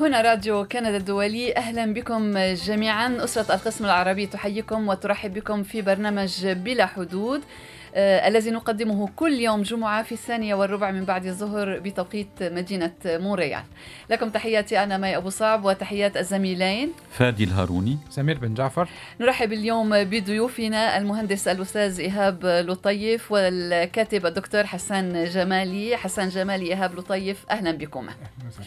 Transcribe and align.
هنا 0.00 0.20
راديو 0.20 0.64
كندا 0.64 0.96
الدولي 0.96 1.56
أهلا 1.56 1.92
بكم 1.92 2.38
جميعا. 2.38 3.24
أسرة 3.24 3.54
القسم 3.54 3.84
العربي 3.84 4.26
تحييكم 4.26 4.88
وترحب 4.88 5.34
بكم 5.34 5.62
في 5.62 5.82
برنامج 5.82 6.46
بلا 6.46 6.86
حدود. 6.86 7.40
الذي 7.94 8.50
نقدمه 8.50 9.08
كل 9.16 9.32
يوم 9.32 9.62
جمعة 9.62 10.02
في 10.02 10.12
الثانية 10.12 10.54
والربع 10.54 10.90
من 10.90 11.04
بعد 11.04 11.26
الظهر 11.26 11.78
بتوقيت 11.78 12.42
مدينة 12.42 12.92
مونريال 13.06 13.62
لكم 14.10 14.28
تحياتي 14.28 14.82
أنا 14.82 14.98
مي 14.98 15.16
أبو 15.16 15.30
صعب 15.30 15.64
وتحيات 15.64 16.16
الزميلين. 16.16 16.92
فادي 17.10 17.44
الهاروني. 17.44 17.98
سمير 18.10 18.38
بن 18.38 18.54
جعفر. 18.54 18.88
نرحب 19.20 19.52
اليوم 19.52 20.04
بضيوفنا 20.04 20.98
المهندس 20.98 21.48
الأستاذ 21.48 22.00
إيهاب 22.00 22.46
لطيف 22.46 23.32
والكاتب 23.32 24.26
الدكتور 24.26 24.66
حسن 24.66 25.24
جمالي. 25.24 25.96
حسن 25.96 26.28
جمالي 26.28 26.66
إيهاب 26.66 26.98
لطيف 26.98 27.44
أهلا 27.50 27.72
بكم 27.72 28.06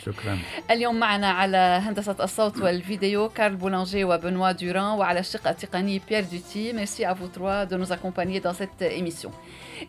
شكرا. 0.05 0.39
اليوم 0.71 0.99
معنا 0.99 1.31
على 1.31 1.57
هندسة 1.57 2.15
الصوت 2.23 2.57
والفيديو 2.61 3.29
كارل 3.29 3.55
بولانجي 3.55 4.03
وبنوا 4.03 4.51
دوران 4.51 4.97
وعلى 4.99 5.19
الشق 5.19 5.47
التقني 5.47 6.01
بيير 6.09 6.23
دوتي 6.23 6.73
merci 6.73 7.07
à 7.07 7.13
vous 7.13 7.27
trois 7.37 7.65
de 7.65 7.75
nous 7.75 7.91
accompagner 7.91 8.39
dans 8.39 8.53
cette 8.53 8.81
émission. 8.81 9.12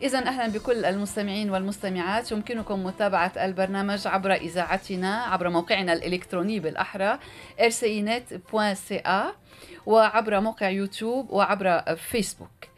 إذا 0.01 0.19
أهلا 0.19 0.47
بكل 0.47 0.85
المستمعين 0.85 1.49
والمستمعات. 1.49 2.31
يمكنكم 2.31 2.83
متابعة 2.83 3.31
البرنامج 3.37 4.07
عبر 4.07 4.33
إذاعتنا 4.33 5.23
عبر 5.23 5.49
موقعنا 5.49 5.93
الإلكتروني 5.93 6.59
بالأحرى 6.59 7.19
rcinet.ca 7.59 9.09
وعبر 9.85 10.39
موقع 10.39 10.69
يوتيوب 10.69 11.29
وعبر 11.29 11.95
فيسبوك. 11.95 12.74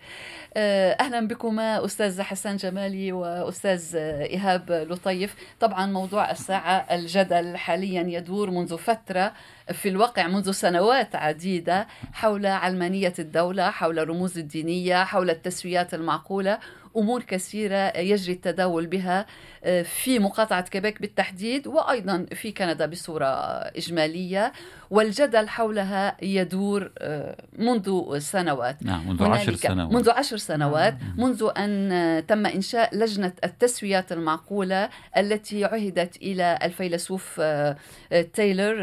أهلا 0.59 1.27
بكما 1.27 1.85
أستاذ 1.85 2.21
حسن 2.21 2.55
جمالي 2.55 3.11
وأستاذ 3.11 3.95
إيهاب 3.95 4.71
لطيف. 4.71 5.35
طبعا 5.59 5.85
موضوع 5.85 6.31
الساعة 6.31 6.85
الجدل 6.95 7.57
حاليا 7.57 8.01
يدور 8.07 8.51
منذ 8.51 8.77
فترة 8.77 9.33
في 9.73 9.89
الواقع 9.89 10.27
منذ 10.27 10.51
سنوات 10.51 11.15
عديدة 11.15 11.87
حول 12.13 12.45
علمانيه 12.45 13.13
الدولة 13.19 13.69
حول 13.69 13.99
الرموز 13.99 14.37
الدينية 14.37 15.03
حول 15.03 15.29
التسويات 15.29 15.93
المعقولة. 15.93 16.59
أمور 16.97 17.23
كثيرة 17.23 17.97
يجري 17.97 18.33
التداول 18.33 18.87
بها 18.87 19.25
آه، 19.63 19.81
في 19.81 20.19
مقاطعة 20.19 20.61
كيبيك 20.61 21.01
بالتحديد 21.01 21.67
وأيضا 21.67 22.25
في 22.33 22.51
كندا 22.51 22.85
بصورة 22.85 23.25
إجمالية 23.77 24.53
والجدل 24.89 25.49
حولها 25.49 26.17
يدور 26.21 26.91
آه، 26.97 27.37
منذ 27.57 28.17
سنوات. 28.19 28.83
نعم 28.83 29.09
منذ 29.09 29.23
عشر 29.23 29.55
سنوات. 29.55 29.93
منذ 29.93 30.09
عشر 30.09 30.37
سنوات 30.37 30.97
منذ 31.17 31.49
أن 31.57 32.23
تم 32.27 32.45
إنشاء 32.45 32.95
لجنة 32.97 33.33
التسويات 33.43 34.11
المعقولة 34.11 34.89
التي 35.17 35.65
عهدت 35.65 36.17
إلى 36.17 36.59
الفيلسوف 36.63 37.37
آه، 37.39 37.77
تايلور 38.33 38.75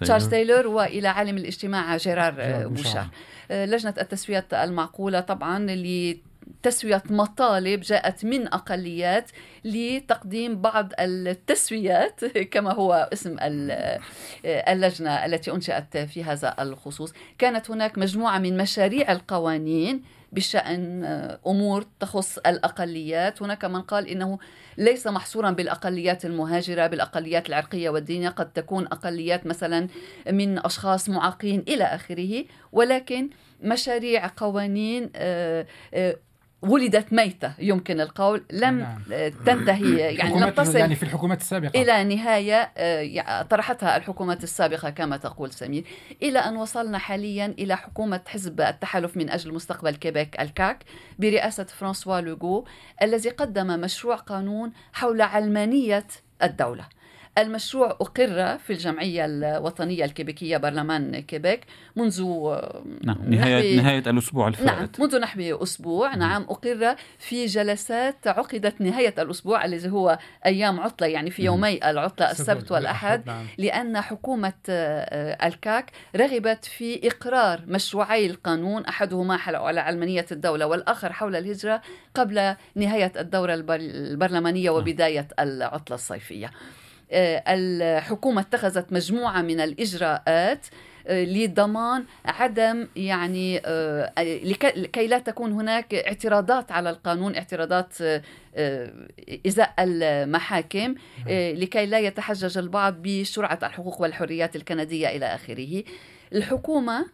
تشارلز 0.00 0.28
تايلور. 0.28 0.66
وإلى 0.66 1.08
عالم 1.08 1.36
الاجتماع 1.36 1.96
جيرار 1.96 2.34
بوشار 2.66 3.06
لجنة 3.50 3.94
التسويات 4.00 4.54
المعقولة 4.54 5.20
طبعا 5.20 5.58
اللي 5.58 6.29
تسوية 6.62 7.02
مطالب 7.10 7.80
جاءت 7.80 8.24
من 8.24 8.46
أقليات 8.46 9.30
لتقديم 9.64 10.60
بعض 10.60 10.92
التسويات 11.00 12.24
كما 12.52 12.72
هو 12.72 13.08
اسم 13.12 13.36
اللجنة 14.44 15.24
التي 15.26 15.50
أنشأت 15.52 15.96
في 15.96 16.24
هذا 16.24 16.56
الخصوص. 16.58 17.12
كانت 17.38 17.70
هناك 17.70 17.98
مجموعة 17.98 18.38
من 18.38 18.56
مشاريع 18.56 19.12
القوانين 19.12 20.02
بشأن 20.32 21.04
أمور 21.46 21.84
تخص 22.00 22.38
الأقليات. 22.38 23.42
هناك 23.42 23.64
من 23.64 23.82
قال 23.82 24.08
إنه 24.08 24.38
ليس 24.78 25.06
محصورا 25.06 25.50
بالأقليات 25.50 26.24
المهاجرة 26.24 26.86
بالأقليات 26.86 27.48
العرقية 27.48 27.90
والدينية. 27.90 28.28
قد 28.28 28.52
تكون 28.52 28.86
أقليات 28.86 29.46
مثلا 29.46 29.88
من 30.30 30.58
أشخاص 30.58 31.08
معاقين 31.08 31.64
إلى 31.68 31.84
آخره 31.84 32.44
ولكن 32.72 33.30
مشاريع 33.62 34.30
قوانين 34.36 35.10
آه، 35.16 35.66
آه، 35.94 36.16
ولدت 36.62 37.12
ميتة 37.12 37.52
يمكن 37.58 38.00
القول. 38.00 38.44
لم 38.52 38.78
نعم. 38.78 39.02
تنتهي 39.46 39.96
يعني 40.18 40.40
لم 40.40 40.48
تصل 40.48 40.76
يعني 40.76 40.94
في 40.94 41.02
الحكومات 41.02 41.40
السابقة. 41.40 41.82
إلى 41.82 42.04
نهاية 42.16 42.72
آه، 42.76 43.42
طرحتها 43.42 43.96
الحكومات 43.96 44.44
السابقة 44.44 44.90
كما 44.90 45.16
تقول 45.16 45.52
سمير. 45.52 45.84
إلى 46.22 46.38
أن 46.38 46.56
وصلنا 46.56 46.98
حاليا 46.98 47.46
إلى 47.58 47.76
حكومة 47.76 48.20
حزب 48.26 48.60
التحالف 48.60 49.16
من 49.16 49.30
أجل 49.30 49.54
مستقبل 49.54 49.96
كيبيك 49.96 50.40
الكاك 50.40 50.84
برئاسة 51.18 51.64
فرانسوا 51.64 52.20
لوغو 52.20 52.66
الذي 53.02 53.30
قدم 53.30 53.80
مشروع 53.80 54.16
قانون 54.16 54.72
حول 54.92 55.20
علمانية 55.20 56.06
الدولة. 56.42 56.84
المشروع 57.38 57.90
أقر 57.90 58.58
في 58.58 58.72
الجمعية 58.72 59.24
الوطنية 59.24 60.04
الكيبيكية 60.04 60.56
برلمان 60.56 61.20
كيبيك 61.20 61.60
منذ 61.96 62.22
نعم 63.04 63.18
نهاية, 63.26 63.76
نهاية 63.76 64.02
الأسبوع 64.06 64.48
الفائت 64.48 64.68
نعم 64.68 64.88
منذ 64.98 65.20
نحو 65.20 65.40
أسبوع 65.62 66.14
نعم 66.14 66.42
أقر 66.42 66.96
في 67.18 67.46
جلسات 67.46 68.26
عقدت 68.26 68.80
نهاية 68.80 69.14
الأسبوع 69.18 69.64
الذي 69.64 69.90
هو 69.90 70.18
أيام 70.46 70.80
عطلة 70.80 71.08
يعني 71.08 71.30
في 71.30 71.44
يومي 71.44 71.90
العطلة 71.90 72.30
السبت 72.30 72.72
والأحد 72.72 73.26
نعم. 73.26 73.46
لأن 73.58 74.00
حكومة 74.00 74.52
آه، 74.68 75.46
الكاك 75.46 75.90
رغبت 76.16 76.64
في 76.64 77.08
إقرار 77.08 77.62
مشروعي 77.66 78.26
القانون 78.26 78.84
أحدهما 78.84 79.38
على 79.46 79.80
علمانية 79.80 80.26
الدولة 80.32 80.66
والآخر 80.66 81.12
حول 81.12 81.36
الهجرة 81.36 81.82
قبل 82.14 82.54
نهاية 82.74 83.12
الدورة 83.16 83.54
البرلمانية 83.54 84.70
نعم. 84.70 84.78
وبداية 84.78 85.28
العطلة 85.40 85.94
الصيفية 85.94 86.46
آه، 86.46 86.89
الحكومة 87.12 88.40
اتخذت 88.40 88.92
مجموعة 88.92 89.42
من 89.42 89.60
الإجراءات 89.60 90.66
آه، 91.06 91.24
لضمان 91.24 92.04
عدم 92.24 92.88
يعني 92.96 93.62
آه، 93.64 94.12
لكي 94.76 95.06
لا 95.06 95.18
تكون 95.18 95.52
هناك 95.52 95.94
اعتراضات 95.94 96.72
على 96.72 96.90
القانون 96.90 97.34
اعتراضات 97.34 97.94
إزاء 99.46 99.74
المحاكم 99.78 100.94
لكي 101.28 101.86
لا 101.86 101.98
يتحجج 101.98 102.58
البعض 102.58 102.94
بشرعه 103.02 103.58
الحقوق 103.62 104.02
والحريات 104.02 104.56
الكندية 104.56 105.08
إلى 105.08 105.26
آخره. 105.26 105.84
الحكومة 106.32 107.06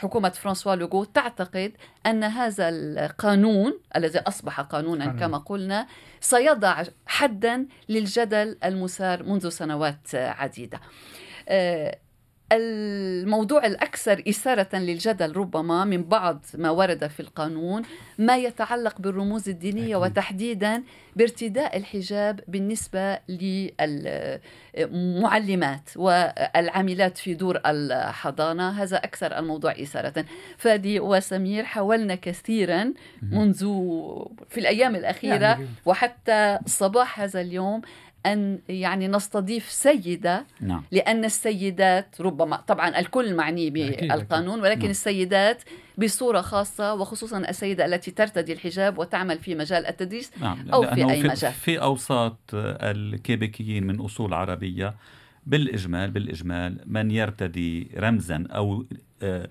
حكومة 0.00 0.28
فرانسوا 0.28 0.74
لوغو 0.74 1.04
تعتقد 1.04 1.72
أن 2.06 2.24
هذا 2.24 2.68
القانون 2.68 3.78
الذي 3.96 4.18
أصبح 4.18 4.60
قانونا 4.60 5.06
كما 5.06 5.38
قلنا 5.38 5.86
سيضع 6.20 6.82
حدا 7.06 7.66
للجدل 7.88 8.58
المثار 8.64 9.22
منذ 9.22 9.48
سنوات 9.48 10.14
عديدة. 10.14 10.80
آه، 11.48 11.98
الموضوع 12.52 13.66
الأكثر 13.66 14.22
إثارة 14.28 14.76
للجدل 14.76 15.36
ربما 15.36 15.84
من 15.84 16.02
بعض 16.02 16.44
ما 16.54 16.70
ورد 16.70 17.06
في 17.06 17.20
القانون 17.20 17.82
ما 18.18 18.36
يتعلق 18.36 19.00
بالرموز 19.00 19.48
الدينية 19.48 19.96
وتحديدا 19.96 20.82
بارتداء 21.16 21.76
الحجاب 21.76 22.40
بالنسبة 22.48 23.18
للمعلمات 24.74 25.90
والعاملات 25.96 27.18
في 27.18 27.34
دور 27.34 27.60
الحضانة. 27.66 28.82
هذا 28.82 28.96
أكثر 28.96 29.38
الموضوع 29.38 29.72
إثارة. 29.72 30.24
فادي 30.56 31.00
وسمير 31.00 31.64
حاولنا 31.64 32.14
كثيرا 32.14 32.92
منذ 33.22 33.58
في 34.48 34.60
الأيام 34.60 34.96
الأخيرة 34.96 35.46
يعني 35.46 35.66
وحتى 35.84 36.58
صباح 36.66 37.20
هذا 37.20 37.40
اليوم 37.40 37.82
أن 38.26 38.58
يعني 38.68 39.08
نستضيف 39.08 39.70
سيدة 39.70 40.46
نعم. 40.60 40.82
لأن 40.90 41.24
السيدات 41.24 42.20
ربما 42.20 42.56
طبعا 42.56 42.98
الكل 42.98 43.34
معني 43.34 43.70
بالقانون 43.70 44.60
ولكن 44.60 44.80
نعم. 44.80 44.90
السيدات 44.90 45.62
بصورة 45.98 46.40
خاصة 46.40 46.94
وخصوصا 46.94 47.38
السيدة 47.38 47.86
التي 47.86 48.10
ترتدي 48.10 48.52
الحجاب 48.52 48.98
وتعمل 48.98 49.38
في 49.38 49.54
مجال 49.54 49.86
التدريس 49.86 50.32
نعم. 50.40 50.70
أو 50.70 50.82
في 50.82 51.10
أي 51.10 51.22
في 51.22 51.28
مجال 51.28 51.52
في 51.52 51.82
أوساط 51.82 52.38
الكيبيكيين 52.54 53.86
من 53.86 54.00
أصول 54.00 54.34
عربية 54.34 54.94
بالإجمال 55.46 56.10
بالإجمال 56.10 56.80
من 56.86 57.10
يرتدي 57.10 57.90
رمزا 57.96 58.44
أو 58.50 58.84
آه 59.22 59.48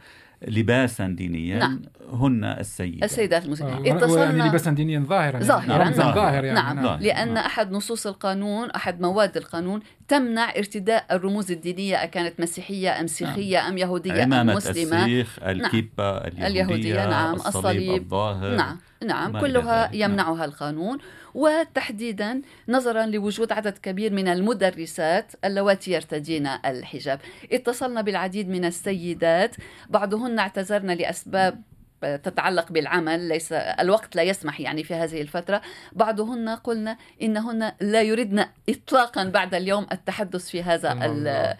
لباسا 0.47 1.07
دينيا 1.07 1.59
نعم. 1.59 1.81
هن 2.13 2.43
السيدات 2.43 3.03
السيدات 3.03 3.45
المسلمات 3.45 3.87
آه، 3.87 3.97
اتصلنا 3.97 4.43
لباسا 4.43 4.71
دينيا 4.71 4.99
ظاهرا 4.99 5.39
ظاهرا 5.39 5.83
يعني. 5.83 5.97
نعم. 5.97 6.15
ظاهر 6.15 6.43
يعني 6.43 6.59
نعم. 6.59 6.79
نعم. 6.79 6.99
لأن 6.99 7.37
أحد 7.37 7.71
نصوص 7.71 8.07
القانون 8.07 8.69
أحد 8.71 9.01
مواد 9.01 9.37
القانون 9.37 9.79
تمنع 10.07 10.49
ارتداء 10.57 11.05
الرموز 11.11 11.51
الدينية 11.51 12.03
أكانت 12.03 12.39
مسيحية 12.39 12.99
أم 12.99 13.07
سيخية 13.07 13.57
نعم. 13.57 13.71
أم 13.71 13.77
يهودية 13.77 14.23
أم 14.23 14.47
مسلمة 14.47 15.05
السيخ 15.05 15.39
الكيبة 15.43 16.11
نعم. 16.11 16.21
اليهودية, 16.27 16.47
اليهودية 16.47 17.09
نعم 17.09 17.35
الصليب 17.35 18.01
الظاهر 18.01 18.55
نعم 18.55 18.77
نعم 19.05 19.39
كلها 19.39 19.89
يمنعها 19.93 20.35
نعم. 20.35 20.43
القانون 20.43 20.97
وتحديدا 21.33 22.41
نظرا 22.67 23.05
لوجود 23.05 23.51
عدد 23.51 23.77
كبير 23.77 24.13
من 24.13 24.27
المدرسات 24.27 25.31
اللواتي 25.45 25.91
يرتدين 25.91 26.47
الحجاب. 26.47 27.19
اتصلنا 27.51 28.01
بالعديد 28.01 28.49
من 28.49 28.65
السيدات 28.65 29.55
بعضهن 29.89 30.39
اعتذرن 30.39 30.91
لأسباب 30.91 31.61
تتعلق 32.01 32.71
بالعمل 32.71 33.19
ليس 33.27 33.51
الوقت 33.53 34.15
لا 34.15 34.23
يسمح 34.23 34.59
يعني 34.59 34.83
في 34.83 34.93
هذه 34.93 35.21
الفترة. 35.21 35.61
بعضهن 35.91 36.49
قلنا 36.49 36.97
إنهن 37.21 37.71
لا 37.81 38.01
يردن 38.01 38.45
إطلاقا 38.69 39.23
بعد 39.23 39.55
اليوم 39.55 39.87
التحدث 39.91 40.49
في 40.49 40.63
هذا 40.63 40.91
الموضوع 40.91 41.53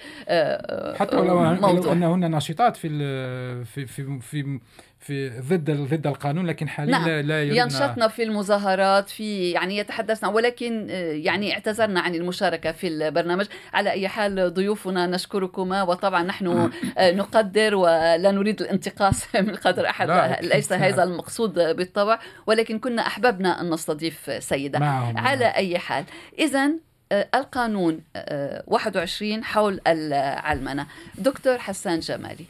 حتى 0.95 1.15
لو 1.15 1.93
أنهن 1.93 2.35
نشيطات 2.35 2.77
في 2.77 2.89
في 3.65 3.85
في, 3.85 4.19
في 4.19 4.59
في 4.99 5.29
ضد 5.29 5.71
ضد 5.71 6.07
القانون 6.07 6.45
لكن 6.45 6.69
حاليا 6.69 6.91
نعم. 6.91 7.07
لا, 7.07 7.21
لا 7.21 7.43
ينشطنا 7.43 8.07
في 8.07 8.23
المظاهرات 8.23 9.09
في 9.09 9.51
يعني 9.51 9.77
يتحدثنا 9.77 10.29
ولكن 10.29 10.87
آه، 10.89 11.11
يعني 11.11 11.53
اعتذرنا 11.53 11.99
عن 11.99 12.15
المشاركة 12.15 12.71
في 12.71 12.87
البرنامج. 12.87 13.45
على 13.73 13.91
أي 13.91 14.07
حال 14.07 14.53
ضيوفنا 14.53 15.07
نشكركما 15.07 15.83
وطبعا 15.83 16.23
نحن 16.23 16.71
آه، 16.97 17.11
نقدر 17.11 17.75
ولا 17.75 18.31
نريد 18.31 18.61
الانتقاص 18.61 19.35
من 19.35 19.55
قدر 19.55 19.89
أحد 19.89 20.37
ليس 20.41 20.73
هذا 20.73 21.03
المقصود 21.03 21.53
بالطبع 21.53 22.19
ولكن 22.47 22.79
كنا 22.79 23.07
أحببنا 23.07 23.61
أن 23.61 23.69
نستضيف 23.69 24.43
سيدة. 24.43 24.79
معهم. 24.79 25.17
على 25.17 25.45
أي 25.45 25.79
حال 25.79 26.05
اذا 26.39 26.71
آه، 27.11 27.29
القانون 27.35 28.01
21 28.67 29.43
حول 29.43 29.79
العلمنه 29.87 30.87
دكتور 31.17 31.57
حسان 31.57 31.99
جمالي. 31.99 32.45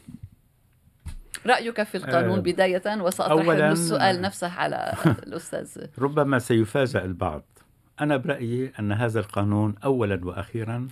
رأيك 1.46 1.84
في 1.84 1.96
القانون 1.98 2.38
آه، 2.38 2.42
بداية 2.42 3.02
وسأطرح 3.02 3.48
السؤال 3.50 4.22
نفسه 4.22 4.48
على 4.54 4.94
الأستاذ. 5.28 5.86
ربما 6.00 6.40
سيفاجأ 6.40 7.06
البعض. 7.06 7.44
أنا 8.02 8.18
برأيي 8.18 8.72
أن 8.80 8.92
هذا 8.92 9.20
القانون 9.20 9.76
أولا 9.84 10.26
وأخيرا 10.26 10.88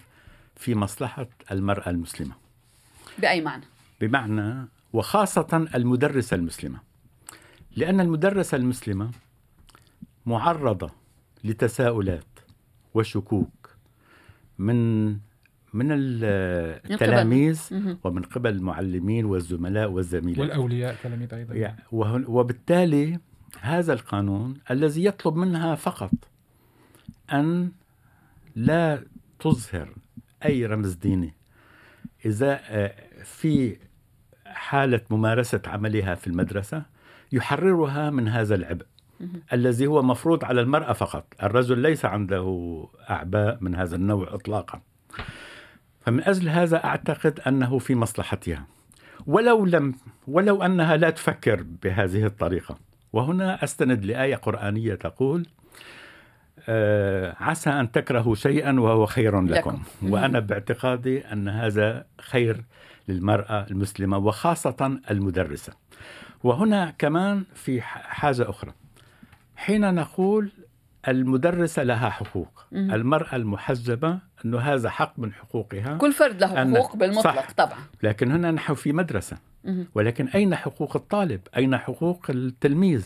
في 0.55 0.75
مصلحة 0.75 1.27
المرأة 1.51 1.89
المسلمة. 1.89 2.35
بأي 3.19 3.41
معنى؟ 3.41 3.63
بمعنى 4.01 4.67
وخاصة 4.93 5.67
المدرسة 5.75 6.35
المسلمة. 6.35 6.79
لأن 7.75 7.99
المدرسة 7.99 8.57
المسلمة 8.57 9.11
معرضة 10.25 10.89
لتساؤلات 11.43 12.25
وشكوك 12.93 13.69
من 14.59 15.09
من 15.77 15.87
التلاميذ 15.91 17.61
ومن 18.03 18.21
قبل 18.21 18.49
المعلمين 18.49 19.25
والزملاء 19.25 19.89
والزميلات. 19.89 20.39
والأولياء 20.39 20.95
تلاميذ 21.03 21.33
أيضا. 21.33 21.75
وبالتالي 22.27 23.19
هذا 23.61 23.93
القانون 23.93 24.57
الذي 24.71 25.05
يطلب 25.05 25.35
منها 25.35 25.75
فقط 25.75 26.11
أن 27.33 27.71
لا 28.55 29.03
تظهر 29.39 29.89
أي 30.45 30.65
رمز 30.65 30.93
ديني. 30.93 31.33
إذا 32.25 32.59
آه، 32.69 32.93
في 33.23 33.77
حالة 34.45 35.01
ممارسة 35.09 35.61
عملها 35.67 36.15
في 36.15 36.27
المدرسة 36.27 36.83
يحررها 37.31 38.09
من 38.09 38.27
هذا 38.27 38.55
العبء. 38.55 38.85
الذي 39.53 39.87
هو 39.87 40.01
مفروض 40.01 40.45
على 40.45 40.61
المرأة 40.61 40.93
فقط. 40.93 41.25
الرجل 41.43 41.79
ليس 41.79 42.05
عنده 42.05 42.87
أعباء 43.09 43.57
من 43.61 43.75
هذا 43.75 43.95
النوع 43.95 44.33
إطلاقا. 44.33 44.81
فمن 46.07 46.23
أجل 46.23 46.49
هذا 46.49 46.83
أعتقد 46.85 47.39
أنه 47.39 47.79
في 47.79 47.95
مصلحتها. 47.95 48.65
ولو 49.25 49.65
لم 49.65 49.95
ولو 50.27 50.63
أنها 50.63 50.97
لا 50.97 51.09
تفكر 51.09 51.63
بهذه 51.83 52.25
الطريقة. 52.25 52.77
وهنا 53.13 53.63
أستند 53.63 54.05
لآية 54.05 54.35
قرآنية 54.35 54.95
تقول 54.95 55.47
آه 56.69 57.35
عسى 57.39 57.69
أن 57.69 57.91
تكرهوا 57.91 58.35
شيئا 58.35 58.79
وهو 58.79 59.05
خير 59.05 59.41
لكم, 59.41 59.51
لكم. 59.51 59.83
وأنا 60.13 60.39
باعتقادي 60.39 61.19
أن 61.19 61.49
هذا 61.49 62.05
خير 62.21 62.63
للمرأة 63.07 63.65
المسلمة 63.71 64.17
وخاصة 64.17 64.99
المدرسة. 65.11 65.73
وهنا 66.43 66.93
كمان 66.97 67.43
في 67.55 67.81
حاجة 67.81 68.49
أخرى. 68.49 68.71
حين 69.55 69.93
نقول 69.95 70.51
المدرسة 71.07 71.83
لها 71.83 72.09
حقوق 72.09 72.65
مم. 72.71 72.91
المرأة 72.93 73.35
المحجبة 73.35 74.19
أنه 74.45 74.59
هذا 74.59 74.89
حق 74.89 75.19
من 75.19 75.33
حقوقها 75.33 75.97
كل 75.97 76.13
فرد 76.13 76.41
له 76.41 76.47
حقوق 76.47 76.95
بالمطلق 76.95 77.23
صح. 77.33 77.51
طبعا 77.51 77.79
لكن 78.03 78.31
هنا 78.31 78.51
نحن 78.51 78.73
في 78.73 78.93
مدرسة 78.93 79.37
مم. 79.63 79.87
ولكن 79.95 80.27
أين 80.27 80.55
حقوق 80.55 80.95
الطالب 80.95 81.41
أين 81.57 81.77
حقوق 81.77 82.25
التلميذ 82.29 83.05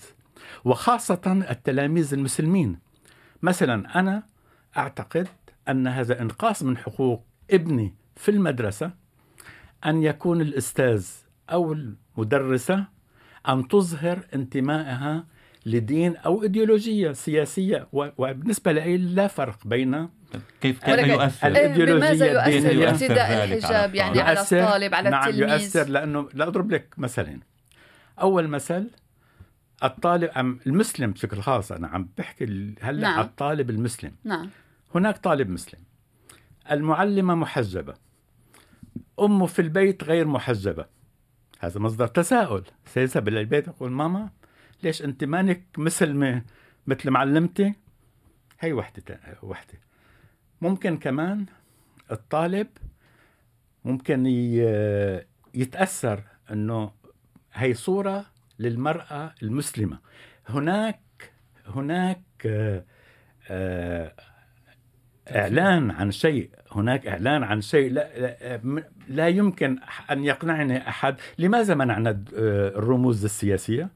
وخاصة 0.66 1.46
التلاميذ 1.50 2.14
المسلمين 2.14 2.80
مثلا 3.42 4.00
أنا 4.00 4.24
أعتقد 4.78 5.28
أن 5.70 5.88
هذا 5.88 6.22
إنقاص 6.22 6.64
من 6.64 6.78
حقوق 6.78 7.24
ابني 7.52 7.96
في 8.16 8.32
المدرسة 8.32 8.92
أن 9.86 10.04
يكون 10.04 10.42
الأستاذ 10.42 11.08
أو 11.52 11.74
المدرسة 11.74 12.86
أن 13.50 13.68
تظهر 13.68 14.20
انتمائها 14.36 15.26
لدين 15.66 16.16
أو 16.16 16.44
إيديولوجية 16.44 17.12
سياسية. 17.12 17.88
وبالنسبة 17.94 18.72
لي 18.72 18.98
لا 18.98 19.28
فرق 19.28 19.68
بين 19.68 20.10
كيف 20.62 20.84
كيف 20.84 21.08
يؤثر؟ 21.08 21.48
الإيديولوجية 21.48 22.26
يؤثر؟ 22.26 22.90
ارتداء 22.90 23.44
الحجاب 23.44 23.96
يعني 23.96 24.22
على 24.22 24.40
الطالب 24.40 24.94
على 24.94 25.10
نعم 25.10 25.30
التلميذ 25.30 25.62
يؤثر 25.62 25.90
لأنه 25.90 26.30
لا 26.34 26.48
أضرب 26.48 26.72
لك 26.72 26.94
مثلين 26.98 27.40
أول 28.22 28.48
مثل 28.48 28.90
الطالب 29.84 30.30
أم 30.38 30.60
المسلم 30.68 31.12
بشكل 31.12 31.42
خاص 31.42 31.72
أنا 31.72 31.88
عم 31.88 32.10
بحكي 32.18 32.76
هلأ 32.82 33.02
نعم. 33.02 33.20
الطالب 33.20 33.70
المسلم. 33.70 34.12
نعم. 34.24 34.50
هناك 34.96 35.18
طالب 35.18 35.50
مسلم. 35.50 35.80
المعلمة 36.72 37.36
محجبة. 37.36 37.94
أمه 39.20 39.46
في 39.46 39.62
البيت 39.62 40.04
غير 40.04 40.28
محجبة. 40.28 40.86
هذا 41.60 41.80
مصدر 41.80 42.08
تساؤل. 42.08 42.64
سيذهب 42.86 43.28
إلى 43.28 43.40
البيت 43.40 43.68
يقول 43.68 43.92
ماما 43.92 44.30
ليش 44.84 45.02
انت 45.02 45.24
مانك 45.24 45.64
مسلمه 45.78 46.42
مثل 46.88 47.10
معلمتي 47.10 47.74
هي 48.60 48.74
وحدة 48.74 49.20
وحدة. 49.44 49.80
ممكن 50.62 50.98
كمان 50.98 51.46
الطالب 52.12 52.68
ممكن 53.86 54.26
يتأثر 55.54 56.24
إنه 56.52 56.92
هي 57.54 57.74
صورة 57.74 58.26
للمرأة 58.60 59.34
المسلمة. 59.44 60.00
هناك 60.50 61.00
هناك 61.68 62.22
آه، 62.46 62.84
آه، 63.50 64.14
إعلان 65.28 65.92
عن 65.92 66.12
شيء. 66.12 66.50
هناك 66.72 67.08
إعلان 67.08 67.44
عن 67.44 67.62
شيء. 67.62 67.92
لا, 67.92 68.20
لا, 68.20 68.84
لا 69.08 69.28
يمكن 69.28 69.80
أن 70.12 70.24
يقنعني 70.24 70.90
أحد. 70.90 71.16
لماذا 71.38 71.76
منعنا 71.76 72.24
الرموز 72.34 73.24
السياسية؟ 73.24 73.90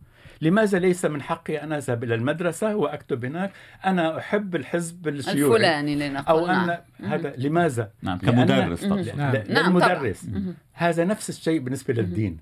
لماذا 0.45 0.79
ليس 0.79 1.05
من 1.05 1.21
حقي 1.21 1.63
أن 1.63 1.73
أذهب 1.73 2.03
إلى 2.03 2.15
المدرسة 2.15 2.75
وأكتب 2.75 3.25
هناك؟ 3.25 3.51
أنا 3.85 4.17
أحب 4.17 4.55
الحزب 4.55 5.07
الشيوعي 5.07 5.55
الفلاني 5.55 5.95
لنقول 5.95 6.39
أو 6.39 6.45
أن 6.45 6.67
نعم. 6.67 6.79
هذا 7.03 7.33
لماذا؟ 7.37 7.91
نعم 8.01 8.17
كمدرس 8.17 8.85
طبعا. 8.85 9.03
نعم. 9.15 9.35
للمدرس. 9.35 10.25
نعم 10.25 10.53
هذا 10.73 11.05
نفس 11.05 11.29
الشيء 11.29 11.59
بالنسبة 11.59 11.93
للدين. 11.93 12.37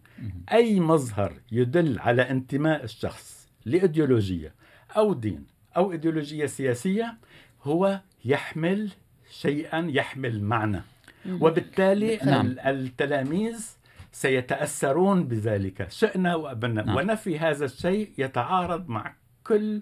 أي 0.52 0.80
مظهر 0.80 1.34
يدل 1.52 2.00
على 2.00 2.22
انتماء 2.22 2.84
الشخص 2.84 3.48
لإيديولوجية 3.66 4.54
أو 4.98 5.14
دين 5.14 5.46
أو 5.78 5.92
إيديولوجية 5.92 6.46
سياسية 6.46 7.18
هو 7.64 8.00
يحمل 8.26 8.90
شيئا 9.32 9.88
يحمل 9.90 10.44
معنى. 10.44 10.82
وبالتالي 11.30 12.20
نعم. 12.26 12.56
التلاميذ 12.66 13.70
سيتأثرون 14.14 15.24
بذلك. 15.24 15.92
شئنا 15.92 16.36
وأبنا. 16.36 16.84
نعم. 16.84 16.96
ونفي 16.96 17.40
هذا 17.40 17.66
الشيء 17.66 18.10
يتعارض 18.18 18.90
مع 18.90 19.14
كل 19.48 19.82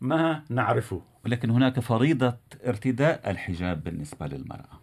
ما 0.00 0.42
نعرفه. 0.48 1.02
ولكن 1.24 1.50
هناك 1.50 1.80
فريضة 1.80 2.36
ارتداء 2.66 3.30
الحجاب 3.30 3.84
بالنسبة 3.84 4.26
للمرأة. 4.26 4.80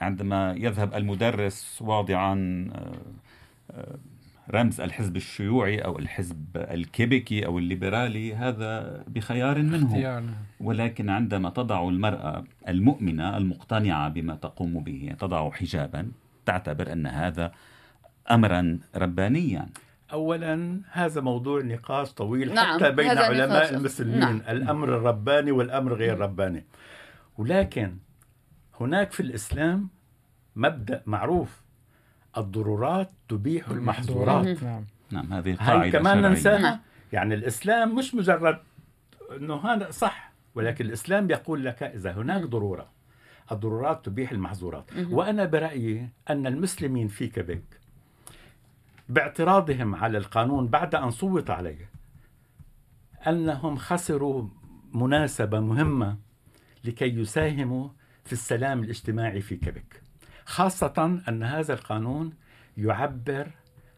عندما 0.00 0.54
يذهب 0.58 0.94
المدرس 0.94 1.82
واضعا 1.82 2.34
آه، 2.74 2.92
آه، 3.70 3.98
رمز 4.50 4.80
الحزب 4.80 5.16
الشيوعي 5.16 5.78
أو 5.78 5.98
الحزب 5.98 6.44
الكيبيكي 6.56 7.46
أو 7.46 7.58
الليبرالي 7.58 8.34
هذا 8.34 9.04
بخيار 9.08 9.62
منه. 9.62 10.22
ولكن 10.60 11.10
عندما 11.10 11.50
تضع 11.50 11.88
المرأة 11.88 12.44
المؤمنة 12.68 13.36
المقتنعة 13.36 14.08
بما 14.08 14.34
تقوم 14.34 14.80
به 14.84 15.16
تضع 15.18 15.50
حجابا 15.50 16.10
تعتبر 16.46 16.92
أن 16.92 17.06
هذا 17.06 17.52
أمرا 18.30 18.78
ربانيا. 18.96 19.68
اولا 20.12 20.80
هذا 20.90 21.20
موضوع 21.20 21.62
نقاش 21.62 22.12
طويل 22.12 22.54
نعم 22.54 22.78
حتى 22.78 22.90
بين 22.90 23.18
علماء 23.18 23.74
المسلمين. 23.74 24.20
نعم. 24.20 24.42
الأمر 24.48 24.88
الرباني 24.88 25.52
والأمر 25.52 25.94
غير 25.94 26.18
رباني. 26.18 26.64
ولكن 27.38 27.96
هناك 28.80 29.12
في 29.12 29.20
الإسلام 29.20 29.88
مبدأ 30.56 31.02
معروف. 31.06 31.62
الضرورات 32.36 33.10
تبيح 33.28 33.68
المحظورات. 33.68 34.62
نعم. 34.62 34.84
نعم. 35.10 35.32
هذه 35.32 35.54
قاعدة 35.54 35.82
هاي 35.82 35.90
كمان 35.90 36.22
ننساها. 36.22 36.58
نعم. 36.58 36.78
يعني 37.12 37.34
الإسلام 37.34 37.94
مش 37.94 38.14
مجرد 38.14 38.58
إنه 39.36 39.56
هذا 39.56 39.90
صح 39.90 40.32
ولكن 40.54 40.84
الإسلام 40.84 41.30
يقول 41.30 41.64
لك 41.64 41.82
إذا 41.82 42.12
هناك 42.12 42.42
ضرورة. 42.42 43.01
الضرورات 43.52 44.04
تبيح 44.04 44.32
المحظورات. 44.32 44.90
وأنا 45.10 45.44
برأيي 45.44 46.08
أن 46.30 46.46
المسلمين 46.46 47.08
في 47.08 47.26
كيبيك 47.26 47.64
باعتراضهم 49.08 49.94
على 49.94 50.18
القانون 50.18 50.68
بعد 50.68 50.94
أن 50.94 51.10
صوت 51.10 51.50
عليه 51.50 51.90
أنهم 53.26 53.76
خسروا 53.76 54.48
مناسبة 54.94 55.60
مهمة 55.60 56.16
لكي 56.84 57.04
يساهموا 57.04 57.88
في 58.24 58.32
السلام 58.32 58.82
الاجتماعي 58.84 59.40
في 59.40 59.56
كيبك 59.56 60.02
خاصة 60.44 61.20
أن 61.28 61.42
هذا 61.42 61.74
القانون 61.74 62.32
يعبر 62.76 63.50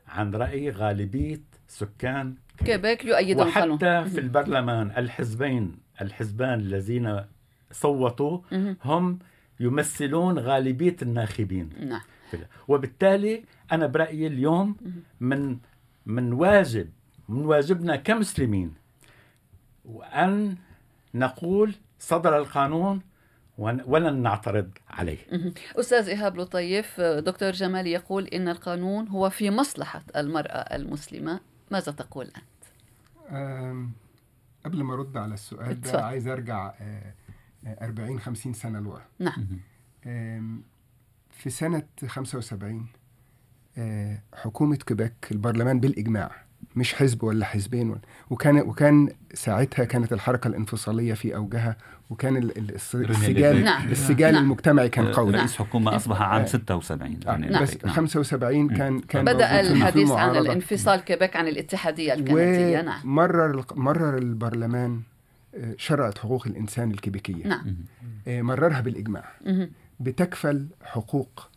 عن 0.09 0.35
رأي 0.35 0.71
غالبية 0.71 1.43
سكان 1.69 2.35
كيبك 2.65 3.05
يؤيدون 3.05 3.49
القانون. 3.49 3.71
وحتى 3.71 4.05
في 4.11 4.21
البرلمان 4.21 4.91
الحزبين 4.91 5.77
الحزبان 6.01 6.61
الذين 6.61 7.25
صوتوا 7.71 8.39
هم 8.85 9.19
يمثلون 9.61 10.39
غالبية 10.39 10.97
الناخبين. 11.03 11.71
نعم. 11.81 12.01
وبالتالي 12.69 13.45
أنا 13.73 13.87
برأيي 13.87 14.27
اليوم 14.27 14.77
من 15.21 15.59
من 16.07 16.33
واجب 16.33 16.91
من 17.29 17.45
واجبنا 17.45 17.97
كمسلمين 17.97 18.75
وأن 19.85 20.57
نقول 21.15 21.75
صدر 21.99 22.39
القانون 22.39 23.01
ولن 23.59 24.23
نعترض 24.23 24.71
عليه. 24.91 25.19
أستاذ 25.77 26.09
إيهاب 26.09 26.37
لطيف 26.37 27.01
دكتور 27.01 27.51
جمال 27.51 27.87
يقول 27.87 28.25
إن 28.25 28.49
القانون 28.49 29.09
هو 29.09 29.31
في 29.31 29.51
مصلحة 29.51 30.03
المرأة 30.17 30.77
المسلمة. 30.77 31.41
ماذا 31.71 31.93
تقول 31.93 32.27
أنت؟ 32.27 32.65
قبل 34.65 34.83
ما 34.83 34.95
أرد 34.95 35.17
على 35.17 35.35
السؤال 35.35 35.81
ده 35.81 36.05
عايز 36.05 36.29
أرجع 36.29 36.75
40 37.67 38.21
50 38.21 38.53
سنة 38.53 38.81
لورا 38.81 39.03
نعم. 39.19 39.47
في 41.31 41.51
سنة 41.51 41.83
75 42.07 42.87
حكومة 44.35 44.77
كيبك 44.77 45.15
البرلمان 45.33 45.81
بالإجماع 45.81 46.45
مش 46.77 46.95
حزب 46.95 47.25
ولا 47.25 47.45
حزبين 47.45 47.91
ولا 47.91 48.01
وكان 48.31 48.59
وكان 48.59 49.09
ساعتها 49.35 49.85
كانت 49.85 50.13
الحركة 50.13 50.49
الانفصالية 50.49 51.15
في 51.15 51.37
أوجها 51.37 51.77
وكان 52.11 52.37
السجال 52.37 53.65
نعم. 53.65 53.89
السجال 53.89 54.33
نعم. 54.35 54.43
المجتمعي 54.43 54.89
كان 54.89 55.13
قوي. 55.13 55.33
رئيس 55.33 55.57
حكومة 55.57 55.97
أصبح 55.97 56.23
عام 56.23 56.47
76 56.47 57.21
آه. 57.27 57.31
يعني 57.31 57.63
بس 57.63 57.85
نعم. 57.85 57.95
75 57.95 58.69
كان 58.69 59.01
كان 59.01 59.25
بدا 59.25 59.61
الحديث 59.61 60.11
عن 60.11 60.37
الانفصال 60.37 61.01
كيبك 61.01 61.37
عن 61.37 61.49
الاتحادية 61.49 62.15
الكندية 62.15 62.83
نعم. 62.83 63.01
مرر 63.05 63.65
مرر 63.75 64.19
البرلمان 64.19 64.93
آه، 64.93 65.14
شرعت 65.77 66.19
حقوق 66.19 66.47
الإنسان 66.47 66.91
الكيبيكيه 66.91 67.47
نعم. 67.47 67.77
آه، 68.29 68.43
مررها 68.43 68.81
بالإجماع. 68.81 69.25
بتكفل 70.01 70.67
حقوق 70.83 71.49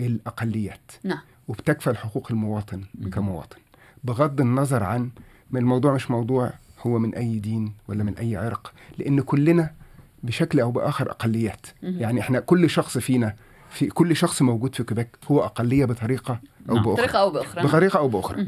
الأقليات. 0.00 0.90
نعم. 1.04 1.18
وبتكفل 1.48 1.96
حقوق 1.96 2.26
المواطن 2.30 2.84
كمواطن. 3.12 3.58
بغض 4.04 4.40
النظر 4.40 4.82
عن 4.82 5.10
من 5.50 5.60
الموضوع 5.60 5.94
مش 5.94 6.10
موضوع 6.10 6.52
هو 6.86 6.98
من 6.98 7.14
أي 7.14 7.38
دين 7.38 7.72
ولا 7.88 8.04
من 8.04 8.18
أي 8.18 8.36
عرق 8.36 8.72
لأن 8.98 9.20
كلنا 9.20 9.74
بشكل 10.22 10.60
أو 10.60 10.70
بآخر 10.70 11.10
أقليات. 11.10 11.66
يعني 11.82 12.20
إحنا 12.20 12.40
كل 12.40 12.70
شخص 12.70 12.98
فينا 12.98 13.34
في 13.70 13.86
كل 13.86 14.16
شخص 14.16 14.42
موجود 14.42 14.74
في 14.74 14.84
كيبك 14.84 15.18
هو 15.30 15.44
أقلية 15.44 15.84
بطريقة 15.84 16.40
أو 16.68 16.74
نعم. 16.74 16.84
بأخرى. 16.84 16.94
بطريقة 16.94 17.18
أو 17.18 17.30
بأخرى. 17.30 17.62
بطريقة 17.64 17.98
أو 17.98 18.08
بأخرى. 18.08 18.46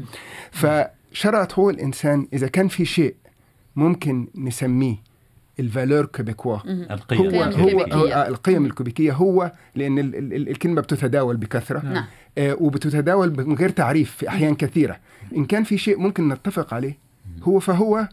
فشرعت 0.51 1.51
حقوق 1.51 1.69
الإنسان 1.69 2.27
إذا 2.33 2.47
كان 2.47 2.67
في 2.67 2.85
شيء 2.85 3.15
ممكن 3.75 4.27
نسميه 4.35 4.95
ال 5.59 5.65
valeurs 5.65 6.05
québécoises. 6.05 6.57
القيم. 6.65 7.35
هو 7.35 7.43
هو 7.43 8.05
آه، 8.05 8.27
القيم 8.27 8.65
الكوبيكية 8.65 9.13
هو 9.13 9.51
لأن 9.75 9.99
ال 9.99 10.15
ال 10.15 10.49
الكلمة 10.49 10.81
بتتداول 10.81 11.37
بكثرة. 11.37 11.85
نعم. 11.85 12.05
آه 12.37 12.57
وبتتداول 12.59 13.45
من 13.47 13.55
غير 13.55 13.69
تعريف 13.69 14.11
في 14.11 14.29
أحيان 14.29 14.55
كثيرة. 14.55 14.99
إن 15.37 15.45
كان 15.45 15.63
في 15.63 15.77
شيء 15.77 15.99
ممكن 15.99 16.29
نتفق 16.29 16.73
عليه 16.73 16.97
هو 17.43 17.59
فهو 17.59 18.07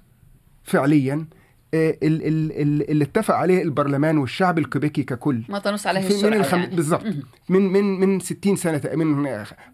فعليا 0.65 1.27
آه 1.75 1.97
اللي 2.03 3.05
اتفق 3.05 3.35
عليه 3.35 3.63
البرلمان 3.63 4.19
والشعب 4.19 4.59
الكوبيكي 4.59 5.03
ككل. 5.03 5.43
ما 5.49 5.59
تنص 5.59 5.87
عليه 5.87 6.07
الشرع 6.07 6.31
من 6.31 6.37
الخم... 6.37 6.59
يعني. 6.59 6.77
بالضبط. 6.77 7.07
من 7.49 7.73
من 7.73 8.01
من 8.01 8.21
60 8.21 8.57
سنة 8.57 8.81
من 8.95 9.27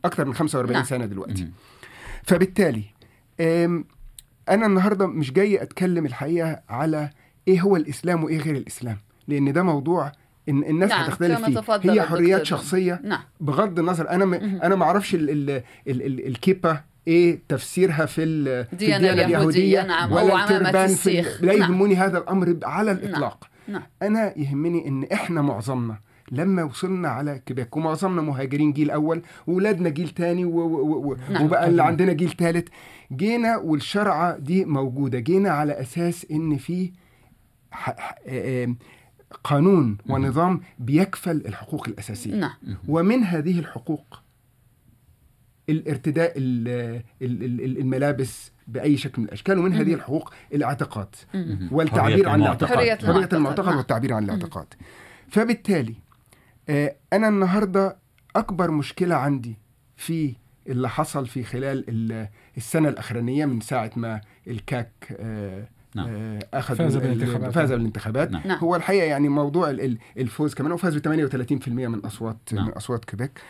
أكثر 0.05 0.25
من 0.25 0.35
45 0.35 0.73
نعم. 0.73 0.85
سنة 0.85 1.07
دلوقتي. 1.07 1.49
فبالتالي 2.23 2.83
أنا 4.49 4.67
النهارده 4.67 5.07
مش 5.07 5.33
جاي 5.33 5.63
أتكلم 5.63 6.07
الحقيقة 6.07 6.61
على 6.69 7.11
إيه 7.49 7.61
هو 7.61 7.77
الإسلام 7.77 8.25
وإيه 8.25 8.39
غير 8.39 8.57
الإسلام 8.57 8.97
لأن 9.29 9.53
ده 9.53 9.63
موضوع 9.63 10.13
إن 10.49 10.65
الناس 10.65 10.91
نعم 10.91 11.01
هتختلف 11.03 11.45
فيه 11.45 11.93
هي 11.93 12.03
حريات 12.03 12.47
شخصية 12.47 13.01
نعم. 13.05 13.21
بغض 13.41 13.79
النظر 13.79 14.11
أنا 14.11 14.25
م... 14.25 14.35
أنا 14.35 14.75
ما 14.75 14.85
أعرفش 14.85 15.15
ال... 15.15 15.31
ال... 15.31 15.51
ال... 15.89 16.03
ال... 16.03 16.27
الكيبة 16.27 16.81
إيه 17.09 17.39
تفسيرها 17.49 18.07
في 18.07 18.23
الديانة, 18.23 18.97
الديانة 18.97 19.25
اليهودية 19.25 19.83
نعم 19.87 20.13
ولا 20.13 20.43
التربان 20.43 20.89
في 20.89 21.21
لا 21.41 21.57
نعم. 21.57 21.73
يهمني 21.73 21.95
نعم. 21.95 22.03
هذا 22.03 22.19
الأمر 22.19 22.57
على 22.63 22.95
نعم. 22.95 23.03
الإطلاق 23.03 23.49
نعم. 23.69 23.83
أنا 24.03 24.39
يهمني 24.39 24.89
إن 24.89 25.05
إحنا 25.13 25.43
معظمنا 25.43 25.99
لما 26.33 26.63
وصلنا 26.65 27.09
على 27.09 27.43
كيبيك 27.47 27.77
ومعظمنا 27.77 28.23
مهاجرين 28.23 28.73
جيل 28.73 28.91
أول 28.91 29.23
وولادنا 29.47 29.89
جيل 29.89 30.09
تاني 30.09 30.45
و... 30.45 30.59
و... 30.59 31.11
و... 31.11 31.17
نعم. 31.31 31.45
وبقى 31.45 31.69
اللي 31.69 31.83
عندنا 31.83 32.13
جيل 32.13 32.31
ثالث 32.31 32.69
جينا 33.13 33.57
والشرعة 33.57 34.39
دي 34.39 34.65
موجودة. 34.65 35.19
جينا 35.19 35.51
على 35.51 35.81
أساس 35.81 36.27
إن 36.31 36.57
في 36.57 36.93
قانون 39.45 39.99
ونظام 40.09 40.61
بيكفل 40.79 41.37
الحقوق 41.47 41.89
الأساسية. 41.89 42.35
نعم. 42.35 42.55
ومن 42.89 43.25
هذه 43.25 43.59
الحقوق 43.59 44.23
الارتداء 45.69 46.33
الملابس 47.21 48.53
بأي 48.69 48.97
شكل 48.97 49.23
من 49.23 49.29
الأشكال 49.29 49.59
ومن 49.59 49.73
هذه 49.73 49.95
الحقوق 49.95 50.35
الاعتقاد 50.53 51.15
والتعبير 51.73 52.29
عن 52.29 52.41
الاعتقاد. 52.41 52.79
حرية 52.79 52.99
المعتقد 53.33 53.69
نعم. 53.69 53.77
والتعبير 53.77 54.13
عن 54.13 54.25
الاعتقاد. 54.25 54.67
فبالتالي 55.29 55.95
أنا 57.13 57.29
النهارده 57.29 57.97
أكبر 58.37 58.71
مشكلة 58.71 59.15
عندي 59.15 59.59
في 59.97 60.35
اللي 60.69 60.89
حصل 60.89 61.27
في 61.27 61.43
خلال 61.45 61.85
السنة 62.57 62.89
الأخرانية 62.89 63.47
من 63.47 63.61
ساعة 63.61 63.91
ما 63.97 64.21
الكاك 64.47 65.17
آه، 65.21 65.69
نعم. 65.95 66.07
آه، 66.09 66.39
أخذ 66.55 66.77
فاز 66.77 66.97
بالانتخابات 66.97 67.53
فاز 67.53 67.73
بالانتخابات 67.73 68.31
نعم. 68.31 68.59
هو 68.59 68.77
الحقيقة 68.77 69.05
يعني 69.05 69.29
موضوع 69.29 69.71
الفوز 70.17 70.55
كمان 70.55 70.73
وفاز 70.73 70.97
ب 70.97 71.25
38% 71.65 71.69
من 71.69 71.99
أصوات 71.99 72.37
نعم. 72.53 72.67
من 72.67 72.73
أصوات 72.73 73.05
كيبيك 73.05 73.41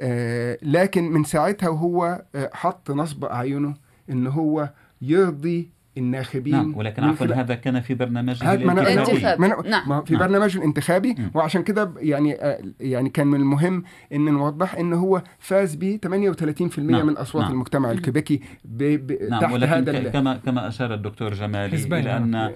آه 0.00 0.58
لكن 0.62 1.04
من 1.04 1.24
ساعتها 1.24 1.68
وهو 1.68 2.24
آه 2.34 2.50
حط 2.52 2.90
نصب 2.90 3.24
أعينه 3.24 3.74
إن 4.10 4.26
هو 4.26 4.70
يرضي 5.02 5.70
الناخبين 5.98 6.54
نعم 6.54 6.76
ولكن 6.76 7.04
عفوا 7.04 7.26
هذا 7.26 7.54
كان 7.54 7.80
في 7.80 7.94
برنامجه 7.94 8.54
الانتخابي 8.54 9.46
نعم. 9.68 10.02
في 10.04 10.14
نعم. 10.14 10.22
برنامجه 10.22 10.58
الانتخابي 10.58 11.12
م. 11.12 11.30
وعشان 11.34 11.62
كده 11.62 11.92
يعني 11.96 12.34
آه 12.34 12.62
يعني 12.80 13.10
كان 13.10 13.26
من 13.26 13.40
المهم 13.40 13.82
إن 14.12 14.24
نوضح 14.24 14.74
إن 14.74 14.92
هو 14.92 15.22
فاز 15.38 15.74
ب 15.74 15.98
38% 16.06 16.78
نعم. 16.78 17.06
من 17.06 17.16
أصوات 17.16 17.44
نعم. 17.44 17.52
المجتمع 17.52 17.90
الكيبيكي 17.90 18.40
ب... 18.64 18.82
ب... 18.82 19.30
نعم. 19.30 19.40
تحت 19.40 19.52
ولكن 19.52 19.72
هذا 19.72 20.08
كما 20.08 20.36
كما 20.36 20.68
أشار 20.68 20.94
الدكتور 20.94 21.34
جمالي 21.34 21.76
إلى 21.76 22.16
أن 22.16 22.30
نعم. 22.30 22.50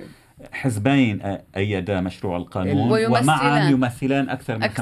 حزبين 0.52 1.38
أيدا 1.56 2.00
مشروع 2.00 2.36
القانون 2.36 3.06
ومعا 3.06 3.70
يمثلان 3.70 4.28
أكثر 4.28 4.58
من 4.58 4.68
50% 4.68 4.76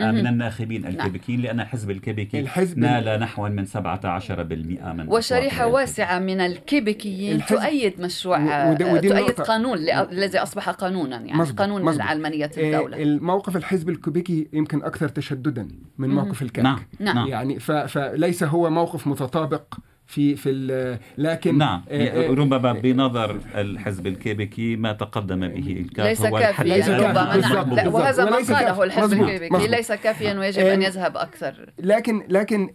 من 0.00 0.26
الناخبين 0.26 0.82
نعم. 0.82 0.90
الكيبيكيين 0.90 1.40
لأن 1.40 1.60
الحزب 1.60 1.90
الكيبيكي 1.90 2.40
الحزب 2.40 2.78
نال 2.78 3.20
نحو 3.20 3.48
من 3.48 3.66
17% 3.66 3.78
من 3.80 5.08
وشريحة 5.08 5.66
واسعة 5.66 6.18
من 6.18 6.40
الكيبيكيين 6.40 7.46
تؤيد 7.46 8.00
مشروع 8.00 8.74
تؤيد 8.74 9.30
قانون 9.30 9.78
الذي 9.78 10.38
أصبح 10.38 10.70
قانونا 10.70 11.16
يعني 11.16 11.38
مزبط. 11.38 11.58
قانون 11.58 11.82
مزبط. 11.82 12.02
علمانية 12.02 12.50
الدولة 12.58 13.02
الموقف 13.02 13.56
الحزب 13.56 13.88
الكيبيكي 13.88 14.48
يمكن 14.52 14.82
أكثر 14.82 15.08
تشددا 15.08 15.68
من 15.98 16.08
موقف 16.08 16.42
الكاك 16.42 16.64
نعم. 16.64 16.78
نعم. 17.00 17.28
يعني 17.28 17.58
فليس 17.60 18.42
هو 18.42 18.70
موقف 18.70 19.06
متطابق 19.06 19.74
في 20.06 20.36
في 20.36 20.98
لكن 21.18 21.58
نعم. 21.58 21.84
آه، 21.88 22.28
آه، 22.28 22.30
ربما 22.30 22.72
بنظر 22.72 23.40
الحزب 23.54 24.06
الكيبيكي 24.06 24.76
ما 24.76 24.92
تقدم 24.92 25.48
به 25.48 25.72
الكاف 25.72 26.06
ليس 26.06 26.20
هو 26.20 26.38
كافيا 26.38 26.64
ليس 26.64 26.88
ربما. 26.88 27.36
نعم 27.36 27.94
وهذا 27.94 28.24
ما 28.24 28.36
قاله 28.36 28.82
الحزب 28.82 29.22
الكيبيكي. 29.22 29.66
ليس 29.66 29.92
كافيا 29.92 30.38
ويجب 30.38 30.66
أن 30.66 30.82
يذهب 30.82 31.16
أكثر. 31.16 31.72
لكن 31.78 32.22
لكن 32.28 32.70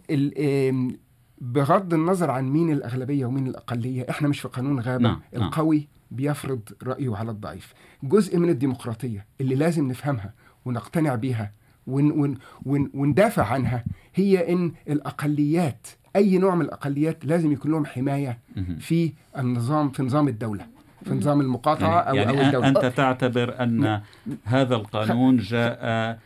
بغض 1.40 1.94
النظر 1.94 2.30
عن 2.30 2.44
مين 2.50 2.72
الأغلبية 2.72 3.26
ومين 3.26 3.46
الأقلية 3.46 4.06
إحنا 4.10 4.28
مش 4.28 4.40
في 4.40 4.48
قانون 4.48 4.80
غابة. 4.80 5.02
نعم. 5.02 5.20
نعم. 5.32 5.42
القوي 5.42 5.88
بيفرض 6.10 6.60
رأيه 6.82 7.16
على 7.16 7.30
الضعيف. 7.30 7.74
جزء 8.02 8.38
من 8.38 8.48
الديمقراطية 8.48 9.26
اللي 9.40 9.54
لازم 9.54 9.88
نفهمها 9.88 10.34
ونقتنع 10.64 11.14
بيها 11.14 11.52
ون 11.86 12.10
ون 12.10 12.38
ون 12.66 12.90
وندافع 12.94 13.46
عنها 13.46 13.84
هي 14.14 14.52
إن 14.52 14.72
الأقليات 14.88 15.86
أي 16.16 16.38
نوع 16.38 16.54
من 16.54 16.64
الأقليات 16.64 17.24
لازم 17.24 17.52
يكون 17.52 17.70
لهم 17.70 17.86
حماية 17.86 18.38
في 18.78 19.12
النظام 19.38 19.90
في 19.90 20.02
نظام 20.02 20.28
الدولة 20.28 20.66
في 21.04 21.14
نظام 21.14 21.40
المقاطعة 21.40 22.02
يعني 22.02 22.10
أو 22.10 22.14
يعني 22.14 22.40
أو 22.40 22.46
الدولة. 22.46 22.68
أنت 22.68 22.96
تعتبر 22.96 23.62
أن 23.62 24.00
هذا 24.44 24.74
القانون 24.74 25.36
جاء 25.36 26.18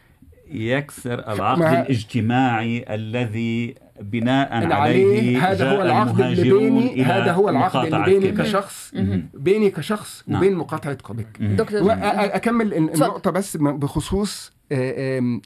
يكسر 0.50 1.32
العقد 1.32 1.62
الاجتماعي 1.62 2.94
الذي 2.94 3.74
بناء 4.00 4.72
عليه 4.72 5.50
هذا 5.50 5.70
هو 5.70 5.82
العقد 5.82 6.20
اللي 6.20 6.42
بيني 6.42 7.04
هذا 7.04 7.32
هو 7.32 7.48
العقد 7.48 7.94
اللي 7.94 8.04
بيني 8.04 8.32
كشخص 8.32 8.94
بيني 9.34 9.70
كشخص 9.70 10.24
نعم. 10.26 10.38
وبين 10.38 10.54
مقاطعة 10.54 10.94
كوبيك 10.94 11.26
أكمل 11.40 12.74
النقطة 12.74 13.30
بس 13.30 13.56
بخصوص 13.56 14.52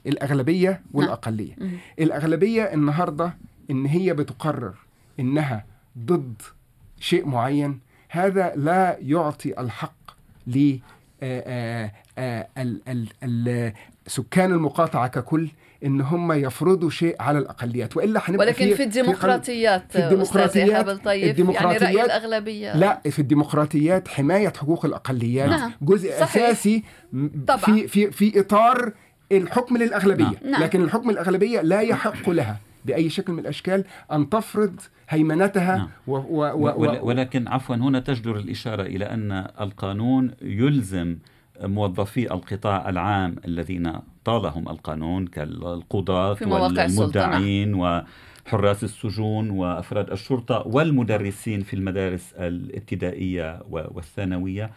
الأغلبية 0.07 0.69
نعم. 0.69 0.79
والأقلية. 0.93 1.55
الأغلبية 1.99 2.63
النهارده 2.63 3.33
إن 3.71 3.85
هي 3.85 4.13
بتقرر 4.13 4.73
إنها 5.19 5.65
ضد 5.97 6.41
شيء 6.99 7.27
معين 7.27 7.79
هذا 8.09 8.53
لا 8.55 8.97
يعطي 9.01 9.59
الحق 9.59 9.93
ل 10.47 10.77
سكان 14.07 14.51
المقاطعة 14.51 15.07
ككل 15.07 15.49
إن 15.85 16.01
هم 16.01 16.31
يفرضوا 16.31 16.89
شيء 16.89 17.15
على 17.19 17.39
الأقليات 17.39 17.97
وإلا 17.97 18.21
هنبقى 18.23 18.45
ولكن 18.47 18.65
في, 18.65 18.75
في 18.75 18.83
الديمقراطيات 18.83 19.83
في 19.91 19.99
الديمقراطيات 20.03 21.05
طيب 21.05 21.29
الديمقراطيات 21.29 21.81
يعني 21.81 21.95
رأي 21.95 22.05
الأغلبية 22.05 22.75
لا 22.75 23.01
في 23.09 23.19
الديمقراطيات 23.19 24.07
حماية 24.07 24.53
حقوق 24.57 24.85
الأقليات 24.85 25.49
نعم. 25.49 25.71
جزء 25.81 26.11
صحيح. 26.19 26.43
أساسي 26.49 26.83
طبعا. 27.47 27.57
في 27.57 27.87
في 27.87 28.11
في 28.11 28.39
إطار 28.39 28.93
الحكم 29.31 29.77
للأغلبية 29.77 30.39
نعم. 30.45 30.63
لكن 30.63 30.81
الحكم 30.83 31.09
الأغلبية 31.09 31.61
لا 31.61 31.81
يحق 31.81 32.29
لها 32.29 32.57
بأي 32.85 33.09
شكل 33.09 33.33
من 33.33 33.39
الأشكال 33.39 33.83
أن 34.11 34.29
تفرض 34.29 34.79
هيمنتها 35.09 35.77
نعم. 35.77 35.89
و 36.07 36.15
و 36.15 36.43
و 36.55 37.07
ولكن 37.07 37.47
عفوا 37.47 37.75
هنا 37.75 37.99
تجدر 37.99 38.35
الإشارة 38.35 38.81
إلى 38.81 39.05
أن 39.05 39.31
القانون 39.61 40.31
يلزم 40.41 41.17
موظفي 41.61 42.33
القطاع 42.33 42.89
العام 42.89 43.35
الذين 43.45 43.93
طالهم 44.25 44.69
القانون 44.69 45.27
كالقضاة 45.27 46.37
والمدعين 46.41 47.73
وحراس 47.73 48.83
السجون 48.83 49.49
وأفراد 49.49 50.11
الشرطة 50.11 50.67
والمدرسين 50.67 51.61
في 51.61 51.73
المدارس 51.73 52.33
الابتدائية 52.33 53.59
والثانوية 53.69 54.71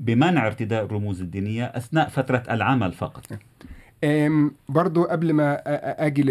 بمنع 0.00 0.46
ارتداء 0.46 0.84
الرموز 0.84 1.20
الدينية 1.20 1.64
أثناء 1.64 2.08
فترة 2.08 2.42
العمل 2.50 2.92
فقط. 2.92 3.38
برضو 4.68 5.04
قبل 5.04 5.32
ما 5.32 5.60
أجي 6.06 6.22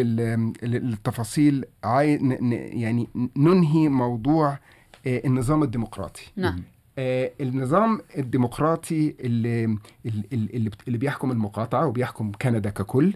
للتفاصيل 0.62 1.66
يعني 1.84 3.08
ننهي 3.38 3.90
موضوع 3.90 4.60
النظام 5.08 5.64
الديمقراطي. 5.64 6.24
نعم. 6.36 6.64
النظام 7.42 8.02
الديمقراطي 8.18 9.16
اللي, 9.20 9.78
اللي, 10.34 10.72
اللي 10.88 10.98
بيحكم 10.98 11.32
المقاطعة 11.32 11.88
وبيحكم 11.88 12.32
كندا 12.42 12.70
ككل 12.70 13.14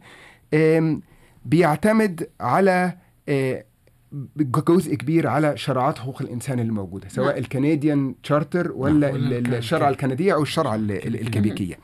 بيعتمد 1.45 2.29
على 2.39 2.97
جزء 4.37 4.95
كبير 4.95 5.27
على 5.27 5.57
شرعات 5.57 5.97
حقوق 5.99 6.21
الإنسان 6.21 6.59
اللي 6.59 6.71
موجودة 6.71 7.09
سواء 7.09 7.27
نعم. 7.27 7.37
الكنديان 7.37 8.15
تشارتر 8.23 8.71
ولا 8.71 9.11
نعم. 9.11 9.53
الشرع 9.53 9.89
الكندية 9.89 10.33
أو 10.33 10.41
الشرع 10.41 10.75
الكيبيكيه 10.75 11.79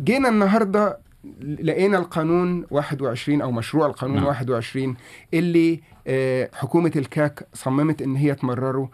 جينا 0.00 0.28
النهارده 0.28 1.05
لقينا 1.40 1.98
القانون 1.98 2.66
21 2.70 3.42
أو 3.42 3.52
مشروع 3.52 3.86
القانون 3.86 4.16
نعم. 4.16 4.26
21 4.26 4.96
اللي 5.34 5.80
آه، 6.06 6.50
حكومة 6.54 6.92
الكاك 6.96 7.48
صممت 7.54 8.02
إن 8.02 8.16
هي 8.16 8.34
تمرره 8.34 8.90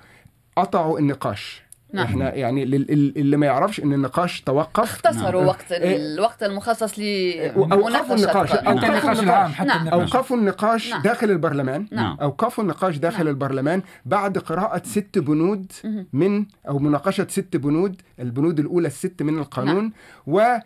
قطعوا 0.57 0.99
النقاش 0.99 1.63
نعم. 1.93 2.05
إحنا 2.05 2.35
يعني 2.35 2.63
اللي 2.63 3.37
ما 3.37 3.47
يعرفش 3.47 3.81
إن 3.81 3.93
النقاش 3.93 4.41
توقف 4.41 4.83
اختصروا 4.83 5.41
نعم. 5.41 5.49
وقت. 5.49 5.65
الوقت 5.73 6.43
المخصص 6.43 6.95
أوقفوا 6.99 8.17
النقاش 8.17 8.53
أوقفوا 8.53 9.13
النقاش 9.13 9.21
نعم. 9.61 9.89
أوقفوا 9.89 10.37
النقاش 10.37 10.91
نعم. 10.91 11.03
داخل 11.03 11.31
البرلمان 11.31 11.87
نعم. 11.93 12.17
أوقفوا 12.23 12.65
النقاش 12.65 12.97
داخل 12.97 13.25
نعم. 13.25 13.29
البرلمان 13.29 13.83
بعد 14.07 14.39
قراءة 14.39 14.83
ست 14.85 15.19
بنود 15.19 15.73
من 16.13 16.47
أو 16.69 16.79
مناقشة 16.79 17.27
ست 17.31 17.57
بنود 17.57 18.03
البنود 18.21 18.59
الأولى 18.59 18.87
الست 18.87 19.23
من 19.23 19.39
القانون 19.39 19.83
نعم. 19.83 19.93
و 20.27 20.59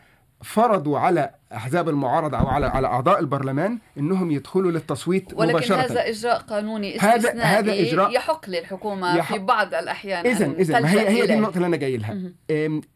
فرضوا 0.47 0.99
على 0.99 1.31
أحزاب 1.53 1.89
المعارضة 1.89 2.39
أو 2.39 2.47
على 2.47 2.67
على 2.67 2.87
أعضاء 2.87 3.21
البرلمان 3.21 3.79
إنهم 3.99 4.31
يدخلوا 4.31 4.73
للتصويت 4.73 5.35
ولكن 5.35 5.53
مباشرة. 5.53 5.77
ولكن 5.77 5.91
هذا 5.93 6.09
إجراء 6.09 6.39
قانوني 6.39 6.99
هذا 6.99 7.43
هذا 7.43 7.73
إجراء 7.73 8.11
يحق 8.11 8.51
للحكومة 8.51 9.17
يحق. 9.17 9.37
في 9.37 9.43
بعض 9.43 9.75
الأحيان 9.75 10.27
اذا 10.27 10.47
اذا 10.47 10.89
هي 10.89 11.09
هي 11.09 11.27
دي 11.27 11.35
النقطة 11.35 11.57
اللي 11.57 11.67
أنا 11.67 11.77
جاي 11.77 11.97
لها. 11.97 12.15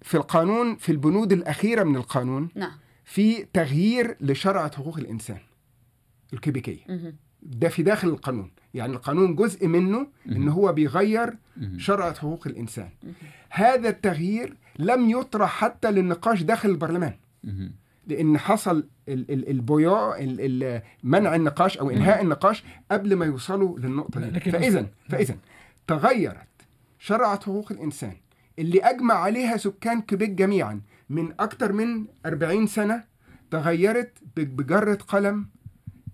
في 0.02 0.14
القانون 0.14 0.76
في 0.76 0.92
البنود 0.92 1.32
الأخيرة 1.32 1.84
من 1.84 1.96
القانون 1.96 2.48
نعم. 2.54 2.72
في 3.04 3.46
تغيير 3.52 4.16
لشرعة 4.20 4.76
حقوق 4.76 4.98
الإنسان 4.98 5.38
الكيبيكيه 6.32 6.80
ده 7.42 7.68
في 7.68 7.82
داخل 7.82 8.08
القانون. 8.08 8.50
يعني 8.74 8.92
القانون 8.92 9.34
جزء 9.34 9.66
منه 9.66 10.06
إن 10.28 10.48
هو 10.48 10.72
بيغير 10.72 11.36
شرعة 11.76 12.14
حقوق 12.14 12.46
الإنسان. 12.46 12.88
هذا 13.50 13.88
التغيير 13.88 14.56
لم 14.78 15.10
يطرح 15.10 15.50
حتى 15.50 15.90
للنقاش 15.90 16.42
داخل 16.42 16.68
البرلمان. 16.70 17.14
لأن 18.06 18.38
حصل 18.38 18.88
البياع 19.08 20.16
منع 21.02 21.34
النقاش 21.36 21.78
أو 21.78 21.90
إنهاء 21.90 22.22
النقاش 22.22 22.64
قبل 22.90 23.14
ما 23.14 23.26
يوصلوا 23.26 23.78
للنقطة 23.78 24.20
دي. 24.20 24.40
فاذا 24.40 24.86
فاذا 25.08 25.36
تغيرت 25.86 26.46
شرعه 26.98 27.40
حقوق 27.40 27.72
الإنسان. 27.72 28.16
اللي 28.58 28.78
أجمع 28.78 29.14
عليها 29.14 29.56
سكان 29.56 30.00
كيبيك 30.00 30.30
جميعا 30.30 30.80
من 31.10 31.32
أكثر 31.40 31.72
من 31.72 32.06
40 32.26 32.66
سنة 32.66 33.04
تغيرت 33.50 34.12
بجرة 34.36 34.94
قلم 34.94 35.46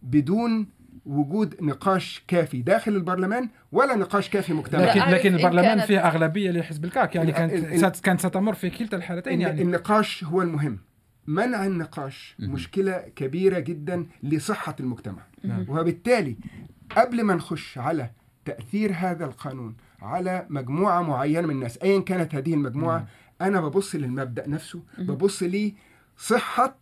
بدون 0.02 0.66
وجود 1.06 1.54
نقاش 1.62 2.24
كافي 2.28 2.62
داخل 2.62 2.92
البرلمان 2.96 3.48
ولا 3.72 3.96
نقاش 3.96 4.30
كافي 4.30 4.52
مجتمعي 4.52 4.86
لكن 4.86 5.10
لكن 5.10 5.34
البرلمان 5.34 5.80
فيه 5.80 5.98
أغلبية 5.98 6.50
لحزب 6.50 6.84
الكاك 6.84 7.14
يعني 7.14 7.32
كانت 7.32 8.00
كانت 8.00 8.20
ستمر 8.20 8.54
في 8.54 8.70
كلتا 8.70 8.96
الحالتين 8.96 9.40
يعني. 9.40 9.62
النقاش 9.62 10.24
هو 10.24 10.42
المهم. 10.42 10.78
منع 11.26 11.66
النقاش 11.66 12.36
مشكلة 12.38 12.98
كبيرة 13.16 13.58
جدا 13.58 14.06
لصحة 14.22 14.76
المجتمع 14.80 15.22
نعم. 15.44 15.66
وبالتالي 15.68 16.36
قبل 16.96 17.22
ما 17.22 17.34
نخش 17.34 17.78
على 17.78 18.10
تأثير 18.44 18.92
هذا 18.94 19.24
القانون 19.24 19.76
على 20.02 20.46
مجموعة 20.50 21.02
معينة 21.02 21.46
من 21.46 21.54
الناس 21.54 21.78
ايا 21.78 22.00
كانت 22.00 22.34
هذه 22.34 22.54
المجموعة 22.54 22.98
نعم. 22.98 23.06
أنا 23.40 23.60
ببص 23.60 23.94
للمبدأ 23.94 24.48
نفسه 24.48 24.82
ببص 24.98 25.42
لصحه 25.42 26.76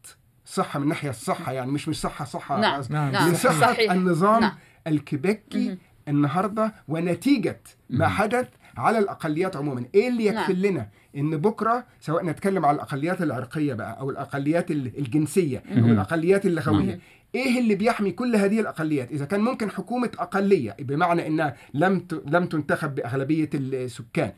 صحة 0.46 0.78
من 0.78 0.88
ناحية 0.88 1.10
الصحة 1.10 1.52
يعني 1.52 1.72
مش 1.72 1.88
مش 1.88 2.00
صحة 2.00 2.24
صحة 2.24 2.60
نعم. 2.60 2.82
نعم. 2.90 3.32
لصحه. 3.32 3.92
النظام 3.92 4.40
نعم. 4.40 4.54
الكيبكي 4.86 5.78
النهارده 6.08 6.74
ونتيجة 6.88 7.60
ما 7.90 8.08
حدث 8.08 8.48
على 8.76 8.98
الأقليات 8.98 9.56
عموما. 9.56 9.84
إيه 9.94 10.08
اللي 10.08 10.26
يكفل 10.26 10.62
نعم. 10.62 10.72
لنا 10.72 10.88
إن 11.16 11.36
بكرة 11.36 11.84
سواء 12.00 12.24
نتكلم 12.24 12.66
على 12.66 12.74
الأقليات 12.74 13.22
العرقية 13.22 13.74
بقى 13.74 14.00
أو 14.00 14.10
الأقليات 14.10 14.70
الجنسية 14.70 15.62
أو 15.72 15.84
الأقليات 15.86 16.46
اللغوية 16.46 16.98
إيه 17.34 17.58
اللي 17.58 17.74
بيحمي 17.74 18.10
كل 18.10 18.36
هذه 18.36 18.60
الأقليات؟ 18.60 19.10
إذا 19.12 19.24
كان 19.24 19.40
ممكن 19.40 19.70
حكومة 19.70 20.10
أقلية 20.18 20.76
بمعنى 20.78 21.26
إنها 21.26 21.56
لم 21.74 22.06
لم 22.26 22.46
تنتخب 22.46 22.94
بأغلبية 22.94 23.50
السكان 23.54 24.32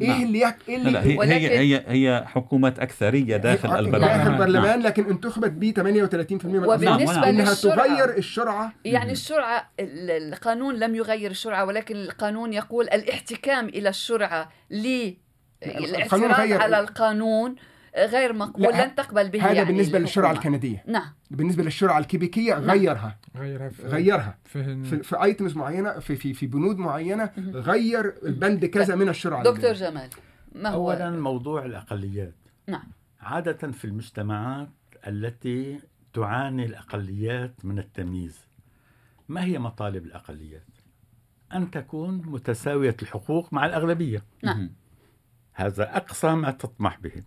إيه 0.00 0.08
نعم. 0.08 0.22
اللي 0.22 0.40
يك... 0.40 0.56
إيه 0.68 0.76
اللي 0.76 0.90
لا 0.90 1.02
هي, 1.02 1.16
ولكن... 1.16 1.32
هي 1.32 1.58
هي 1.58 1.84
هي 1.88 2.24
حكومة 2.26 2.74
أكثرية 2.78 3.36
داخل 3.36 3.78
البرلمان 3.78 4.18
داخل 4.18 4.32
البرلمان 4.32 4.78
نعم. 4.78 4.82
لكن 4.82 5.10
انتخبت 5.10 5.50
ب 5.50 5.72
38% 6.40 6.44
من 6.44 6.64
وبالنسبة 6.64 7.14
نعم. 7.14 7.24
إنها 7.24 7.54
تغير 7.54 8.18
الشرعة 8.18 8.72
يعني 8.84 9.12
الشرعه 9.12 9.70
القانون 9.80 10.74
لم 10.74 10.94
يغير 10.94 11.30
الشرعة 11.30 11.64
ولكن 11.64 11.96
القانون 11.96 12.52
يقول 12.52 12.84
الاحتكام 12.84 13.68
إلى 13.68 13.88
الشرعة 13.88 14.52
ل 14.70 15.12
الاعتراض 15.66 16.52
على 16.52 16.80
القانون 16.80 17.54
غير 17.96 18.32
مقبول 18.32 18.72
لن 18.72 18.94
تقبل 18.94 19.28
به 19.28 19.44
هذا 19.44 19.52
يعني 19.52 19.68
بالنسبة 19.68 19.98
للشرعه 19.98 20.32
الكندية. 20.32 20.84
نعم. 20.86 21.12
بالنسبة 21.30 21.62
للشرعه 21.62 21.98
الكيبيكية 21.98 22.54
نعم. 22.54 22.70
غيرها. 22.70 23.18
غيرها 23.36 23.68
في 23.68 23.82
غيرها. 23.82 24.38
في, 24.44 24.84
في, 24.84 25.02
في 25.02 25.22
ايتمز 25.22 25.56
معينة 25.56 25.98
في 25.98 26.16
في 26.16 26.34
في 26.34 26.46
بنود 26.46 26.78
معينة 26.78 27.30
غير 27.38 28.14
البند 28.22 28.64
كذا 28.64 28.94
من 28.94 29.08
الشرعه 29.08 29.42
دكتور 29.42 29.72
جمال 29.72 30.08
ما 30.54 30.68
هو؟ 30.68 30.92
اولا 30.92 31.10
موضوع 31.10 31.64
الأقليات. 31.64 32.34
نعم. 32.68 32.88
عادة 33.20 33.72
في 33.72 33.84
المجتمعات 33.84 34.70
التي 35.06 35.80
تعاني 36.12 36.66
الأقليات 36.66 37.64
من 37.64 37.78
التمييز 37.78 38.46
ما 39.28 39.44
هي 39.44 39.58
مطالب 39.58 40.04
الأقليات؟ 40.04 40.66
أن 41.54 41.70
تكون 41.70 42.22
متساوية 42.26 42.96
الحقوق 43.02 43.52
مع 43.52 43.66
الأغلبية. 43.66 44.22
نعم. 44.42 44.72
هذا 45.52 45.96
أقصى 45.96 46.34
ما 46.34 46.50
تطمح 46.50 46.98
به. 47.00 47.22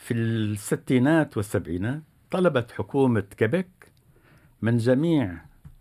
في 0.00 0.14
الستينات 0.14 1.36
والسبعينات 1.36 2.02
طلبت 2.30 2.72
حكومة 2.72 3.20
كيبك 3.20 3.92
من 4.62 4.76
جميع 4.76 5.36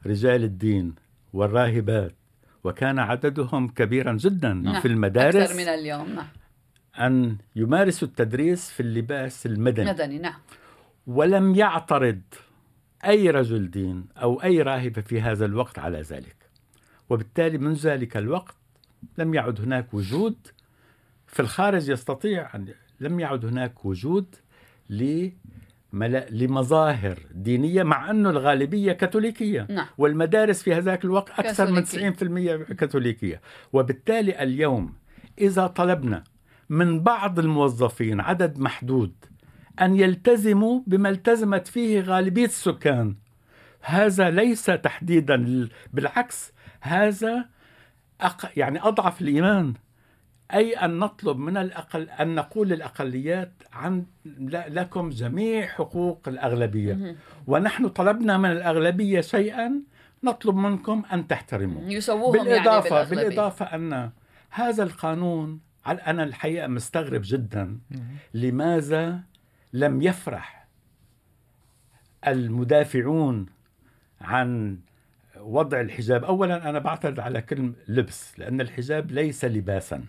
رجال 0.05 0.43
الدين 0.43 0.95
والراهبات 1.34 2.15
وكان 2.63 2.99
عددهم 2.99 3.67
كبيرا 3.67 4.13
جدا 4.13 4.53
نعم. 4.53 4.82
في 4.82 4.88
المدارس 4.88 5.36
أكثر 5.36 5.58
من 5.58 5.67
اليوم 5.67 6.10
نعم. 6.10 6.27
أن 6.99 7.38
يمارسوا 7.55 8.08
التدريس 8.08 8.69
في 8.69 8.79
اللباس 8.79 9.45
المدني 9.45 9.91
مدني 9.91 10.19
نعم 10.19 10.39
ولم 11.08 11.55
يعترض 11.55 12.21
أي 13.05 13.29
رجل 13.29 13.71
دين 13.71 14.05
أو 14.17 14.43
أي 14.43 14.62
راهبة 14.62 15.01
في 15.01 15.21
هذا 15.21 15.45
الوقت 15.45 15.79
على 15.79 16.01
ذلك 16.01 16.36
وبالتالي 17.10 17.58
من 17.58 17.73
ذلك 17.73 18.17
الوقت 18.17 18.55
لم 19.17 19.34
يعد 19.34 19.62
هناك 19.62 19.93
وجود 19.93 20.47
في 21.27 21.39
الخارج 21.39 21.89
يستطيع 21.89 22.55
أن 22.55 22.73
لم 22.99 23.19
يعد 23.19 23.45
هناك 23.45 23.85
وجود 23.85 24.35
لمظاهر 26.29 27.19
دينية 27.31 27.83
مع 27.83 28.12
أنه 28.12 28.29
الغالبية 28.29 28.93
كاثوليكية. 28.93 29.67
نعم. 29.69 29.85
والمدارس 29.97 30.63
في 30.63 30.73
هذاك 30.73 31.05
الوقت 31.05 31.39
أكثر 31.39 31.71
من 31.71 31.85
90% 31.85 32.73
كاثوليكية. 32.73 33.41
وبالتالي 33.73 34.43
اليوم 34.43 34.93
إذا 35.39 35.67
طلبنا 35.67 36.23
من 36.69 37.03
بعض 37.03 37.39
الموظفين 37.39 38.19
عدد 38.19 38.59
محدود 38.59 39.13
أن 39.81 39.95
يلتزموا 39.95 40.81
بما 40.88 41.09
التزمت 41.09 41.67
فيه 41.67 42.01
غالبية 42.01 42.45
السكان 42.45 43.15
هذا 43.81 44.29
ليس 44.29 44.65
تحديدا 44.65 45.67
بالعكس 45.93 46.53
هذا 46.81 47.45
أق... 48.21 48.51
يعني 48.57 48.81
أضعف 48.81 49.21
الإيمان. 49.21 49.73
أي 50.53 50.73
أن 50.73 50.99
نطلب 50.99 51.38
من 51.38 51.57
الأقل 51.57 52.09
أن 52.09 52.35
نقول 52.35 52.69
للأقليات 52.69 53.51
عن 53.73 54.05
لكم 54.49 55.09
جميع 55.09 55.67
حقوق 55.67 56.27
الأغلبية. 56.27 57.15
ونحن 57.47 57.88
طلبنا 57.88 58.38
من 58.38 58.51
الأغلبية 58.51 59.21
شيئا 59.21 59.81
نطلب 60.23 60.55
منكم 60.55 61.03
أن 61.13 61.27
تحترموا 61.27 61.81
يسووهم 61.91 62.31
بالإضافة 62.31 62.97
يعني 62.97 63.09
بالإضافة 63.09 63.65
أن 63.65 64.12
هذا 64.49 64.83
القانون 64.83 65.59
أنا 65.88 66.23
الحقيقة 66.23 66.67
مستغرب 66.67 67.21
جدا. 67.23 67.79
لماذا 68.33 69.19
لم 69.73 70.01
يفرح 70.01 70.67
المدافعون 72.27 73.45
عن 74.21 74.79
وضع 75.39 75.81
الحجاب؟ 75.81 76.23
أولا 76.23 76.69
أنا 76.69 76.79
بعترض 76.79 77.19
على 77.19 77.41
كلمة 77.41 77.73
لبس 77.88 78.39
لأن 78.39 78.62
الحجاب 78.62 79.12
ليس 79.12 79.45
لباسا. 79.45 80.03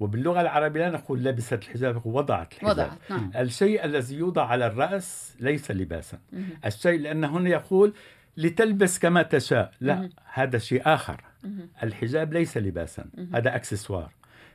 وباللغة 0.00 0.40
العربية 0.40 0.80
لا 0.80 0.90
نقول 0.90 1.24
لبست 1.24 1.52
الحجاب 1.52 2.06
وضعت 2.06 2.52
الحجاب 2.52 2.70
وضعت. 2.70 2.98
نعم. 3.10 3.30
الشيء 3.36 3.84
الذي 3.84 4.16
يوضع 4.16 4.46
على 4.46 4.66
الرأس 4.66 5.36
ليس 5.40 5.70
لباسا 5.70 6.18
مم. 6.32 6.44
الشيء 6.66 7.00
لأن 7.00 7.24
هنا 7.24 7.50
يقول 7.50 7.94
لتلبس 8.36 8.98
كما 8.98 9.22
تشاء 9.22 9.72
لا 9.80 9.94
مم. 9.94 10.10
هذا 10.32 10.58
شيء 10.58 10.82
آخر 10.84 11.24
مم. 11.44 11.68
الحجاب 11.82 12.32
ليس 12.32 12.56
لباسا 12.56 13.04
مم. 13.14 13.30
هذا 13.36 13.56
أكسسوار 13.56 14.12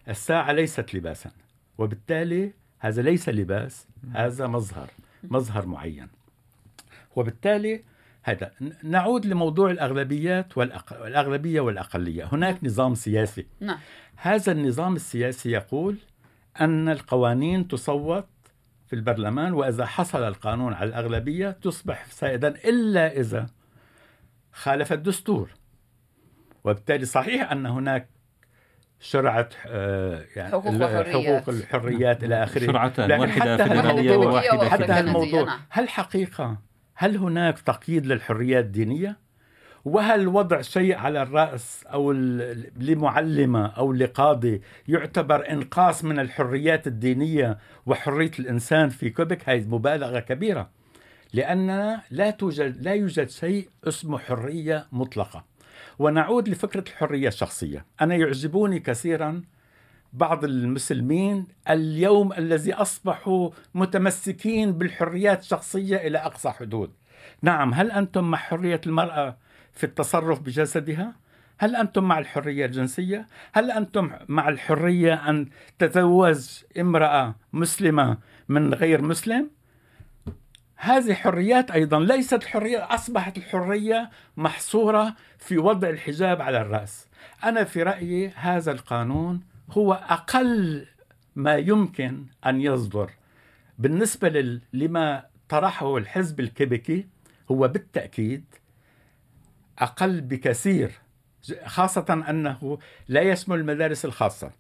الساعة 0.10 0.52
ليست 0.52 0.94
لباسا 0.96 1.32
وبالتالي 1.78 2.54
هذا 2.80 3.02
ليس 3.02 3.30
لباس 3.30 3.88
هذا 4.14 4.48
مظهر 4.48 4.90
مظهر 5.24 5.66
معين 5.66 6.08
وبالتالي 7.16 7.84
هذا. 8.28 8.52
نعود 8.84 9.26
لموضوع 9.26 9.72
الأغلبيات 9.72 10.58
والأق... 10.58 11.02
والأغلبية 11.02 11.62
والأقلية. 11.62 12.30
هناك 12.32 12.64
نظام 12.64 12.96
سياسي. 12.96 13.48
نعم. 13.60 13.78
هذا 14.16 14.52
النظام 14.52 14.96
السياسي 14.96 15.52
يقول 15.52 15.98
أن 16.62 16.90
القوانين 16.90 17.68
تصوت 17.68 18.28
في 18.88 18.96
البرلمان 18.96 19.54
وإذا 19.54 19.86
حصل 19.86 20.24
القانون 20.24 20.74
على 20.74 20.90
الأغلبية 20.90 21.50
تصبح 21.50 22.06
سائدا 22.06 22.48
إلا 22.48 23.20
إذا 23.20 23.48
خالف 24.52 24.94
الدستور. 24.94 25.50
وبالتالي 26.64 27.06
صحيح 27.06 27.52
أن 27.52 27.66
هناك 27.66 28.10
شرعة 29.00 29.50
آه، 29.68 30.26
يعني 30.36 30.52
حقوق, 30.52 30.68
وحريات. 30.68 31.08
حقوق 31.08 31.50
الحريات 31.50 32.24
إلى 32.24 32.44
آخره. 32.44 32.66
شرعتان 32.66 33.20
واحدة 33.20 33.58
فيدرالية 33.58 34.18
وواحدة 34.18 34.70
حتى 34.70 35.00
الموضوع. 35.00 35.44
نعم. 35.44 35.60
هل 35.70 35.90
حقيقة 35.90 36.67
هل 37.00 37.18
هناك 37.18 37.60
تقييد 37.60 38.06
للحريات 38.06 38.66
الدينية؟ 38.66 39.18
وهل 39.86 40.28
وضع 40.28 40.62
شيء 40.62 40.96
على 40.96 41.22
الرأس 41.22 41.84
أو 41.86 42.12
لمعلمة 42.78 43.66
أو 43.66 43.94
لقاضي 43.94 44.62
يعتبر 44.88 45.52
إنقاص 45.52 46.04
من 46.04 46.20
الحريات 46.20 46.88
الدينية 46.88 47.58
وحرية 47.86 48.32
الإنسان 48.40 48.90
في 48.90 49.10
كوبك؟ 49.10 49.50
هذه 49.50 49.68
مبالغة 49.68 50.20
كبيرة 50.20 50.70
لأننا 51.34 52.02
لا 52.12 52.30
توجد 52.30 52.82
لا 52.82 52.94
يوجد 52.94 53.30
شيء 53.30 53.70
اسمه 53.88 54.18
حرية 54.18 54.88
مطلقة. 54.92 55.46
ونعود 56.00 56.50
لفكرة 56.50 56.84
الحرية 56.88 57.28
الشخصية. 57.28 57.86
أنا 58.02 58.16
يعجبوني 58.16 58.80
كثيرا 58.80 59.42
بعض 60.14 60.44
المسلمين 60.44 61.48
اليوم 61.70 62.34
الذي 62.34 62.74
أصبحوا 62.74 63.50
متمسكين 63.76 64.72
بالحريات 64.72 65.40
الشخصية 65.40 65.98
إلى 65.98 66.18
أقصى 66.18 66.50
حدود 66.50 66.92
نعم 67.42 67.74
هل 67.74 67.92
أنتم 67.92 68.24
مع 68.32 68.38
حرية 68.38 68.82
المرأة 68.86 69.38
في 69.74 69.84
التصرف 69.84 70.40
بجسدها؟ 70.40 71.14
هل 71.60 71.76
أنتم 71.76 72.04
مع 72.04 72.20
الحرية 72.20 72.66
الجنسية؟ 72.66 73.28
هل 73.54 73.72
أنتم 73.72 74.12
مع 74.28 74.50
الحرية 74.50 75.30
أن 75.30 75.50
تتزوج 75.80 76.64
امرأة 76.80 77.36
مسلمة 77.54 78.18
من 78.50 78.74
غير 78.74 79.02
مسلم؟ 79.02 79.50
هذه 80.76 81.14
حريات 81.14 81.72
أيضا 81.72 82.00
ليست 82.00 82.34
الحرية 82.34 82.94
أصبحت 82.94 83.38
الحرية 83.38 84.10
محصورة 84.38 85.16
في 85.40 85.58
وضع 85.58 85.90
الحجاب 85.90 86.42
على 86.42 86.62
الرأس 86.62 87.08
أنا 87.44 87.64
في 87.64 87.84
رأيي 87.84 88.32
هذا 88.36 88.72
القانون 88.72 89.42
هو 89.72 89.94
أقل 89.94 90.86
ما 91.36 91.56
يمكن 91.56 92.26
أن 92.46 92.62
يصدر. 92.62 93.12
بالنسبة 93.80 94.60
لما 94.74 95.26
طرحه 95.50 95.98
الحزب 95.98 96.40
الكيبيكي 96.40 97.08
هو 97.52 97.68
بالتأكيد 97.68 98.46
أقل 99.80 100.22
بكثير 100.22 100.92
خاصة 101.66 102.24
أنه 102.30 102.80
لا 103.08 103.22
يشمل 103.22 103.60
المدارس 103.60 104.06
الخاصة. 104.06 104.52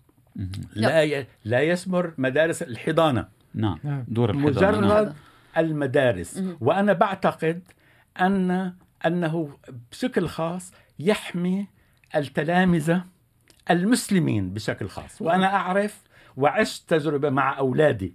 لا 0.75 1.03
ي... 1.03 1.27
لا 1.45 1.61
يشمل 1.61 2.13
مدارس 2.17 2.63
الحضانة. 2.63 3.27
نعم. 3.53 4.05
دور 4.07 4.29
الحضانة. 4.29 4.79
مجرد 4.79 5.15
المدارس. 5.57 6.43
وأنا 6.61 6.93
بعتقد 6.93 7.61
أن 8.21 8.73
أنه 9.05 9.57
بشكل 9.91 10.27
خاص 10.27 10.73
يحمي 10.99 11.67
التلامذة 12.15 13.05
المسلمين 13.71 14.53
بشكل 14.53 14.89
خاص. 14.89 15.21
وأنا 15.21 15.55
أعرف 15.55 16.03
وعشت 16.37 16.89
تجربة 16.89 17.29
مع 17.29 17.57
أولادي. 17.57 18.13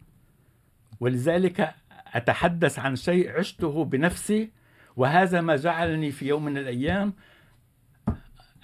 ولذلك 1.01 1.75
أتحدث 2.13 2.79
عن 2.79 2.97
شيء 2.97 3.39
عشته 3.39 3.85
بنفسي 3.85 4.51
وهذا 4.97 5.41
ما 5.41 5.57
جعلني 5.57 6.11
في 6.11 6.27
يوم 6.27 6.45
من 6.45 6.59
الأيام 6.59 7.13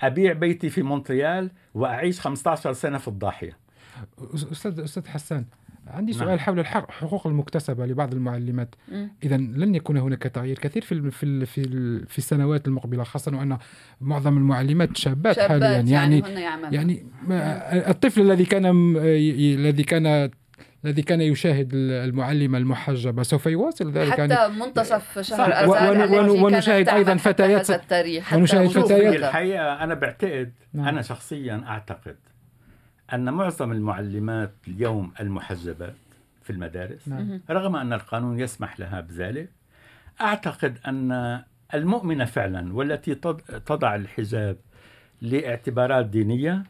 أبيع 0.00 0.32
بيتي 0.32 0.70
في 0.70 0.82
مونتريال 0.82 1.50
وأعيش 1.74 2.20
15 2.20 2.72
سنة 2.72 2.98
في 2.98 3.08
الضاحية. 3.08 3.56
أستاذ 4.34 4.80
أستاذ 4.80 5.08
حسان 5.08 5.44
عندي 5.90 6.12
نعم. 6.12 6.20
سؤال 6.20 6.40
حول 6.40 6.60
الحقوق 6.60 7.26
المكتسبة 7.26 7.86
لبعض 7.86 8.12
المعلمات 8.12 8.74
اذا 9.22 9.36
لن 9.36 9.74
يكون 9.74 9.96
هناك 9.96 10.22
تغيير 10.22 10.58
كثير 10.58 10.82
في 10.82 11.10
في 11.10 11.46
في, 11.46 11.62
في 12.06 12.18
السنوات 12.18 12.68
المقبلة 12.68 13.04
خاصة 13.04 13.36
وأن 13.36 13.58
معظم 14.00 14.36
المعلمات 14.36 14.96
شابات, 14.96 15.36
شابات 15.36 15.62
حاليا. 15.62 15.80
يعني 15.80 16.18
يعني, 16.18 16.72
يعني 16.72 17.06
الطفل 17.90 18.20
الذي 18.20 18.44
كان 18.44 18.96
الذي 18.96 19.82
كان 19.82 20.30
الذي 20.84 21.02
كان 21.02 21.20
يشاهد 21.20 21.70
المعلمة 21.74 22.58
المحجبة 22.58 23.22
سوف 23.22 23.46
يواصل 23.46 23.92
ذلك. 23.92 24.12
حتى 24.12 24.34
يعني 24.34 24.54
منتصف 24.54 25.18
شهر 25.18 25.52
أذار 25.52 26.30
ونشاهد 26.30 26.88
أيضا 26.88 27.16
فتيات 27.16 27.70
ونشاهد 28.34 28.68
فتيات. 28.68 29.14
الحقيقة 29.14 29.84
أنا 29.84 29.94
بعتقد 29.94 30.52
نعم. 30.72 30.88
أنا 30.88 31.02
شخصيا 31.02 31.64
أعتقد 31.66 32.16
أن 33.12 33.34
معظم 33.34 33.72
المعلمات 33.72 34.54
اليوم 34.68 35.12
المحجبات 35.20 35.94
في 36.42 36.50
المدارس 36.50 37.08
نعم. 37.08 37.40
رغم 37.50 37.76
أن 37.76 37.92
القانون 37.92 38.40
يسمح 38.40 38.80
لها 38.80 39.00
بذلك 39.00 39.50
أعتقد 40.20 40.78
أن 40.86 41.42
المؤمنة 41.74 42.24
فعلا 42.24 42.74
والتي 42.74 43.14
تضع 43.66 43.94
الحجاب 43.94 44.56
لاعتبارات 45.22 46.06
دينية 46.06 46.64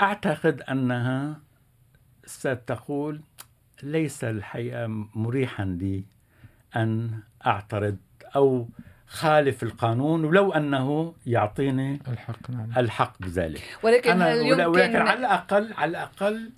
أعتقد 0.00 0.60
أنها 0.60 1.40
ستقول 2.24 3.20
ليس 3.82 4.24
الحقيقة 4.24 4.86
مريحا 5.14 5.64
لي 5.64 6.04
أن 6.76 7.20
أعترض 7.46 7.96
أو 8.36 8.68
خالف 9.14 9.62
القانون 9.62 10.24
ولو 10.24 10.52
أنه 10.52 11.14
يعطيني 11.26 12.00
الحق 12.08 12.50
نعم. 12.50 12.70
الحق 12.76 13.14
بذلك. 13.20 13.62
ولكن 13.82 14.10
أنا 14.10 14.32
هل 14.32 14.46
يمكن 14.46 14.64
ولكن 14.64 14.96
على 14.96 15.18
الاقل 15.18 15.72
على 15.72 15.90
الأقل 15.90 16.50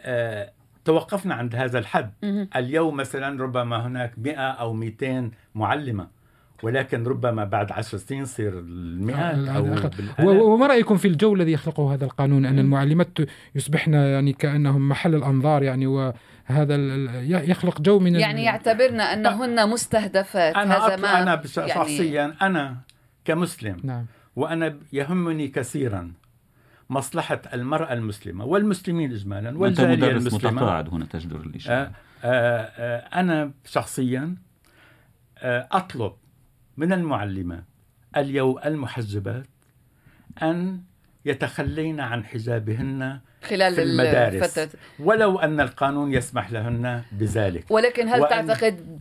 آه 0.00 0.50
توقفنا 0.84 1.34
عند 1.34 1.54
هذا 1.54 1.78
الحد. 1.78 2.10
اليوم 2.56 2.96
مثلا 2.96 3.42
ربما 3.42 3.86
هناك 3.86 4.12
100 4.18 4.36
أو 4.36 4.72
200 4.72 5.30
معلمة 5.54 6.20
ولكن 6.62 7.04
ربما 7.04 7.44
بعد 7.44 7.72
عشر 7.72 7.98
سنين 7.98 8.22
يصير 8.22 8.58
المئات 8.58 9.48
أو 9.48 10.54
وما 10.54 10.66
رأيكم 10.66 10.96
في 10.96 11.08
الجو 11.08 11.34
الذي 11.34 11.52
يخلقه 11.52 11.94
هذا 11.94 12.04
القانون؟ 12.04 12.46
أن 12.46 12.58
المعلمات 12.58 13.18
يصبحن 13.54 13.94
يعني 13.94 14.32
كأنهم 14.32 14.88
محل 14.88 15.14
الأنظار 15.14 15.62
يعني 15.62 15.86
و 15.86 16.12
هذا 16.50 16.74
يخلق 17.22 17.80
جو 17.80 17.98
من 17.98 18.14
يعني 18.14 18.44
يعتبرنا 18.44 19.02
انهن 19.02 19.68
مستهدفات 19.68 20.56
أنا 20.56 20.86
هذا 20.86 20.96
ما 20.96 21.22
أنا 21.22 21.42
شخصيا 21.46 22.04
يعني 22.04 22.34
أنا 22.42 22.76
كمسلم. 23.24 23.80
نعم. 23.84 24.06
وأنا 24.36 24.78
يهمني 24.92 25.48
كثيرا 25.48 26.12
مصلحة 26.90 27.42
المرأة 27.54 27.92
المسلمة 27.92 28.44
والمسلمين 28.44 29.12
إجمالا 29.12 29.58
والجالية 29.58 30.10
المسلمة. 30.10 30.52
متقاعد 30.52 30.88
هنا 30.88 31.04
تجدر 31.04 31.40
الإشارة. 31.40 31.76
آه، 31.76 31.92
آه، 32.24 32.70
آه، 32.78 33.20
أنا 33.20 33.52
شخصيا 33.64 34.36
أطلب 35.72 36.12
من 36.76 36.92
المعلمات 36.92 37.64
اليوم 38.16 38.58
المحجبات 38.64 39.46
أن 40.42 40.82
يتخلين 41.24 42.00
عن 42.00 42.24
حجابهن 42.24 43.20
خلال 43.42 43.74
في 43.74 43.82
المدارس. 43.82 44.58
الفترة. 44.58 44.80
ولو 44.98 45.38
أن 45.38 45.60
القانون 45.60 46.12
يسمح 46.12 46.52
لهن 46.52 47.02
بذلك. 47.12 47.64
ولكن 47.70 48.08
هل 48.08 48.20
وأن... 48.20 48.46
تعتقد 48.46 49.00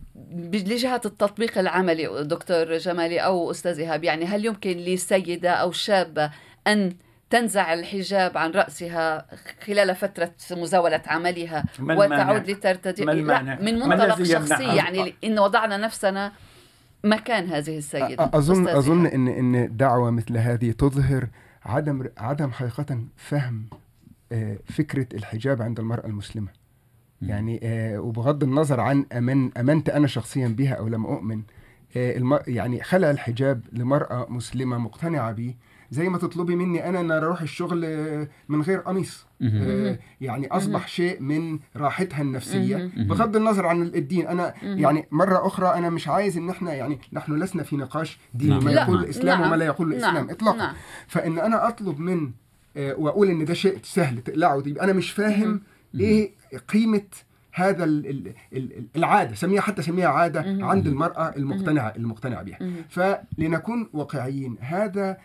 لجهة 0.53 1.01
التطبيق 1.05 1.57
العملي 1.57 2.23
دكتور 2.23 2.77
جمالي 2.77 3.19
أو 3.19 3.51
أستاذ 3.51 3.79
إيهاب 3.79 4.03
يعني 4.03 4.25
هل 4.25 4.45
يمكن 4.45 4.77
لسيدة 4.77 5.51
أو 5.51 5.71
شابة 5.71 6.31
أن 6.67 6.93
تنزع 7.29 7.73
الحجاب 7.73 8.37
عن 8.37 8.51
رأسها 8.51 9.25
خلال 9.65 9.95
فترة 9.95 10.31
مزاولة 10.51 11.01
عملها 11.07 11.63
وتعود 11.79 12.49
لترتدي؟ 12.49 13.05
لا 13.05 13.41
من 13.61 13.79
منطلق 13.79 14.23
شخصي 14.23 14.75
يعني 14.75 15.15
إن 15.23 15.39
وضعنا 15.39 15.77
نفسنا 15.77 16.31
مكان 17.03 17.47
هذه 17.47 17.77
السيدة 17.77 18.29
أظن 18.33 18.67
أظن 18.67 19.05
إن 19.05 19.27
إن 19.27 19.77
دعوة 19.77 20.11
مثل 20.11 20.37
هذه 20.37 20.71
تظهر 20.71 21.27
عدم 21.65 22.09
عدم 22.17 22.51
حقيقة 22.51 22.99
فهم 23.17 23.69
آه، 24.31 24.59
فكرة 24.65 25.07
الحجاب 25.13 25.61
عند 25.61 25.79
المرأة 25.79 26.05
المسلمة. 26.05 26.47
يعني 27.21 27.59
آه، 27.63 27.99
وبغض 27.99 28.43
النظر 28.43 28.79
عن 28.79 29.05
أمن 29.13 29.57
أمنت 29.57 29.89
أنا 29.89 30.07
شخصيا 30.07 30.47
بها 30.47 30.73
أو 30.73 30.87
لم 30.87 31.05
أؤمن 31.05 31.41
آه، 31.97 32.43
يعني 32.47 32.83
خلع 32.83 33.11
الحجاب 33.11 33.61
لمرأة 33.73 34.27
مسلمة 34.29 34.77
مقتنعة 34.77 35.31
به 35.31 35.55
زي 35.91 36.09
ما 36.09 36.17
تطلبي 36.17 36.55
مني 36.55 36.89
أنا 36.89 36.99
إن 36.99 37.11
أروح 37.11 37.41
الشغل 37.41 37.79
من 38.49 38.61
غير 38.61 38.79
قميص. 38.79 39.25
يعني 40.21 40.47
أصبح 40.47 40.87
شيء 40.87 41.21
من 41.21 41.59
راحتها 41.75 42.21
النفسية. 42.21 42.91
بغض 42.97 43.35
النظر 43.35 43.65
عن 43.65 43.81
الدين 43.81 44.27
أنا 44.27 44.53
يعني 44.63 45.07
مرة 45.11 45.47
أخرى 45.47 45.67
أنا 45.67 45.89
مش 45.89 46.07
عايز 46.07 46.37
إن 46.37 46.49
إحنا 46.49 46.73
يعني 46.73 46.99
نحن 47.13 47.33
لسنا 47.33 47.63
في 47.63 47.77
نقاش 47.77 48.19
ديني 48.33 48.51
نعم. 48.51 48.65
ما 48.65 48.71
يقول 48.71 49.03
الإسلام 49.03 49.41
وما 49.41 49.55
لا 49.55 49.65
يقول 49.65 49.91
الإسلام 49.91 50.13
نعم. 50.15 50.29
اطلاقا. 50.29 50.57
نعم. 50.57 50.73
فإن 51.07 51.39
أنا 51.39 51.67
أطلب 51.67 51.99
من 51.99 52.31
وأقول 52.97 53.27
إن 53.29 53.45
ده 53.45 53.53
شيء 53.53 53.77
سهل 53.83 54.21
تقلعه. 54.21 54.63
يبقى 54.65 54.83
أنا 54.83 54.93
مش 54.93 55.11
فاهم 55.11 55.61
إيه 55.99 56.31
قيمة 56.67 57.01
هذا 57.53 57.83
العادة. 58.95 59.35
سميها 59.35 59.61
حتى 59.61 59.81
سميها 59.81 60.07
عادة 60.07 60.41
عند 60.65 60.87
المرأة 60.87 61.35
المقتنعة 61.37 61.93
المقتنعة 61.97 62.43
بها 62.43 62.59
فلنكون 62.89 63.89
واقعيين 63.93 64.55
هذا 64.59 65.17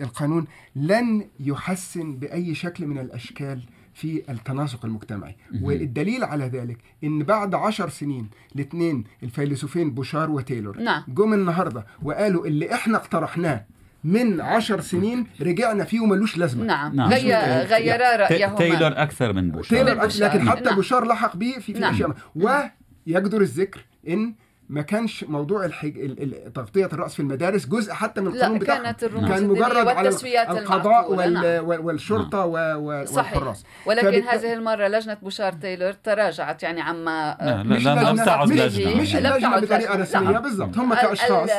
القانون 0.00 0.46
لن 0.76 1.24
يحسن 1.40 2.16
بأي 2.16 2.54
شكل 2.54 2.86
من 2.86 2.98
الأشكال 2.98 3.62
في 3.94 4.22
التناسق 4.30 4.84
المجتمعي. 4.84 5.36
والدليل 5.62 6.24
على 6.24 6.44
ذلك 6.44 6.78
إن 7.04 7.22
بعد 7.22 7.54
عشر 7.54 7.88
سنين 7.88 8.28
الاثنين 8.54 9.04
الفيلسوفين 9.22 9.90
بوشار 9.90 10.30
وتايلور 10.30 10.78
نعم. 10.78 11.02
جم 11.08 11.32
النهارده 11.34 11.86
وقالوا 12.02 12.46
اللي 12.46 12.74
إحنا 12.74 12.96
اقترحناه 12.98 13.64
من 14.06 14.40
عشر 14.40 14.80
سنين 14.80 15.26
رجعنا 15.40 15.84
فيه 15.84 16.00
وملوش 16.00 16.38
لازمة. 16.38 16.64
نعم, 16.64 16.96
نعم. 16.96 17.08
غير 17.08 18.00
رايهما 18.20 18.54
تايلور 18.58 19.02
أكثر 19.02 19.32
من 19.32 19.50
بوشار. 19.50 19.78
تايلور 19.78 20.04
أكثر 20.04 20.24
لكن 20.24 20.50
حتى 20.50 20.64
نعم. 20.64 20.74
بوشار 20.74 21.04
لحق 21.04 21.36
به 21.36 21.52
في, 21.52 21.72
في 21.72 21.78
نعم. 21.78 21.94
أشياء 21.94 22.16
ويجدر 22.34 23.40
الذكر 23.40 23.84
إن 24.08 24.34
ما 24.68 24.82
كانش 24.82 25.24
موضوع 25.24 25.64
الحج... 25.64 26.14
تغطية 26.54 26.86
الرأس 26.86 27.14
في 27.14 27.20
المدارس 27.20 27.66
جزء 27.66 27.92
حتى 27.92 28.20
من 28.20 28.26
القانون 28.26 28.58
بتاعهم 28.58 28.82
كانت 28.82 29.04
كان 29.04 29.48
مجرد 29.48 29.88
على 29.88 30.08
القضاء 30.50 31.12
وال... 31.12 31.32
نعم. 31.32 31.64
والشرطة 31.64 32.44
و... 32.46 32.52
والحراس. 32.80 33.64
ولكن 33.86 34.20
فبت... 34.20 34.28
هذه 34.28 34.52
المرة 34.52 34.88
لجنة 34.88 35.14
بوشار 35.14 35.52
تايلور 35.52 35.92
تراجعت 35.92 36.62
يعني 36.62 36.80
عما 36.80 37.36
لا 37.40 37.62
مش 37.62 37.84
لا 37.84 38.10
لم 38.10 38.24
تعد 38.24 38.48
لجنة. 38.48 39.00
مش 39.02 39.16
اللجنه 39.16 39.60
بطريقة 39.60 39.96
رسمية 39.96 40.38
بالضبط. 40.38 40.78
هم 40.78 40.94
كأشخاص. 40.94 41.50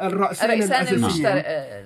الرئيسين 0.00 0.50
الأساسيين. 0.50 1.26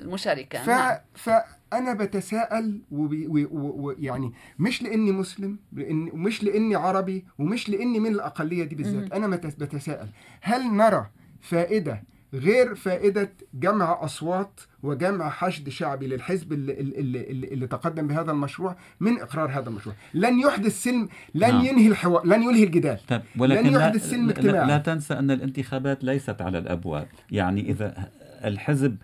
المشاركة. 0.00 0.58
ف... 0.58 0.68
نعم. 0.68 0.96
ف... 1.14 1.30
أنا 1.72 1.94
بتساءل 1.94 2.80
ويعني 2.90 4.32
مش 4.58 4.82
لأني 4.82 5.12
مسلم 5.12 5.58
لأن 5.72 6.10
ومش 6.12 6.44
لأني 6.44 6.74
عربي 6.74 7.24
ومش 7.38 7.68
لأني 7.68 8.00
من 8.00 8.10
الأقلية 8.10 8.64
دي 8.64 8.74
بالذات 8.74 9.12
أنا 9.12 9.36
بتساءل. 9.36 10.08
هل 10.40 10.76
نرى 10.76 11.06
فائدة 11.40 12.02
غير 12.34 12.74
فائدة 12.74 13.32
جمع 13.54 14.04
أصوات 14.04 14.60
وجمع 14.82 15.30
حشد 15.30 15.68
شعبي 15.68 16.06
للحزب 16.06 16.52
اللي, 16.52 16.72
اللي, 16.72 17.30
اللي, 17.30 17.48
اللي 17.48 17.66
تقدم 17.66 18.06
بهذا 18.06 18.30
المشروع 18.30 18.76
من 19.00 19.20
إقرار 19.20 19.50
هذا 19.50 19.68
المشروع؟ 19.68 19.94
لن 20.14 20.40
يحدث 20.40 20.82
سلم 20.82 21.08
لن 21.34 21.48
نعم. 21.48 21.64
ينهي 21.64 21.88
الحوار 21.88 22.26
لن 22.26 22.42
يلهي 22.42 22.64
الجدال. 22.64 22.98
طب 23.08 23.22
ولكن 23.38 23.66
لن 23.66 23.74
يحدث 23.74 24.10
سلم 24.10 24.28
اجتماعي 24.28 24.66
لا, 24.66 24.72
لا 24.72 24.78
تنسى 24.78 25.14
أن 25.14 25.30
الانتخابات 25.30 26.04
ليست 26.04 26.42
على 26.42 26.58
الأبواب. 26.58 27.06
يعني 27.30 27.70
إذا 27.70 28.10
الحزب 28.44 28.96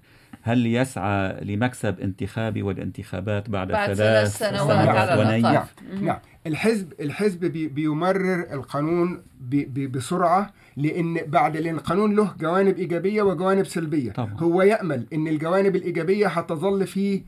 هل 0.42 0.66
يسعى 0.66 1.44
لمكسب 1.44 2.01
انتخابي 2.01 2.62
والانتخابات 2.62 3.51
بعد, 3.51 3.68
بعد 3.68 3.94
ثلاث 3.94 4.37
سنوات, 4.38 4.55
سنوات 4.59 5.18
ونيف 5.18 5.44
نعم. 5.44 5.66
نعم 6.05 6.18
الحزب 6.46 6.92
الحزب 7.01 7.44
بي 7.44 7.68
بيمرر 7.68 8.46
القانون 8.53 9.22
بي 9.40 9.87
بسرعة 9.87 10.53
لأن 10.77 11.18
بعد 11.27 11.57
لأن 11.57 11.75
القانون 11.75 12.16
له 12.16 12.35
جوانب 12.40 12.79
إيجابية 12.79 13.22
وجوانب 13.22 13.66
سلبية 13.66 14.12
طبعا. 14.12 14.37
هو 14.38 14.62
يأمل 14.62 15.07
إن 15.12 15.29
الجوانب 15.29 15.77
الإيجابية 15.77 16.27
هتظل 16.27 16.87
في 16.87 17.22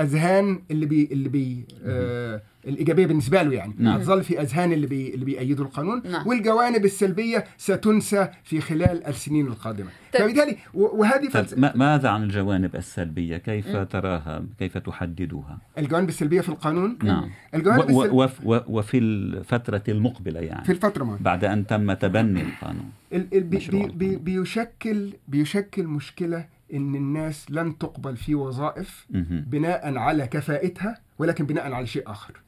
أذهان 0.00 0.62
اللي 0.70 0.86
بي 0.86 1.08
اللي 1.12 1.28
بي 1.28 1.64
آه 1.84 2.42
الإيجابية 2.66 3.06
بالنسبة 3.06 3.42
له 3.42 3.54
يعني. 3.54 3.74
نعم. 3.78 3.96
هتظل 4.00 4.24
في 4.24 4.40
أذهان 4.40 4.72
اللي 4.72 4.86
بي 4.86 5.14
اللي 5.14 5.24
بيأيدوا 5.24 5.64
القانون. 5.64 6.02
نعم. 6.04 6.28
والجوانب 6.28 6.84
السلبية 6.84 7.44
ستنسى 7.58 8.28
في 8.44 8.60
خلال 8.60 9.06
السنين 9.06 9.46
القادمة. 9.46 9.88
طيب. 10.14 10.22
فبالتالي 10.22 10.56
وهذه 10.74 11.28
طيب 11.28 11.76
ماذا 11.76 12.08
عن 12.08 12.22
الجوانب 12.22 12.76
السلبية؟ 12.76 13.36
كيف 13.36 13.68
م. 13.68 13.82
تراها؟ 13.82 14.44
كيف 14.58 14.78
تحددها 14.78 15.58
الجوانب 15.78 16.08
السلبية 16.08 16.40
في 16.40 16.48
القانون؟ 16.48 16.98
نعم. 17.02 17.30
الجوانب 17.54 17.90
و 17.90 18.22
و 18.22 18.28
و 18.44 18.60
وفي 18.68 18.98
الفترة 18.98 19.82
المقبلة 19.88 20.40
يعني. 20.40 20.64
في 20.64 20.72
الفترة 20.72 21.04
ما. 21.04 21.18
بعد 21.20 21.44
أن 21.44 21.66
تم 21.66 21.92
تبني 21.92 22.42
القانون. 22.42 22.90
ال 23.12 23.26
ال 23.32 23.42
بي 23.42 23.88
بي 23.94 24.16
بيشكل 24.16 25.12
بيشكل 25.28 25.86
مشكلة 25.86 26.57
إن 26.74 26.94
الناس 26.94 27.50
لن 27.50 27.78
تقبل 27.78 28.16
في 28.16 28.34
وظائف 28.34 29.06
بناء 29.30 29.96
على 29.96 30.26
كفاءتها 30.26 31.00
ولكن 31.18 31.46
بناء 31.46 31.72
على 31.72 31.86
شيء 31.86 32.10
آخر. 32.10 32.40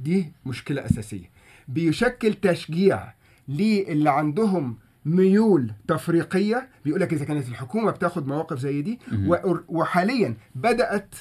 دي 0.00 0.32
مشكلة 0.46 0.86
أساسية. 0.86 1.30
بيشكل 1.68 2.34
تشجيع 2.34 3.12
للي 3.48 4.10
عندهم 4.10 4.76
ميول 5.04 5.72
تفريقية 5.88 6.68
بيقول 6.84 7.00
لك 7.00 7.12
إذا 7.12 7.24
كانت 7.24 7.48
الحكومة 7.48 7.90
بتاخد 7.90 8.26
مواقف 8.26 8.58
زي 8.58 8.82
دي 8.82 8.98
وحاليا 9.68 10.36
بدأت 10.54 11.14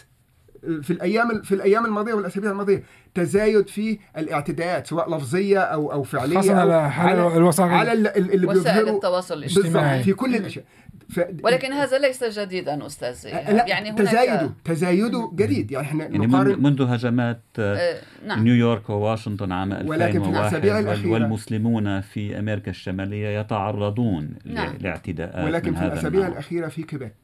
في 0.82 0.94
الأيام 0.94 1.42
في 1.42 1.56
الأيام 1.56 1.86
الماضية 1.86 2.14
والأسابيع 2.14 2.52
الماضية 2.52 2.84
تزايد 3.14 3.68
في 3.68 4.00
الاعتداءات 4.18 4.88
سواء 4.88 5.16
لفظية 5.16 5.60
أو 5.60 5.92
أو 5.92 6.04
فعلية 6.04 6.36
خاصة 6.36 6.60
على, 6.60 6.74
على, 6.74 7.38
الوسائل 7.38 7.70
على 7.72 7.94
اللي 7.94 8.48
وسائل 8.48 8.90
التواصل 8.90 9.38
الاجتماعي. 9.38 10.04
في 10.04 10.14
كل 10.14 10.36
الأشياء. 10.36 10.66
ف... 11.14 11.20
ولكن 11.44 11.74
هذا 11.74 11.98
ليس 11.98 12.40
جديدا 12.40 12.86
أستاذ 12.86 13.26
يعني 13.26 13.90
هناك 13.90 13.98
تزايده 13.98 14.52
تزايده 14.64 15.32
جديد. 15.36 15.72
يعني 15.72 15.88
إحنا 15.88 16.04
يعني 16.04 16.18
نقارن 16.18 16.64
منذ 16.64 16.82
هجمات 16.82 17.42
أه 17.60 18.02
نعم. 18.28 18.44
نيويورك 18.44 18.90
وواشنطن 18.90 19.52
عام 19.52 19.74
2001 19.74 21.06
والمسلمون 21.06 22.02
في 22.02 22.40
أمريكا 22.40 22.72
الشمالية 22.72 23.40
يتعرضون 23.40 24.36
نعم. 24.46 24.78
لاعتداءات 24.82 25.46
ولكن 25.46 25.76
في 25.76 25.86
الأسابيع 25.86 26.28
الأخيرة 26.28 26.68
في 26.68 26.84
كيبيك 26.84 27.16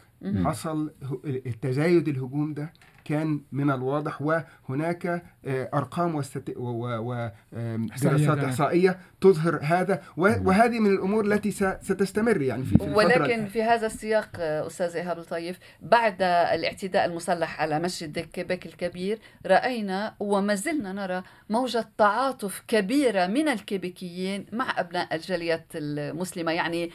حصل 0.46 0.94
التزايد 1.26 2.08
الهجوم 2.08 2.54
ده 2.54 2.74
كان 3.10 3.42
من 3.52 3.72
الواضح 3.72 4.22
وهناك 4.22 5.24
آه، 5.46 5.70
أرقام 5.74 6.16
ودراسات 6.56 8.38
إحصائية 8.38 9.00
تظهر 9.22 9.60
هذا 9.64 10.02
وهذه 10.18 10.80
من 10.80 10.94
الأمور 10.94 11.26
التي 11.26 11.52
ستستمر 11.82 12.42
يعني 12.42 12.64
في, 12.64 12.78
في 12.78 12.94
ولكن 12.94 13.46
في 13.46 13.64
هذا 13.64 13.86
السياق 13.86 14.30
أستاذ 14.40 14.96
إيهاب 14.96 15.20
الطيف 15.20 15.60
بعد 15.82 16.22
الاعتداء 16.22 17.06
المسلح 17.06 17.62
على 17.62 17.80
مسجد 17.80 18.20
كيبيك 18.20 18.66
الكبير 18.66 19.20
رأينا 19.46 20.16
وما 20.20 20.56
زلنا 20.56 20.94
نرى 20.94 21.24
موجة 21.50 21.90
تعاطف 21.98 22.64
كبيرة 22.68 23.28
من 23.28 23.48
الكيبيكيين 23.48 24.46
مع 24.52 24.80
أبناء 24.80 25.16
الجاليات 25.16 25.66
المسلمة. 25.76 26.52
يعني 26.52 26.92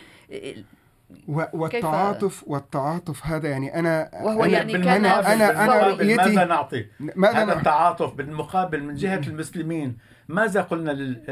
والتعاطف 1.28 2.44
والتعاطف 2.46 3.26
هذا 3.26 3.48
يعني 3.48 3.78
أنا 3.78 4.10
وهو 4.22 4.44
أنا 4.44 4.52
يعني 4.52 4.72
كان 4.72 4.86
أنا 4.86 5.32
أنا 5.32 5.64
أنا 5.64 5.88
رؤيتي 5.88 6.14
ماذا 6.16 6.44
نعطي؟ 6.44 6.86
ماذا 7.00 7.42
هذا 7.42 7.52
التعاطف 7.52 8.14
بالمقابل 8.14 8.82
من 8.82 8.94
جهة 8.94 9.20
المسلمين. 9.26 9.96
ماذا 10.28 10.60
قلنا 10.60 10.90
لل... 10.90 11.22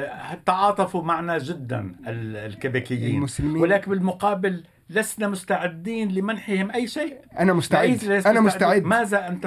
تعاطفوا 0.46 1.02
معنا 1.02 1.38
جدا 1.38 1.94
الكيبيكيين 2.06 3.16
المسلمين 3.16 3.62
ولكن 3.62 3.90
بالمقابل 3.90 4.64
لسنا 4.90 5.28
مستعدين 5.28 6.08
لمنحهم 6.12 6.70
أي 6.70 6.86
شيء. 6.86 7.16
أنا 7.38 7.52
مستعد. 7.52 8.22
أنا 8.26 8.40
مستعد. 8.40 8.84
ماذا 8.84 9.28
أنت 9.28 9.46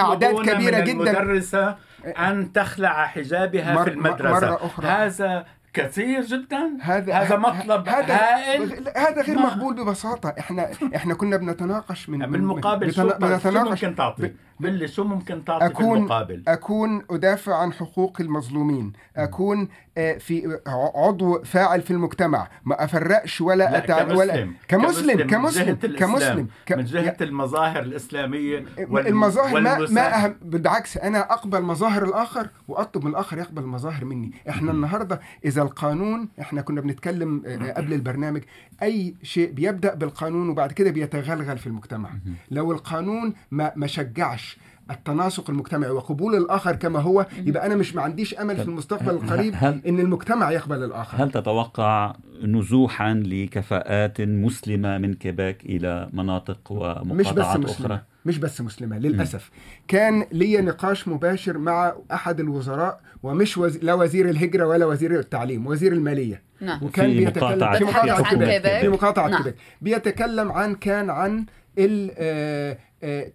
أعداد 0.00 0.34
كبيرة 0.34 0.80
جدا. 0.80 0.92
المدرسة 0.92 1.76
أن 2.06 2.52
تخلع 2.52 3.06
حجابها 3.06 3.84
في 3.84 3.90
المدرسة 3.90 4.46
مرة 4.46 4.66
أخرى. 4.66 4.86
هذا 4.86 5.46
كثير 5.76 6.22
جدا. 6.22 6.78
هذا 6.80 7.14
هذا 7.14 7.36
مطلب 7.36 7.88
هذا 7.88 8.14
هائل. 8.14 8.88
هذا 8.96 9.22
غير 9.22 9.38
مقبول 9.38 9.74
ببساطة. 9.74 10.34
إحنا 10.38 10.70
إحنا 10.96 11.14
كنا 11.14 11.36
بنتناقش 11.36 12.08
من 12.08 12.30
بالمقابل 12.30 12.94
شو, 12.94 13.10
شو 13.38 13.50
ممكن 13.50 13.94
تعطي 13.94 14.32
باللي 14.60 14.88
شو 14.88 15.04
ممكن 15.04 15.44
تعطي 15.44 15.66
أكون 15.66 15.92
بالمقابل 15.92 16.42
أكون 16.48 17.02
أدافع 17.10 17.56
عن 17.56 17.72
حقوق 17.72 18.20
المظلومين. 18.20 18.92
أكون 19.16 19.68
آه، 19.98 20.18
في 20.18 20.60
عضو 20.94 21.42
فاعل 21.42 21.82
في 21.82 21.90
المجتمع. 21.90 22.48
ما 22.64 22.84
أفرقش 22.84 23.40
ولا 23.40 23.78
أتع... 23.78 24.02
كمسلم. 24.02 24.18
ولا 24.18 24.48
كمسلم. 24.68 25.26
كمسلم 25.26 25.76
كمسلم, 25.76 25.96
كمسلم. 25.96 26.48
ك... 26.66 26.72
من 26.72 26.84
جهة 26.84 27.16
المظاهر 27.20 27.82
الإسلامية 27.82 28.64
وال... 28.88 29.06
المظاهر 29.06 29.60
ما, 29.60 29.78
ما 29.90 30.24
أهم 30.24 30.36
بالعكس 30.42 30.96
أنا 30.96 31.32
أقبل 31.32 31.62
مظاهر 31.62 32.04
الآخر 32.04 32.48
وأطلب 32.68 33.04
من 33.04 33.10
الآخر 33.10 33.38
يقبل 33.38 33.62
مظاهر 33.62 34.04
مني. 34.04 34.32
إحنا 34.48 34.72
النهارده 34.72 35.20
إذا 35.44 35.62
القانون 35.62 36.28
إحنا 36.40 36.60
كنا 36.60 36.80
بنتكلم 36.80 37.42
آه، 37.46 37.72
قبل 37.72 37.92
البرنامج 37.92 38.42
أي 38.82 39.14
شيء 39.22 39.52
بيبدأ 39.52 39.94
بالقانون 39.94 40.48
وبعد 40.48 40.72
كده 40.72 40.90
بيتغلغل 40.90 41.58
في 41.58 41.66
المجتمع. 41.66 42.10
لو 42.50 42.72
القانون 42.72 43.34
ما 43.50 43.72
ما 43.76 43.86
شجعش 43.86 44.45
التناسق 44.90 45.50
المجتمعي 45.50 45.90
وقبول 45.90 46.34
الآخر 46.34 46.76
كما 46.76 47.00
هو 47.00 47.26
يبقى 47.44 47.66
أنا 47.66 47.74
مش 47.74 47.94
ما 47.94 48.02
عنديش 48.02 48.34
أمل 48.34 48.56
في 48.56 48.62
المستقبل 48.62 49.10
القريب 49.10 49.54
هل 49.56 49.80
إن 49.86 50.00
المجتمع 50.00 50.50
يقبل 50.50 50.84
الآخر. 50.84 51.24
هل 51.24 51.30
تتوقع 51.30 52.16
نزوحا 52.42 53.14
لكفاءات 53.14 54.20
مسلمة 54.20 54.98
من 54.98 55.14
كيباك 55.14 55.64
إلى 55.64 56.08
مناطق 56.12 56.72
ومقاطعات 56.72 57.58
مش 57.58 57.64
بس 57.64 57.80
أخرى؟ 57.80 58.00
مش 58.26 58.38
بس 58.38 58.60
مسلمة 58.60 58.98
للأسف. 58.98 59.50
م. 59.50 59.52
كان 59.88 60.24
لي 60.32 60.60
نقاش 60.60 61.08
مباشر 61.08 61.58
مع 61.58 61.92
أحد 62.12 62.40
الوزراء 62.40 63.00
ومش 63.22 63.58
وز... 63.58 63.76
لا 63.76 63.94
وزير 63.94 64.28
الهجرة 64.28 64.66
ولا 64.66 64.86
وزير 64.86 65.18
التعليم 65.18 65.66
وزير 65.66 65.92
المالية. 65.92 66.42
نعم. 66.60 66.82
وكان 66.82 67.10
في 67.10 67.24
بيتكلم 67.24 67.44
مقاطعة 67.44 67.78
في 67.78 67.84
مقاطعة 67.84 68.30
كيباك 68.30 68.80
في 68.80 68.88
مقاطعة 68.88 69.28
نعم. 69.28 69.38
كيباك 69.38 69.54
بيتكلم 69.80 70.52
عن 70.52 70.74
كان 70.74 71.10
عن 71.10 71.44
آه، 71.78 72.78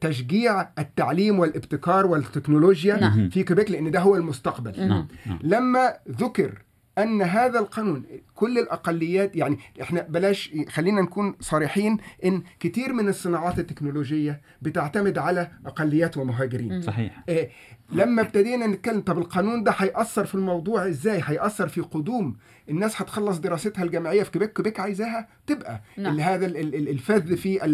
تشجيع 0.01 0.69
التعليم 0.79 1.39
والابتكار 1.39 2.05
والتكنولوجيا 2.05 2.95
نعم. 2.99 3.29
في 3.29 3.43
كيبيك 3.43 3.71
لأن 3.71 3.91
ده 3.91 3.99
هو 3.99 4.15
المستقبل 4.15 4.87
نعم. 4.87 5.07
نعم. 5.25 5.39
لما 5.43 5.93
ذكر 6.09 6.61
أن 6.97 7.21
هذا 7.21 7.59
القانون 7.59 8.03
كل 8.41 8.57
الأقليات 8.57 9.35
يعني 9.35 9.57
إحنا 9.81 10.01
بلاش 10.01 10.51
خلينا 10.69 11.01
نكون 11.01 11.35
صريحين 11.39 11.97
إن 12.25 12.43
كتير 12.59 12.93
من 12.93 13.07
الصناعات 13.09 13.59
التكنولوجية 13.59 14.41
بتعتمد 14.61 15.17
على 15.17 15.51
أقليات 15.65 16.17
ومهاجرين. 16.17 16.81
صحيح. 16.81 17.23
إيه 17.29 17.49
لما 17.91 18.21
ابتدينا 18.21 18.67
نتكلم 18.67 19.01
طب 19.01 19.17
القانون 19.17 19.63
ده 19.63 19.71
هيأثر 19.77 20.25
في 20.25 20.35
الموضوع 20.35 20.87
إزاي؟ 20.87 21.21
هيأثر 21.25 21.67
في 21.67 21.81
قدوم؟ 21.81 22.35
الناس 22.69 23.01
هتخلص 23.01 23.37
دراستها 23.37 23.83
الجامعية 23.83 24.23
في 24.23 24.31
كيبيك 24.31 24.53
كيبيك 24.53 24.79
عايزاها 24.79 25.27
تبقى. 25.47 25.81
نعم. 25.97 26.19
هذا 26.19 26.45
الفذ 26.45 27.37
في 27.37 27.65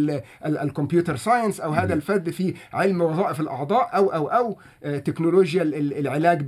ال 0.45 0.53
computer 0.53 1.15
science 1.15 1.59
أو 1.61 1.71
هذا 1.71 1.93
الفذ 1.93 2.31
في 2.31 2.53
علم 2.73 3.01
وظائف 3.01 3.39
الأعضاء 3.41 3.95
أو 3.95 4.09
أو 4.09 4.27
أو 4.27 4.57
آه، 4.83 4.97
تكنولوجيا 4.97 5.63
العلاج 5.63 6.41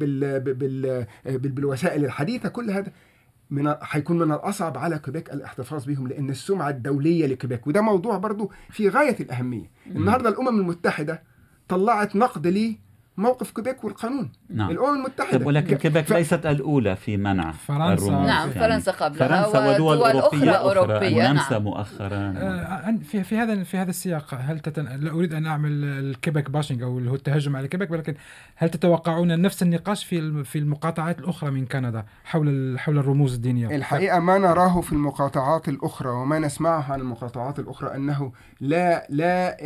بالوسائل 1.25 2.05
الحديثة 2.05 2.49
كل 2.49 2.71
هذا. 2.71 2.91
من 3.49 3.75
هيكون 3.81 4.17
من 4.19 4.31
الأصعب 4.31 4.77
على 4.77 4.99
كيبيك 4.99 5.33
الاحتفاظ 5.33 5.85
بهم 5.85 6.07
لأن 6.07 6.29
السمعة 6.29 6.69
الدولية 6.69 7.25
لكيبيك 7.27 7.67
وده 7.67 7.81
موضوع 7.81 8.17
برضو 8.17 8.51
في 8.69 8.89
غاية 8.89 9.15
الأهمية. 9.19 9.71
النهارده 9.88 10.29
الأمم 10.29 10.59
المتحدة 10.59 11.23
طلعت 11.67 12.15
نقد 12.15 12.47
ليه 12.47 12.88
موقف 13.19 13.51
كيبيك 13.51 13.84
والقانون. 13.84 14.32
نعم. 14.49 14.69
الأمم 14.71 14.95
المتحدة. 14.95 15.45
ولكن 15.45 15.75
كيبيك 15.75 16.05
ف... 16.05 16.13
ليست 16.13 16.45
الأولى 16.45 16.95
في 16.95 17.17
منع 17.17 17.51
فرنسا. 17.51 17.93
الرموز. 17.93 18.27
نعم 18.27 18.49
يعني 18.49 18.51
فرنسا 18.51 18.91
قبلها 18.91 19.43
فرنسا 19.43 19.75
ودول, 19.75 19.97
ودول 19.97 20.10
أوروبية, 20.10 20.51
أخرى, 20.51 20.79
أوروبية. 20.79 21.29
ونمسا 21.29 21.51
نعم. 21.51 21.63
مؤخرا. 21.63 22.34
آه 22.38 22.95
في 23.03 23.23
في 23.23 23.38
هذا 23.38 23.63
في 23.63 23.77
هذا 23.77 23.89
السياق 23.89 24.34
هل 24.34 24.60
تتن... 24.60 24.86
لا 24.86 25.12
أريد 25.12 25.34
أن 25.34 25.45
أعمل 25.45 25.84
ال 25.84 25.93
Quebec 25.93 26.49
bashing 26.49 26.84
أو 26.84 26.97
اللي 26.97 27.12
هو 27.12 27.15
التهجم 27.15 27.55
على 27.55 27.67
كيبك 27.67 27.91
ولكن 27.91 28.15
هل 28.55 28.69
تتوقعون 28.69 29.41
نفس 29.41 29.63
النقاش 29.63 30.05
في 30.05 30.43
في 30.43 30.60
المقاطعات 30.60 31.19
الأخرى 31.19 31.51
من 31.51 31.65
كندا 31.65 32.05
حول 32.23 32.75
حول 32.79 32.97
الرموز 32.97 33.34
الدينية؟ 33.34 33.75
الحقيقة 33.75 34.19
ما 34.19 34.38
نراه 34.38 34.82
في 34.82 34.91
المقاطعات 34.91 35.69
الأخرى 35.69 36.10
وما 36.10 36.39
نسمعه 36.39 36.91
عن 36.91 36.99
المقاطعات 36.99 37.60
الأخرى 37.60 37.95
أنه 37.95 38.32
لا 38.62 39.08
لا 39.10 39.58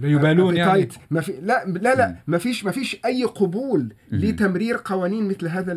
لا 0.00 0.08
يبالون 0.08 0.56
يعني. 0.56 0.88
ما 1.10 1.20
في 1.20 1.32
لا 1.42 1.64
لا 1.82 1.94
لا 1.94 2.16
ما 2.26 2.38
فيش 2.38 2.64
ما 2.64 2.70
فيش 2.70 3.00
أي 3.04 3.24
قبول 3.24 3.94
لتمرير 4.12 4.76
قوانين 4.84 5.28
مثل 5.28 5.48
هذا 5.48 5.72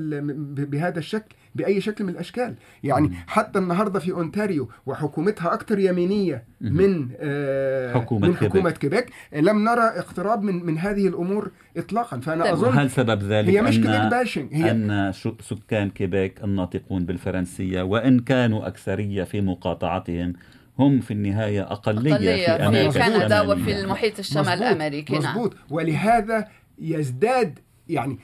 بهذا 0.65 0.99
الشكل 0.99 1.35
بأي 1.55 1.81
شكل 1.81 2.03
من 2.03 2.09
الأشكال. 2.09 2.55
يعني 2.83 3.11
حتى 3.27 3.59
النهارده 3.59 3.99
في 3.99 4.11
أونتاريو 4.11 4.69
وحكومتها 4.85 5.53
أكثر 5.53 5.79
يمينية 5.79 6.43
من 6.61 7.09
آه 7.19 7.93
حكومة 7.93 8.27
من 8.27 8.35
حكومة 8.35 8.71
كيبيك 8.71 9.09
لم 9.35 9.63
نرى 9.63 9.81
اقتراب 9.81 10.43
من 10.43 10.65
من 10.65 10.77
هذه 10.77 11.07
الأمور 11.07 11.51
اطلاقا. 11.77 12.19
فأنا 12.19 12.43
طيب. 12.43 12.53
أظن 12.53 12.77
هل 12.77 12.89
سبب 12.89 13.23
ذلك 13.23 13.49
هي 13.49 13.61
مش 13.61 13.75
Quebec 13.75 14.01
bashing 14.11 14.53
هي 14.53 14.71
أن 14.71 15.11
سكان 15.41 15.89
كيبيك 15.89 16.43
الناطقون 16.43 17.05
بالفرنسية 17.05 17.81
وإن 17.81 18.19
كانوا 18.19 18.67
أكثرية 18.67 19.23
في 19.23 19.41
مقاطعتهم 19.41 20.33
هم 20.79 20.99
في 20.99 21.11
النهاية 21.11 21.61
أقلية, 21.61 22.15
أقلية 22.15 22.45
في, 22.45 22.51
أمريكا 22.51 22.89
في 22.89 22.99
كندا 22.99 23.41
وفي 23.41 23.79
المحيط 23.79 24.19
الشمال 24.19 24.63
الأمريكي 24.63 25.13
نعم. 25.13 25.23
مزبوط 25.23 25.55
ولهذا 25.69 26.47
يزداد 26.79 27.59
يعني 27.89 28.17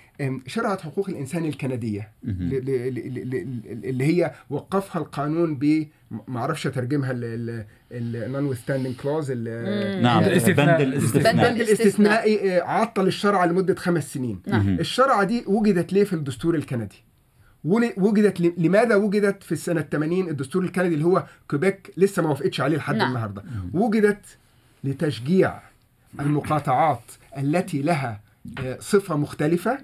شرعة 0.47 0.81
حقوق 0.81 1.09
الإنسان 1.09 1.45
الكندية 1.45 2.11
اللي 2.23 4.03
هي 4.03 4.31
وقفها 4.49 5.01
القانون 5.01 5.55
ب 5.55 5.87
ما 6.27 6.39
أعرفش 6.39 6.67
اترجمها 6.67 7.11
ال 7.91 8.45
notwithstanding 8.45 8.95
clause 8.95 9.31
نعم 9.31 10.23
البند 10.23 10.81
الاستثنائي 11.61 12.57
آه، 12.57 12.63
عطل 12.63 13.07
الشرع 13.07 13.45
لمدة 13.45 13.75
خمس 13.75 14.13
سنين. 14.13 14.41
نعم. 14.47 14.79
الشرعة 14.79 15.23
دي 15.23 15.43
وجدت 15.47 15.93
ليه 15.93 16.03
في 16.03 16.13
الدستور 16.13 16.55
الكندي؟ 16.55 17.03
وجدت 17.63 18.41
لماذا 18.41 18.95
وجدت 18.95 19.43
في 19.43 19.51
السنة 19.51 19.81
80 19.81 20.29
الدستور 20.29 20.63
الكندي 20.63 20.93
اللي 20.95 21.05
هو 21.05 21.25
كوبيك 21.47 21.93
لسه 21.97 22.21
ما 22.21 22.29
وافقتش 22.29 22.61
عليه 22.61 22.77
لحد 22.77 22.95
نعم. 22.95 23.07
النهارده 23.07 23.43
وجدت 23.73 24.25
لتشجيع 24.83 25.59
المقاطعات 26.19 27.03
التي 27.37 27.81
لها 27.81 28.21
آه، 28.59 28.77
صفة 28.79 29.17
مختلفة 29.17 29.77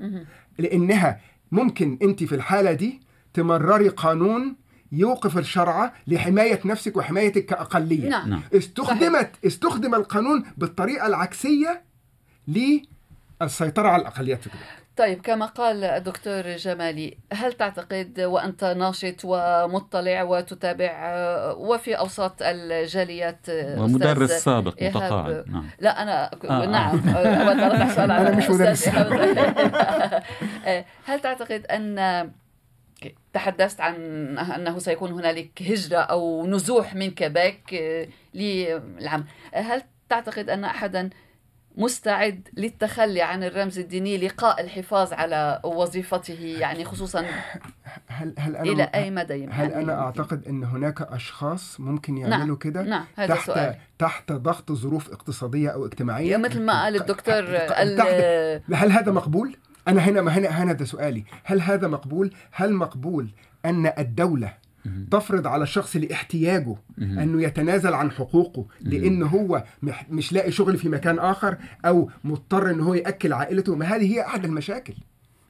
لأنها 0.60 1.20
ممكن 1.52 1.98
أنت 2.02 2.24
في 2.24 2.36
الحالة 2.36 2.74
دي 2.74 3.02
تمرري 3.34 3.90
قانون 3.90 4.56
يوقف 4.92 5.38
الشرع 5.38 5.94
لحماية 6.08 6.60
نفسك 6.66 6.98
وحمايتك 6.98 7.46
كأقلية 7.46 8.10
نعم. 8.10 8.30
نعم. 8.30 8.42
استخدمت. 8.56 9.32
استخدم 9.46 9.96
القانون 9.96 10.44
بالطريقة 10.58 11.08
العكسية 11.08 11.84
للسيطرة 12.48 13.88
على 13.90 14.02
الاقليات 14.02 14.42
في 14.42 14.50
كوبيك 14.50 14.87
طيب 14.98 15.22
كما 15.22 15.46
قال 15.46 15.84
الدكتور 15.84 16.42
جمالي 16.42 17.18
هل 17.34 17.54
تعتقد 17.54 18.20
وأنت 18.20 18.64
ناشط 18.64 19.16
ومطلع 19.24 20.24
وتتابع 20.24 21.14
وفي 21.58 21.94
أوساط 21.94 22.36
الجاليات 22.42 23.50
ومدرس 23.50 24.32
سابق 24.32 24.84
متقاعد 24.84 25.44
نعم. 25.48 25.66
لا 25.80 26.04
أنا 26.04 26.32
آه. 26.50 26.66
نعم 26.66 27.10
أنا 28.00 28.36
مش 28.36 28.50
مدرس 28.50 28.88
هل 31.08 31.20
تعتقد 31.20 31.66
أن 31.66 32.32
تحدثت 33.34 33.82
عن 33.82 33.96
أنه 34.38 34.80
سيكون 34.80 35.12
هنالك 35.12 35.62
هجرة 35.62 35.98
أو 35.98 36.48
نزوح 36.48 36.96
من 36.96 37.12
كيبيك 37.12 37.84
للعام 38.34 39.26
هل 39.54 39.82
تعتقد 40.10 40.50
أن 40.50 40.64
أحدا 40.64 41.10
مستعد 41.78 42.48
للتخلي 42.58 43.22
عن 43.22 43.44
الرمز 43.44 43.80
الديني 43.80 44.18
لقاء 44.18 44.62
الحفاظ 44.62 45.14
على 45.14 45.62
وظيفته 45.64 46.34
يعني 46.60 46.86
خصوصا 46.86 47.26
هل 48.08 48.34
هل 48.38 48.56
أنا 48.56 48.72
إلى 48.72 48.84
أي 48.84 49.12
مدى 49.12 49.34
يمكن 49.34 49.56
هل 49.56 49.72
أنا 49.72 50.00
أعتقد 50.00 50.48
أن 50.48 50.64
هناك 50.64 51.02
أشخاص 51.02 51.80
ممكن 51.80 52.18
يعملوا 52.18 52.46
نعم. 52.46 52.56
كده 52.56 52.84
نعم. 52.84 53.06
هذا 53.16 53.36
تحت 53.36 53.46
سؤال. 53.48 53.76
تحت 54.00 54.32
ضغط 54.32 54.72
ظروف 54.72 55.12
اقتصادية 55.12 55.70
أو 55.70 55.86
اجتماعية 55.86 56.38
مثل 56.38 56.62
ما 56.62 56.84
قال 56.84 56.96
الدكتور 56.96 57.44
هل 58.74 58.92
هذا 58.92 59.12
مقبول؟ 59.12 59.58
أنا 59.88 60.02
هنا 60.02 60.38
هنا 60.38 60.48
هنا 60.48 60.74
ده 60.74 60.86
سؤالي 60.86 61.24
هل 61.44 61.62
هذا 61.62 61.88
مقبول؟ 61.88 62.34
هل 62.52 62.74
مقبول 62.74 63.30
أن 63.66 63.94
الدولة 63.98 64.54
تفرض 65.12 65.48
على 65.48 65.64
الشخص 65.64 65.96
لاحتياجه 65.96 66.76
أنه 67.02 67.42
يتنازل 67.42 67.94
عن 67.94 68.12
حقوقه 68.12 68.66
لأن 68.82 69.24
هو 69.24 69.64
مش 70.10 70.34
لاقي 70.34 70.52
شغل 70.52 70.78
في 70.78 70.90
مكان 70.90 71.20
آخر 71.20 71.58
أو 71.86 72.10
مضطر 72.24 72.72
إن 72.72 72.80
هو 72.80 72.94
يأكل 72.94 73.34
عائلته. 73.34 73.76
ما 73.76 73.86
هذه 73.86 74.14
هي 74.14 74.22
أحد 74.26 74.46
المشاكل. 74.46 74.94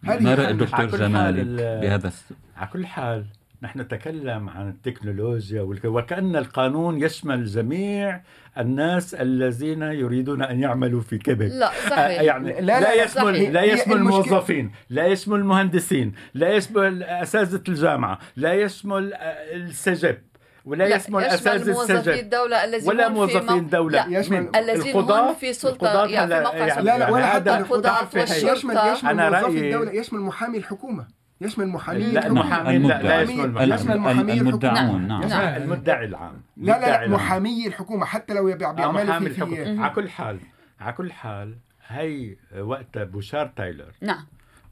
ما 0.03 0.35
رأي 0.35 0.51
الدكتور 0.51 0.85
جمالي 0.85 1.43
بهذا 1.81 2.11
على 2.57 2.69
كل 2.73 2.85
حال 2.85 3.25
نحن 3.61 3.79
نتكلم 3.81 4.49
عن 4.49 4.69
التكنولوجيا 4.69 5.61
وكأن 5.85 6.35
القانون 6.35 7.03
يشمل 7.03 7.45
جميع 7.45 8.21
الناس 8.57 9.13
الذين 9.13 9.81
يريدون 9.81 10.43
أن 10.43 10.59
يعملوا 10.59 11.01
في 11.01 11.17
كيبك 11.17 11.51
لا 11.51 11.71
صحيح. 11.89 11.99
آه، 11.99 12.07
يعني 12.09 12.51
لا, 12.53 12.61
لا, 12.61 12.79
لا 12.79 12.93
يشمل 13.03 13.35
صحيح. 13.35 13.49
لا 13.49 13.63
يشمل 13.63 13.95
الموظفين 13.97 14.71
لا 14.89 15.05
يشمل 15.07 15.39
المهندسين 15.39 16.13
لا 16.33 16.49
يشمل 16.53 17.03
أساتذة 17.03 17.63
الجامعة 17.69 18.19
لا 18.35 18.53
يشمل 18.53 19.13
السجب 19.53 20.17
ولا 20.65 20.95
يشمل 20.95 21.23
أساتذة 21.23 21.71
موظفي 21.71 22.19
الدولة 22.19 22.63
الذين 22.63 22.89
ولا 22.89 23.09
موظفي 23.09 23.53
الدولة 23.53 24.07
لا 24.07 24.19
يشمل 24.19 24.55
الذين 24.55 24.95
هم 24.95 25.33
في 25.33 25.53
سلطة 25.53 26.05
يعني 26.05 26.35
في 26.35 26.41
موقع 26.43 26.57
يعني 26.67 26.83
لا 26.83 26.97
لا 26.97 27.09
ولا 27.09 27.25
حتى 27.25 27.57
القضاة 27.57 28.07
والشرطة 28.15 28.51
يشمل 28.51 28.77
يشمل 28.93 29.31
موظفي 29.31 29.67
الدولة 29.67 29.91
يشمل 29.91 30.19
محامي 30.19 30.57
الحكومة. 30.57 31.16
يشمل 31.41 31.67
محامين 31.67 32.13
لا 32.13 32.27
المحامين 32.27 32.87
لا, 32.87 33.01
لا 33.01 33.21
يشمل 33.21 33.71
يشمل 33.71 34.31
المدعون 34.31 35.07
نعم. 35.07 35.23
نعم. 35.23 35.61
المدعي 35.61 36.05
العام. 36.05 36.41
لا 36.57 36.71
لا, 36.79 37.05
لا 37.05 37.07
محامي 37.07 37.67
الحكومة 37.67 38.05
حتى 38.05 38.33
لو 38.33 38.45
بيعملوا 38.45 39.19
في, 39.19 39.29
في 39.29 39.79
على 39.79 39.93
كل 39.93 40.09
حال 40.09 40.39
على 40.79 40.93
كل 40.93 41.11
حال 41.11 41.55
هي 41.87 42.35
وقتها 42.59 43.03
بوشار 43.03 43.51
تايلر. 43.55 43.91
نعم. 44.01 44.25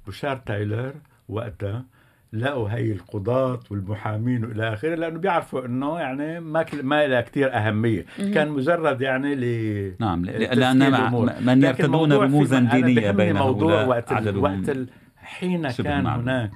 بوشار 0.06 0.38
تايلر 0.38 0.94
وقتها 1.30 1.86
لقوا 2.34 2.70
هي 2.70 2.92
القضاة 2.92 3.60
والمحامين 3.72 4.46
وإلى 4.46 4.74
آخره 4.74 4.96
لأنه 4.96 5.20
بيعرفوا 5.20 5.66
إنه 5.66 6.00
يعني 6.00 6.40
ما 6.40 6.66
ما 6.74 7.08
لها 7.08 7.22
كثير 7.22 7.54
أهمية، 7.54 8.06
كان 8.18 8.50
مجرد 8.50 9.02
يعني 9.02 9.36
ل 9.36 9.96
نعم 10.00 10.26
لأن 10.26 11.12
من 11.46 11.64
يرتدون 11.64 12.14
رموزا 12.14 12.60
دينية 12.60 13.12
بين 13.12 13.36
موضوع 13.36 13.84
وقت 13.84 14.12
وقت 14.36 14.78
حين 15.26 15.72
كان 15.72 16.06
هناك 16.06 16.52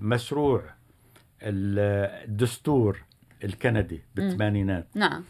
مشروع 0.00 0.62
الدستور 1.42 3.02
الكندي 3.44 4.02
بالثمانينات. 4.14 4.88
نعم. 4.94 5.24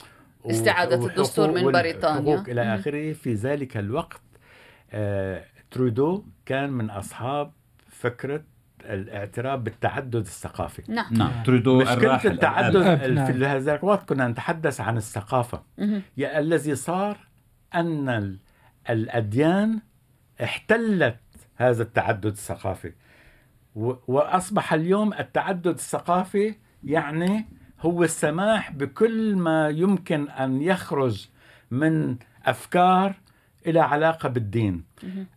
استعادة 0.47 1.07
الدستور 1.07 1.53
من 1.53 1.73
بريطانيا. 1.73 2.45
إلى 2.49 2.75
آخره. 2.75 3.13
في 3.13 3.35
ذلك 3.35 3.77
الوقت 3.77 4.21
آه 4.93 5.45
ترودو 5.71 6.25
كان 6.47 6.71
من 6.71 6.91
أصحاب 6.91 7.53
فكرة 7.89 8.45
الاعتراف 8.85 9.61
بالتعدد 9.61 10.17
الثقافي. 10.17 10.83
نعم. 10.89 11.15
نعم. 11.15 11.43
ترودو 11.43 11.79
مشكلة 11.79 12.25
التعدد 12.25 12.77
نعم. 12.77 13.27
في 13.27 13.47
هذا 13.47 13.75
الوقت 13.75 14.09
كنا 14.09 14.29
نتحدث 14.29 14.81
عن 14.81 14.97
الثقافة. 14.97 15.63
الذي 16.19 16.75
صار 16.75 17.19
أن 17.75 18.39
الأديان 18.91 19.81
احتلت 20.43 21.17
هذا 21.57 21.83
التعدد 21.83 22.27
الثقافي 22.27 22.93
وأصبح 24.09 24.73
اليوم 24.73 25.13
التعدد 25.13 25.67
الثقافي 25.67 26.55
يعني 26.85 27.47
هو 27.81 28.05
السماح 28.05 28.73
بكل 28.73 29.37
ما 29.37 29.69
يمكن 29.69 30.29
أن 30.29 30.63
يخرج 30.63 31.29
من 31.71 32.17
أفكار 32.45 33.15
إلى 33.67 33.81
علاقة 33.81 34.29
بالدين. 34.29 34.85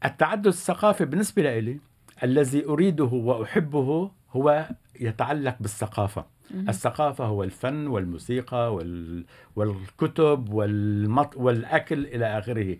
التعدد 0.05 0.47
الثقافي 0.47 1.05
بالنسبة 1.05 1.59
لي 1.59 1.79
الذي 2.23 2.65
أريده 2.65 3.05
وأحبه 3.05 4.11
هو 4.31 4.69
يتعلق 5.01 5.55
بالثقافة. 5.59 6.25
الثقافة 6.69 7.25
هو 7.25 7.43
الفن 7.43 7.87
والموسيقى 7.87 8.73
وال... 8.73 9.25
والكتب 9.55 10.53
والمط... 10.53 11.37
والأكل 11.37 12.05
إلى 12.05 12.39
آخره. 12.39 12.77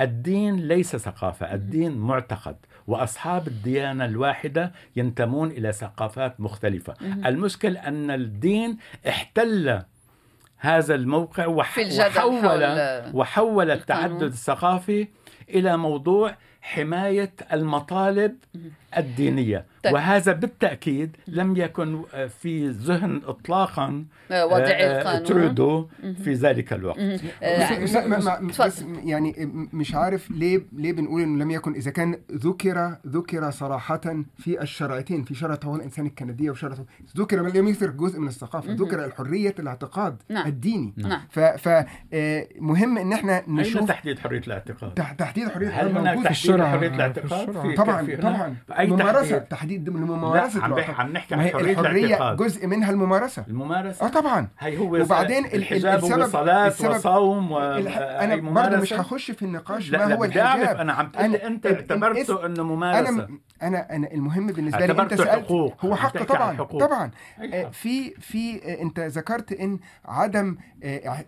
الدين 0.00 0.56
ليس 0.56 0.96
ثقافة 0.96 1.54
الدين 1.54 1.98
معتقد. 1.98 2.56
وأصحاب 2.86 3.48
الديانة 3.48 4.04
الواحدة 4.04 4.72
ينتمون 4.96 5.50
إلى 5.50 5.72
ثقافات 5.72 6.40
مختلفة. 6.40 6.94
المشكل 7.26 7.76
أن 7.76 8.10
الدين 8.10 8.78
احتل 9.08 9.82
هذا 10.56 10.94
الموقع 10.94 11.46
وح... 11.46 11.78
وحول 12.00 12.34
وحول 13.14 13.70
التعدد 13.70 14.22
الثقافي 14.22 15.08
إلى 15.48 15.76
موضوع 15.76 16.34
حماية 16.60 17.32
المطالب 17.52 18.36
الدينية. 18.96 19.64
طيب. 19.84 19.94
وهذا 19.94 20.32
بالتأكيد 20.32 21.16
لم 21.28 21.56
يكن 21.56 22.02
في 22.42 22.68
ذهن 22.68 23.20
إطلاقا 23.26 24.04
آه، 24.30 24.46
وضع 24.46 24.56
آه، 24.56 25.00
القانون. 25.00 25.24
ترودو 25.24 25.86
في 26.24 26.32
ذلك 26.32 26.72
الوقت. 26.72 26.98
آه، 27.42 27.84
بس 28.66 28.84
يعني 29.04 29.50
مش 29.72 29.94
عارف 29.94 30.30
ليه 30.30 30.62
ليه 30.72 30.92
بنقول 30.92 31.22
إنه 31.22 31.44
لم 31.44 31.50
يكن 31.50 31.74
إذا 31.74 31.90
كان 31.90 32.18
ذكر 32.32 32.96
ذكر 33.06 33.50
صراحة 33.50 34.00
في 34.38 34.62
الشرعتين 34.62 35.24
في 35.24 35.34
شرعه 35.34 35.60
حقوق 35.62 35.74
الإنسان 35.74 36.06
الكنديه 36.06 36.50
وشرعه 36.50 36.86
ذكر 37.16 37.42
لم 37.42 37.68
يذكر 37.68 37.90
جزء 37.90 38.20
من 38.20 38.28
الثقافة 38.28 38.72
ذكر 38.72 39.04
الحرية 39.04 39.54
الاعتقاد 39.58 40.16
نعم. 40.28 40.46
الديني. 40.46 40.94
نعم. 40.96 41.20
فمهم 41.58 42.98
إن 42.98 43.12
إحنا 43.12 43.42
نشوف 43.48 43.88
تحديد 43.88 44.18
حرية 44.18 44.42
الاعتقاد؟ 44.46 44.94
تحديد 44.94 45.48
حرية 45.48 45.68
الاعتقاد 45.68 45.96
هل 45.96 45.98
هناك 45.98 46.24
تحديد 46.24 46.62
حرية 46.62 46.88
الاعتقاد؟ 46.88 47.74
طبعا 47.76 48.16
طبعا. 48.22 48.56
أي 48.78 48.86
ممارسه 48.86 49.38
تحديد 49.38 49.90
ممارسه 49.90 50.64
عم, 50.64 50.74
عم 50.74 51.12
نحكي 51.12 51.34
عن 51.34 51.48
حرية 51.48 51.80
الحرية 51.80 52.34
جزء 52.34 52.66
منها 52.66 52.90
الممارسة. 52.90 53.44
الممارسة. 53.48 54.06
آه 54.06 54.08
طبعا. 54.08 54.48
هي 54.58 54.78
هو 54.78 54.96
وبعدين 55.02 55.44
الحجاب 55.46 56.04
هو 56.04 56.26
صلاه 56.26 56.72
وصوم 56.90 57.52
و 57.52 57.58
أنا 57.58 58.36
برضه 58.36 58.76
مش 58.76 58.92
هخش 58.92 59.30
في 59.30 59.42
النقاش 59.42 59.90
ما 59.90 60.14
هو 60.14 60.24
الحجاب. 60.24 60.76
أنا 60.76 60.92
عم 60.92 61.08
تقول 61.08 61.34
أنت 61.34 61.66
اعتبرته 61.66 62.46
إنه 62.46 62.62
ممارسة. 62.62 63.08
أنا 63.08 63.28
أنا 63.62 63.96
أنا 63.96 64.12
المهم 64.12 64.46
بالنسبة 64.46 64.86
لي 64.86 65.02
أنت 65.02 65.14
سالت 65.14 65.28
حقوق. 65.30 65.84
هو 65.84 65.96
حق 65.96 66.22
طبعا. 66.22 66.56
حقوق. 66.56 66.86
طبعا. 66.86 67.10
آه، 67.52 67.68
في 67.68 68.10
في 68.10 68.60
آه، 68.64 68.82
أنت 68.82 69.00
ذكرت 69.00 69.52
إن 69.52 69.78
عدم 70.04 70.56
آه، 70.82 71.24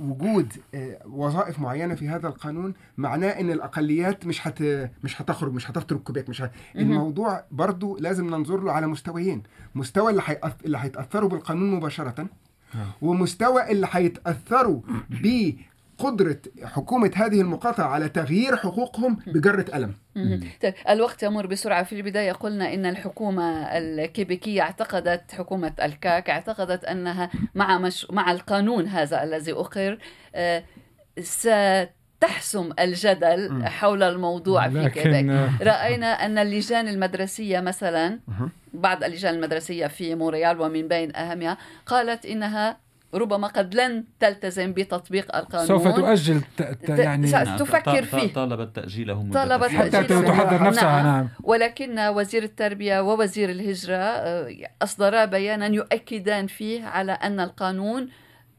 وجود 0.00 0.52
آه، 0.74 0.98
وظائف 1.06 1.58
معينة 1.58 1.94
في 1.94 2.08
هذا 2.08 2.28
القانون 2.28 2.74
معناه 2.96 3.28
إن 3.28 3.50
الأقليات 3.50 4.26
مش 4.26 4.46
هت 4.46 4.62
مش 5.04 5.22
هتخرج 5.22 5.52
مش 5.52 5.70
هتترك 5.70 6.02
كوبيك 6.02 6.28
مش 6.28 6.42
هت... 6.42 6.52
الموضوع 6.76 7.44
برضو 7.50 7.96
لازم 7.96 8.26
ننظر 8.26 8.60
له 8.60 8.72
على 8.72 8.86
مستويين 8.86 9.42
مستوى 9.74 10.10
اللي 10.10 10.22
حيأث... 10.22 10.54
اللي 10.64 10.78
هيتأثروا 10.78 11.28
بالقانون 11.28 11.70
مباشرة 11.70 12.28
نعم. 12.74 12.86
ومستوى 13.02 13.70
اللي 13.70 13.88
هيتأثروا 13.90 14.80
قدرة 15.98 16.36
حكومة 16.64 17.10
هذه 17.14 17.40
المقاطعة 17.40 17.86
على 17.86 18.08
تغيير 18.08 18.56
حقوقهم 18.56 19.18
بجرة 19.26 19.62
قلم 19.62 19.94
طيب 20.62 20.74
الوقت 20.88 21.22
يمر 21.22 21.46
بسرعة. 21.46 21.82
في 21.82 21.94
البداية 21.94 22.32
قلنا 22.32 22.74
إن 22.74 22.86
الحكومة 22.86 23.62
الكيبيكية 23.78 24.62
اعتقدت 24.62 25.32
حكومة 25.32 25.72
الكاك 25.82 26.30
اعتقدت 26.30 26.84
أنها 26.84 27.30
مع, 27.54 27.78
مش 27.78 28.06
مع 28.10 28.32
القانون 28.32 28.86
هذا 28.86 29.22
الذي 29.22 29.52
أقر 29.52 29.98
آه، 30.34 30.64
ستحسم 31.20 32.70
الجدل 32.78 33.66
حول 33.66 34.02
الموضوع 34.02 34.68
في 34.68 34.90
كيبيك. 34.90 35.30
رأينا 35.62 36.06
أن 36.06 36.38
اللجان 36.38 36.88
المدرسية 36.88 37.60
مثلا 37.60 38.20
بعض 38.74 39.04
اللجان 39.04 39.34
المدرسية 39.34 39.86
في 39.86 40.14
مونريال 40.14 40.60
ومن 40.60 40.88
بين 40.88 41.16
أهمها 41.16 41.58
قالت 41.86 42.26
إنها 42.26 42.87
ربما 43.14 43.46
قد 43.48 43.74
لن 43.74 44.04
تلتزم 44.20 44.72
بتطبيق 44.72 45.36
القانون. 45.36 45.66
سوف 45.66 45.88
تؤجل 45.88 46.40
ت... 46.56 46.62
ت... 46.62 46.88
يعني 46.88 47.26
تفكر 47.58 48.02
فيه. 48.02 48.32
طالبت 48.32 48.76
تأجيله 48.76 49.30
طالبت 49.32 49.68
حتى 49.68 50.04
تحضر 50.04 50.62
نفسها 50.62 51.02
نعم. 51.02 51.06
نعم. 51.06 51.28
ولكن 51.42 51.98
وزير 51.98 52.42
التربية 52.42 53.00
ووزير 53.00 53.50
الهجرة 53.50 53.96
أصدرا 54.82 55.24
بيانا 55.24 55.66
يؤكدان 55.66 56.46
فيه 56.46 56.84
على 56.84 57.12
أن 57.12 57.40
القانون 57.40 58.08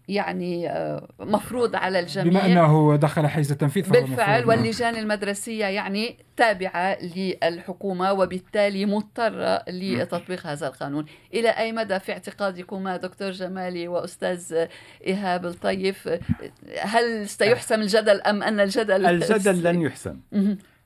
يعني 0.09 0.69
آه، 0.69 1.07
مفروض 1.19 1.75
على 1.75 1.99
الجميع. 1.99 2.29
بما 2.29 2.45
أنه 2.45 2.95
دخل 2.95 3.27
حيز 3.27 3.51
التنفيذ 3.51 3.89
بالفعل. 3.89 4.39
نعم. 4.39 4.49
واللجان 4.49 4.95
المدرسية 4.95 5.65
يعني 5.65 6.17
تابعة 6.37 6.97
للحكومة 7.01 8.13
وبالتالي 8.13 8.85
مضطرة 8.85 9.63
لتطبيق 9.67 10.47
هذا 10.47 10.67
القانون. 10.67 11.05
إلى 11.33 11.49
أي 11.49 11.71
مدى 11.71 11.99
في 11.99 12.11
اعتقادكما 12.11 12.97
دكتور 12.97 13.31
جمالي 13.31 13.87
وأستاذ 13.87 14.67
إيهاب 15.07 15.45
الطيف؟ 15.45 16.09
هل 16.81 17.29
سيحسم 17.29 17.81
الجدل 17.81 18.21
أم 18.21 18.43
أن 18.43 18.59
الجدل 18.59 19.05
الجدل 19.05 19.63
لن 19.63 19.81
يحسم. 19.81 20.19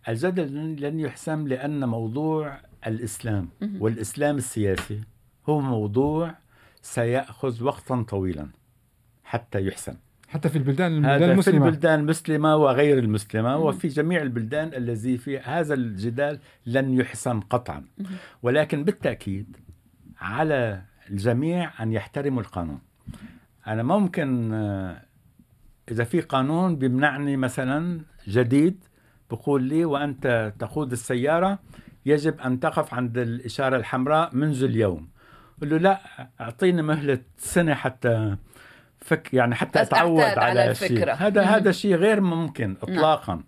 الجدل 0.10 0.76
لن 0.82 1.00
يحسم 1.00 1.48
لأن 1.48 1.90
موضوع 1.90 2.58
الإسلام 2.88 3.50
والإسلام 3.80 4.38
السياسي 4.38 5.02
هو 5.50 5.60
موضوع 5.60 6.36
سيأخذ 6.82 7.64
وقتا 7.64 8.06
طويلا. 8.10 8.48
حتى 9.34 9.68
يحسن. 9.68 9.96
حتى 10.28 10.50
في 10.50 10.56
البلدان 10.56 10.92
البلدان 10.92 11.30
المسلمة 11.30 11.60
في 11.60 11.66
البلدان 11.66 12.00
المسلمة 12.00 12.56
وغير 12.56 13.00
المسلمة 13.00 13.58
مم. 13.58 13.64
وفي 13.64 13.88
جميع 13.88 14.22
البلدان 14.22 14.74
الذي 14.74 15.18
في 15.18 15.40
هذا 15.40 15.74
الجدال 15.74 16.40
لن 16.66 16.94
يحسم 16.94 17.40
قطعا. 17.40 17.86
ولكن 18.44 18.84
بالتأكيد 18.84 19.58
على 20.22 20.82
الجميع 21.10 21.84
أن 21.84 21.94
يحترموا 21.94 22.42
القانون. 22.42 22.80
أنا 23.68 23.84
ممكن 23.84 24.54
آه، 24.54 25.02
إذا 25.92 26.04
في 26.04 26.22
قانون 26.22 26.76
بيمنعني 26.76 27.38
مثلا 27.38 28.02
جديد 28.28 28.84
بقول 29.32 29.64
لي 29.64 29.86
وأنت 29.86 30.54
تقود 30.60 30.92
السيارة 30.92 31.60
يجب 32.06 32.40
أن 32.40 32.60
تقف 32.60 32.94
عند 32.94 33.18
الإشارة 33.18 33.76
الحمراء 33.78 34.36
منذ 34.36 34.64
اليوم. 34.64 35.10
قل 35.62 35.70
له 35.70 35.78
لا 35.78 36.02
أعطيني 36.42 36.82
مهلة 36.82 37.20
سنة 37.38 37.74
حتى 37.74 38.38
فك 39.04 39.34
يعني 39.34 39.56
حتى 39.56 39.82
أتعود 39.82 40.22
على, 40.22 40.62
على 40.62 40.76
شيء. 40.76 41.14
هذا 41.14 41.42
هذا 41.42 41.72
شيء 41.72 41.96
غير 41.96 42.22
ممكن 42.22 42.68
نعم. 42.68 42.78
اطلاقا. 42.84 43.42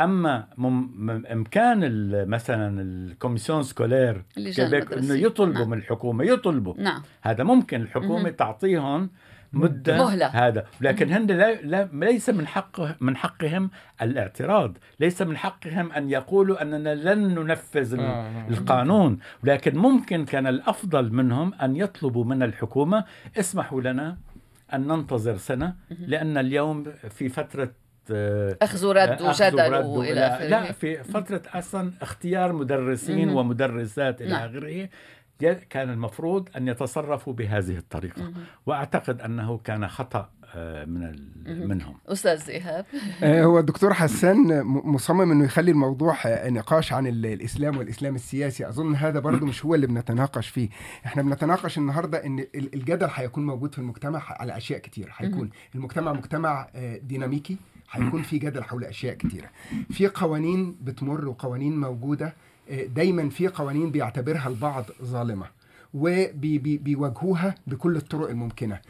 أما 0.00 0.46
مم 0.58 1.10
إمكان 1.32 1.80
مثلا 2.28 2.82
ال 2.82 2.89
commission 2.89 3.62
scolaire 3.62 4.24
إنه 4.38 5.14
يطلبوا 5.14 5.54
نعم. 5.54 5.70
من 5.70 5.78
الحكومة 5.78 6.24
يطلبوا. 6.24 6.74
نعم. 6.78 7.02
هذا 7.22 7.44
ممكن 7.44 7.80
الحكومة 7.80 8.30
تعطيهم 8.30 9.10
مدة 9.52 9.98
مهلة. 9.98 10.26
هذا. 10.26 10.66
لكن 10.80 11.12
هن 11.12 11.26
لا, 11.26 11.54
لا 11.54 11.88
ليس 11.92 12.30
من 12.30 12.46
حق 12.46 13.02
من 13.02 13.16
حقهم 13.16 13.70
الاعتراض. 14.02 14.76
ليس 15.00 15.22
من 15.22 15.36
حقهم 15.36 15.92
أن 15.92 16.10
يقولوا 16.10 16.62
أننا 16.62 16.94
لن 16.94 17.34
ننفذ 17.34 18.00
آه. 18.00 18.48
القانون. 18.50 19.18
لكن 19.44 19.78
ممكن 19.78 20.24
كان 20.24 20.46
الأفضل 20.46 21.12
منهم 21.12 21.54
أن 21.54 21.76
يطلبوا 21.76 22.24
من 22.24 22.42
الحكومة 22.42 23.04
اسمحوا 23.38 23.80
لنا 23.80 24.16
أن 24.74 24.86
ننتظر 24.86 25.36
سنة 25.36 25.74
لأن 25.90 26.38
اليوم 26.38 26.84
في 27.10 27.28
فترة 27.28 27.72
أخذ 28.62 28.86
ورد 28.86 29.22
وجدل 29.22 29.74
وإلى 29.74 30.20
آخره. 30.20 30.46
لا 30.46 30.72
في 30.72 31.02
فترة 31.02 31.42
أصلا 31.54 31.92
اختيار 32.02 32.52
مدرسين 32.52 33.28
ومدرسات 33.28 34.22
إلى 34.22 34.30
نعم. 34.30 34.48
آخره 34.48 34.88
كان 35.70 35.90
المفروض 35.90 36.48
أن 36.56 36.68
يتصرفوا 36.68 37.32
بهذه 37.32 37.76
الطريقة. 37.76 38.32
وأعتقد 38.66 39.20
أنه 39.20 39.58
كان 39.58 39.88
خطأ 39.88 40.30
من 40.86 41.16
منهم. 41.46 41.94
أستاذ 42.08 42.50
إيهاب. 42.50 42.86
آه، 43.22 43.44
هو 43.44 43.58
الدكتور 43.58 43.94
حسان 43.94 44.62
مصمم 44.64 45.32
إنه 45.32 45.44
يخلي 45.44 45.70
الموضوع 45.70 46.16
آه، 46.26 46.50
نقاش 46.50 46.92
عن 46.92 47.06
الإسلام 47.06 47.76
والإسلام 47.76 48.14
السياسي. 48.14 48.68
أظن 48.68 48.94
هذا 48.94 49.20
برضه 49.20 49.46
مش 49.52 49.64
هو 49.64 49.74
اللي 49.74 49.86
بنتناقش 49.86 50.48
فيه. 50.48 50.68
إحنا 51.06 51.22
بنتناقش 51.22 51.78
النهارده 51.78 52.26
إن 52.26 52.46
الجدل 52.54 53.08
هيكون 53.14 53.46
موجود 53.46 53.72
في 53.72 53.78
المجتمع 53.78 54.22
على 54.26 54.56
أشياء 54.56 54.78
كتير. 54.78 55.12
هيكون 55.16 55.50
المجتمع 55.74 56.12
مجتمع 56.12 56.68
ديناميكي. 57.02 57.56
هيكون 57.90 58.22
في 58.22 58.38
جدل 58.38 58.64
حول 58.64 58.84
أشياء 58.84 59.14
كتيرة. 59.14 59.50
في 59.90 60.06
قوانين 60.08 60.76
بتمر 60.82 61.28
وقوانين 61.28 61.80
موجودة. 61.80 62.34
دايما 62.70 63.28
في 63.28 63.48
قوانين 63.48 63.90
بيعتبرها 63.90 64.48
البعض 64.48 64.84
ظالمة. 65.02 65.46
وبيواجهوها 65.94 67.54
بكل 67.66 67.96
الطرق 67.96 68.28
الممكنة. 68.28 68.74
آه، 68.74 68.80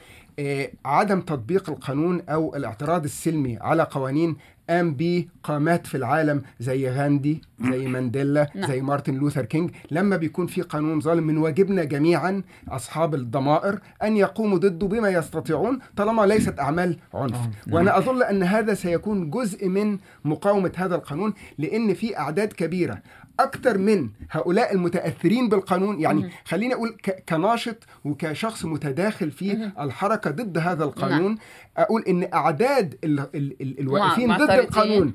عدم 0.85 1.21
تطبيق 1.21 1.71
القانون 1.71 2.21
أو 2.29 2.57
الاعتراض 2.57 3.05
السلمي 3.05 3.59
على 3.61 3.83
قوانين 3.83 4.37
قام 4.71 4.95
به 4.95 5.27
قامات 5.43 5.87
في 5.87 5.97
العالم 5.97 6.43
زي 6.61 6.91
غاندي 6.91 7.43
زي 7.61 7.87
مانديلا 7.93 8.51
نعم. 8.55 8.67
زي 8.69 8.81
مارتن 8.81 9.15
لوثر 9.15 9.45
كينج 9.45 9.71
لما 9.91 10.17
بيكون 10.17 10.47
في 10.47 10.63
قانون 10.63 11.01
ظالم 11.01 11.27
من 11.27 11.39
واجبنا 11.39 11.85
جميعا 11.85 12.43
أصحاب 12.69 13.15
الضمائر 13.15 13.79
أن 14.03 14.17
يقوموا 14.17 14.59
ضده 14.59 14.87
بما 14.87 15.09
يستطيعون 15.09 15.79
طالما 15.97 16.27
ليست 16.27 16.59
أعمال 16.61 16.97
عنف 17.15 17.33
نعم. 17.33 17.51
وأنا 17.71 17.99
أظن 17.99 18.23
أن 18.23 18.43
هذا 18.43 18.75
سيكون 18.75 19.31
جزء 19.31 19.69
من 19.69 19.99
مقاومة 20.25 20.73
هذا 20.77 20.95
القانون 20.95 21.35
لأن 21.59 21.95
في 21.95 22.19
أعداد 22.19 22.53
كبيرة 22.53 23.03
أكثر 23.43 23.79
من 23.79 24.09
هؤلاء 24.31 24.75
المتأثرين 24.75 25.49
بالقانون 25.49 26.01
يعني 26.01 26.31
خليني 26.45 26.75
أقول 26.75 26.97
كناشط 27.29 27.77
وكشخص 28.05 28.65
متداخل 28.65 29.31
في 29.31 29.71
الحركة 29.81 30.31
ضد 30.31 30.59
هذا 30.59 30.85
القانون 30.85 31.31
نعم. 31.31 31.39
أقول 31.77 32.05
إن 32.09 32.29
أعداد 32.35 32.99
ال 33.05 33.21
ال 33.21 33.63
ال 33.63 33.81
الواقفين 33.81 34.37
ضد 34.37 34.51
القانون 34.51 35.15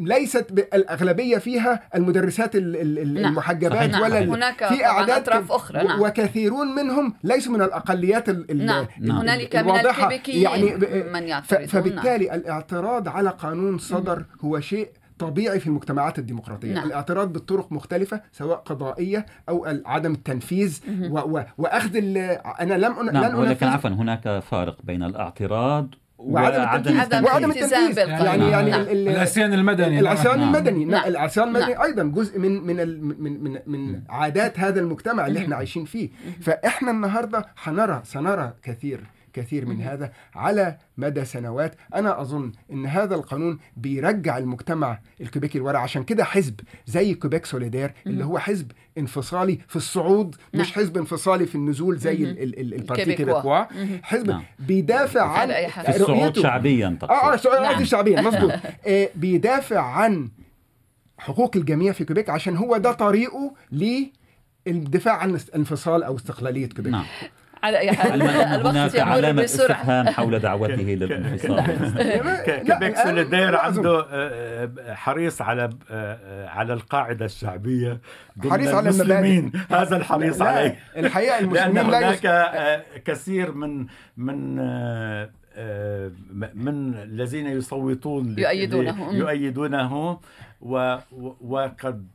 ليست 0.00 0.66
الأغلبية 0.74 1.38
فيها 1.38 1.88
المدرسات 1.94 2.56
نعم. 2.56 2.74
المحجبات 2.76 3.90
نعم. 3.90 4.02
ولا 4.02 4.18
هناك 4.24 4.68
في 4.68 4.84
أعداد 4.86 5.28
أطراف 5.28 5.52
أخرى 5.52 5.84
نعم. 5.84 6.00
وكثيرون 6.00 6.74
منهم 6.74 7.14
ليسوا 7.24 7.52
من 7.52 7.62
الأقليات 7.62 8.30
نعم. 8.30 8.86
هنالك 9.00 9.56
من 9.56 9.76
الكيبيكيين 9.76 10.42
يعني 10.42 10.74
من 11.12 11.22
يعترضون 11.22 11.66
فبالتالي 11.66 12.26
نعم. 12.26 12.34
الاعتراض 12.34 13.08
على 13.08 13.30
قانون 13.30 13.78
صدر 13.78 14.24
هو 14.44 14.60
شيء 14.60 14.88
طبيعي 15.22 15.60
في 15.60 15.66
المجتمعات 15.66 16.18
الديمقراطية. 16.18 16.72
نعم. 16.74 16.86
الاعتراض 16.86 17.32
بالطرق 17.32 17.72
مختلفة 17.72 18.22
سواء 18.32 18.56
قضائية 18.56 19.26
أو 19.48 19.66
عدم 19.86 20.12
التنفيذ. 20.12 20.80
و 21.10 21.18
و 21.18 21.44
وأخذ 21.58 21.96
أنا 21.96 22.74
لم 22.74 23.10
نعم 23.12 23.24
لن 23.24 23.34
ولكن 23.34 23.66
عفوا 23.66 23.90
هناك 23.90 24.38
فارق 24.38 24.76
بين 24.84 25.02
الاعتراض 25.02 25.94
وعدم 26.18 26.90
التنفيذ. 26.90 27.24
وعدم 27.24 27.50
التنفيذ. 27.50 27.98
يعني 27.98 28.50
يعني 28.50 28.70
نعم. 28.70 28.80
العصيان 28.88 29.54
المدني 29.54 30.00
العصيان 30.00 30.38
نعم. 30.38 30.54
المدني. 30.54 30.84
نعم. 30.84 31.08
العصيان 31.08 31.48
المدني 31.48 31.72
نعم. 31.74 31.82
أيضا 31.82 32.02
جزء 32.02 32.38
من 32.38 32.62
من 32.66 32.76
من 33.02 33.42
من, 33.42 33.58
من 33.66 34.02
عادات 34.08 34.58
هذا 34.58 34.80
المجتمع 34.80 35.26
اللي 35.26 35.38
إحنا 35.38 35.56
عايشين 35.56 35.84
فيه. 35.84 36.10
فإحنا 36.40 36.90
النهارده 36.90 37.46
حنرى 37.56 38.02
سنرى 38.04 38.52
كثير 38.62 39.00
كثير 39.32 39.66
من 39.66 39.80
هذا 39.80 40.12
على 40.34 40.76
مدى 40.96 41.24
سنوات. 41.24 41.74
أنا 41.94 42.20
أظن 42.20 42.52
أن 42.72 42.86
هذا 42.86 43.14
القانون 43.14 43.58
بيرجع 43.76 44.38
المجتمع 44.38 44.98
الكوبيكي 45.20 45.58
لورا. 45.58 45.78
عشان 45.78 46.02
كده 46.02 46.24
حزب 46.24 46.60
زي 46.86 47.14
Québec 47.14 47.46
solidaire 47.46 47.94
اللي 48.06 48.24
هو 48.24 48.38
حزب 48.38 48.72
انفصالي 48.98 49.58
في 49.68 49.76
الصعود 49.76 50.36
نعم. 50.52 50.62
مش 50.62 50.72
حزب 50.72 50.98
انفصالي 50.98 51.46
في 51.46 51.54
النزول 51.54 51.96
زي 51.96 52.14
ال 52.14 52.31
Parti 52.31 53.14
Québécois 53.14 53.64
حزب 54.02 54.26
نعم. 54.26 54.42
بيدافع 54.58 55.22
عن 55.22 55.50
الصعود 55.88 56.38
شعبيا 56.38 56.98
آه 57.02 57.34
آه 57.34 57.60
نعم. 57.60 57.84
شعبيا 57.84 58.20
مظبوط. 58.28 58.52
آه 58.86 59.08
بيدافع 59.14 59.80
عن 59.80 60.28
حقوق 61.18 61.56
الجميع 61.56 61.92
في 61.92 62.04
كوبيك 62.04 62.30
عشان 62.30 62.56
هو 62.56 62.76
ده 62.76 62.92
طريقه 62.92 63.54
للدفاع 64.66 65.16
عن 65.16 65.34
الانفصال 65.34 66.02
أو 66.02 66.16
استقلالية 66.16 66.68
كوبيك. 66.68 66.92
نعم. 66.92 67.04
على 67.62 67.78
اي 67.78 67.92
حال 67.92 68.22
الوقت 68.22 68.94
يمر 68.94 69.42
بسرعة. 69.42 70.10
حول 70.12 70.38
دعوته 70.38 70.74
للانفصال. 70.74 71.64
Québec 72.68 72.96
solidaire 72.96 73.56
عنده 73.56 74.00
آه، 74.00 74.70
آه، 74.78 74.94
حريص 74.94 75.42
على 75.42 75.70
آه، 75.90 76.48
على 76.48 76.72
القاعدة 76.72 77.24
الشعبية 77.24 78.00
حريص 78.50 78.68
على 78.68 78.80
المسلمين. 78.80 79.52
هذا 79.70 79.96
الحريص 79.96 80.42
عليه. 80.42 80.78
الحقيقة 80.96 81.38
المسلمين 81.38 81.74
لأن 81.74 81.86
هناك 81.86 82.84
كثير 83.04 83.52
من 83.52 83.86
من 84.16 84.56
من 86.54 86.94
الذين 86.94 87.46
يصوتون 87.46 88.34
يؤيدونه. 88.38 89.12
يؤيدونه 89.12 90.18
وقد 91.40 92.06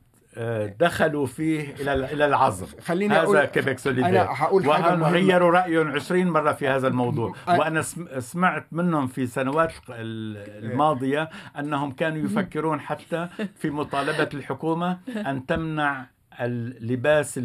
دخلوا 0.80 1.26
فيه 1.26 1.74
إلى 1.80 1.94
إلى 1.94 2.24
العصر. 2.26 2.66
خليني 2.80 3.14
هذا 3.14 3.22
أقول 3.22 3.44
Québec 3.44 3.78
solidaire 3.78 4.06
أنا 4.06 4.26
هقول 4.30 4.72
حاجة 4.72 4.94
غيروا 4.94 5.50
رأيهم 5.50 5.88
20 5.88 6.26
مرة 6.26 6.52
في 6.52 6.68
هذا 6.68 6.88
الموضوع. 6.88 7.34
وأنا 7.48 7.82
سمعت 8.18 8.66
منهم 8.72 9.06
في 9.06 9.22
السنوات 9.22 9.72
الماضية 9.88 11.30
أنهم 11.58 11.92
كانوا 11.92 12.18
يفكرون 12.24 12.80
حتى 12.80 13.28
في 13.58 13.70
مطالبة 13.70 14.28
الحكومة 14.34 14.98
أن 15.16 15.46
تمنع 15.46 16.06
اللباس 16.40 17.38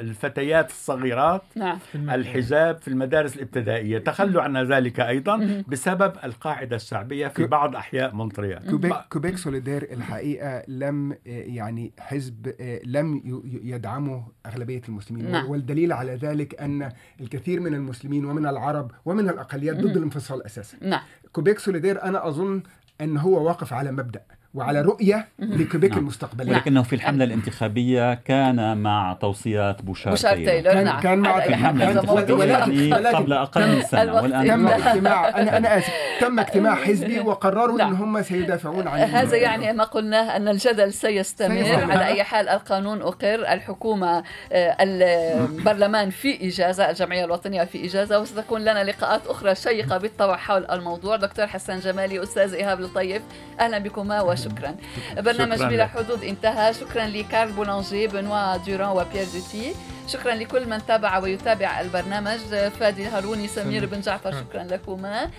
الفتيات 0.00 0.70
الصغيرات 0.70 1.42
نعم. 1.56 1.78
الحجاب 1.94 2.78
في 2.78 2.88
المدارس 2.88 3.36
الابتدائية. 3.36 3.98
تخلوا 3.98 4.42
عن 4.42 4.56
ذلك 4.56 5.00
أيضا 5.00 5.64
بسبب 5.68 6.12
القاعدة 6.24 6.76
الشعبية 6.76 7.28
في 7.28 7.46
بعض 7.46 7.76
أحياء 7.76 8.14
مونتريال. 8.14 8.70
كوبيك, 8.70 8.94
Québec 9.12 9.36
solidaire 9.36 9.82
الحقيقة 9.82 10.62
لم 10.68 11.16
يعني 11.26 11.92
حزب 11.98 12.54
لم 12.84 13.22
يدعمه 13.62 14.26
أغلبية 14.46 14.82
المسلمين. 14.88 15.30
نعم. 15.30 15.50
والدليل 15.50 15.92
على 15.92 16.14
ذلك 16.14 16.60
أن 16.60 16.92
الكثير 17.20 17.60
من 17.60 17.74
المسلمين 17.74 18.24
ومن 18.24 18.46
العرب 18.46 18.90
ومن 19.04 19.28
الأقليات 19.28 19.76
ضد 19.76 19.96
الانفصال 19.96 20.46
أساسا. 20.46 20.76
نعم. 20.82 21.02
Québec 21.32 21.58
solidaire 21.58 22.02
أنا 22.02 22.28
أظن 22.28 22.62
أن 23.00 23.16
هو 23.16 23.46
واقف 23.46 23.72
على 23.72 23.92
مبدأ. 23.92 24.22
وعلى 24.54 24.80
رؤية 24.80 25.28
لكيبيك 25.38 25.90
نعم. 25.90 26.00
المستقبلية. 26.00 26.52
ولكنه 26.52 26.82
في 26.82 26.92
الحملة 26.94 27.24
الانتخابية 27.24 28.14
كان 28.14 28.78
مع 28.78 29.16
توصيات 29.20 29.82
بوشار, 29.82 30.10
بوشار 30.12 30.44
تايلور. 30.44 30.72
كان, 30.72 30.84
نعم. 30.84 31.00
كان 31.00 31.18
مع 31.18 31.44
الحملة 31.44 31.90
الانتخابية. 31.90 32.94
قبل 33.16 33.32
أقل 33.32 33.68
من 33.68 33.82
سنة 33.82 34.14
والآن 34.14 34.46
تم 34.48 34.68
اجتماع 34.68 35.28
أنا 35.28 35.56
أنا 35.56 35.78
آسف. 35.78 35.92
تم 36.20 36.40
اجتماع 36.40 36.74
حزبي 36.74 37.20
وقرروا 37.20 37.78
نعم. 37.78 37.88
أن 37.90 37.96
هم 37.96 38.22
سيدافعون 38.22 38.88
عن 38.88 38.98
هذا 39.00 39.36
يعني 39.36 39.72
ما 39.72 39.84
قلناه 39.84 40.36
أن 40.36 40.48
الجدل 40.48 40.92
سيستمر, 40.92 41.62
سيستمر. 41.62 41.92
على 41.92 42.06
أي 42.06 42.22
حال. 42.22 42.48
القانون 42.48 43.02
أقر. 43.02 43.52
الحكومة 43.52 44.22
آه، 44.52 44.76
البرلمان 44.80 46.10
في 46.10 46.48
إجازة 46.48 46.90
الجمعية 46.90 47.24
الوطنية 47.24 47.64
في 47.64 47.86
إجازة 47.86 48.20
وستكون 48.20 48.60
لنا 48.60 48.84
لقاءات 48.84 49.26
أخرى 49.26 49.54
شيقة 49.54 49.98
بالطبع 49.98 50.36
حول 50.36 50.66
الموضوع. 50.70 51.16
دكتور 51.16 51.46
حسن 51.46 51.78
جمالي 51.78 52.22
أستاذ 52.22 52.54
إيهاب 52.54 52.80
الطيب 52.80 53.22
أهلا 53.60 53.78
بكما 53.78 54.20
شكرا. 54.40 54.76
برنامج 55.16 55.62
بلا 55.62 55.86
حدود 55.86 56.24
انتهى. 56.24 56.74
شكرا 56.74 57.06
لكارل 57.06 57.52
بولانجي 57.52 58.06
بنوا 58.06 58.56
دوران 58.56 58.88
وبيير 58.88 59.26
دوتي. 59.34 59.74
شكرا 60.06 60.34
لكل 60.34 60.68
من 60.68 60.86
تابع 60.86 61.18
ويتابع 61.18 61.80
البرنامج. 61.80 62.38
فادي 62.80 63.06
هاروني 63.06 63.48
سمير 63.48 63.86
بن 63.86 64.00
جعفر 64.00 64.32
شكرا 64.32 64.62
لكما. 64.62 65.30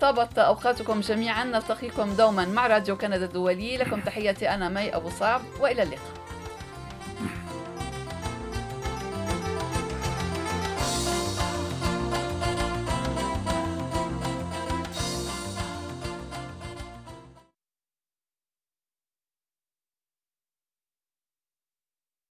طابت 0.00 0.38
أوقاتكم 0.38 1.00
جميعا. 1.00 1.44
نلتقيكم 1.44 2.12
دوما 2.12 2.44
مع 2.44 2.66
راديو 2.66 2.96
كندا 2.96 3.24
الدولي. 3.24 3.76
لكم 3.76 4.00
تحياتي 4.00 4.50
أنا 4.50 4.68
مي 4.68 4.96
أبو 4.96 5.10
صعب 5.10 5.40
وإلى 5.60 5.82
اللقاء. 5.82 6.21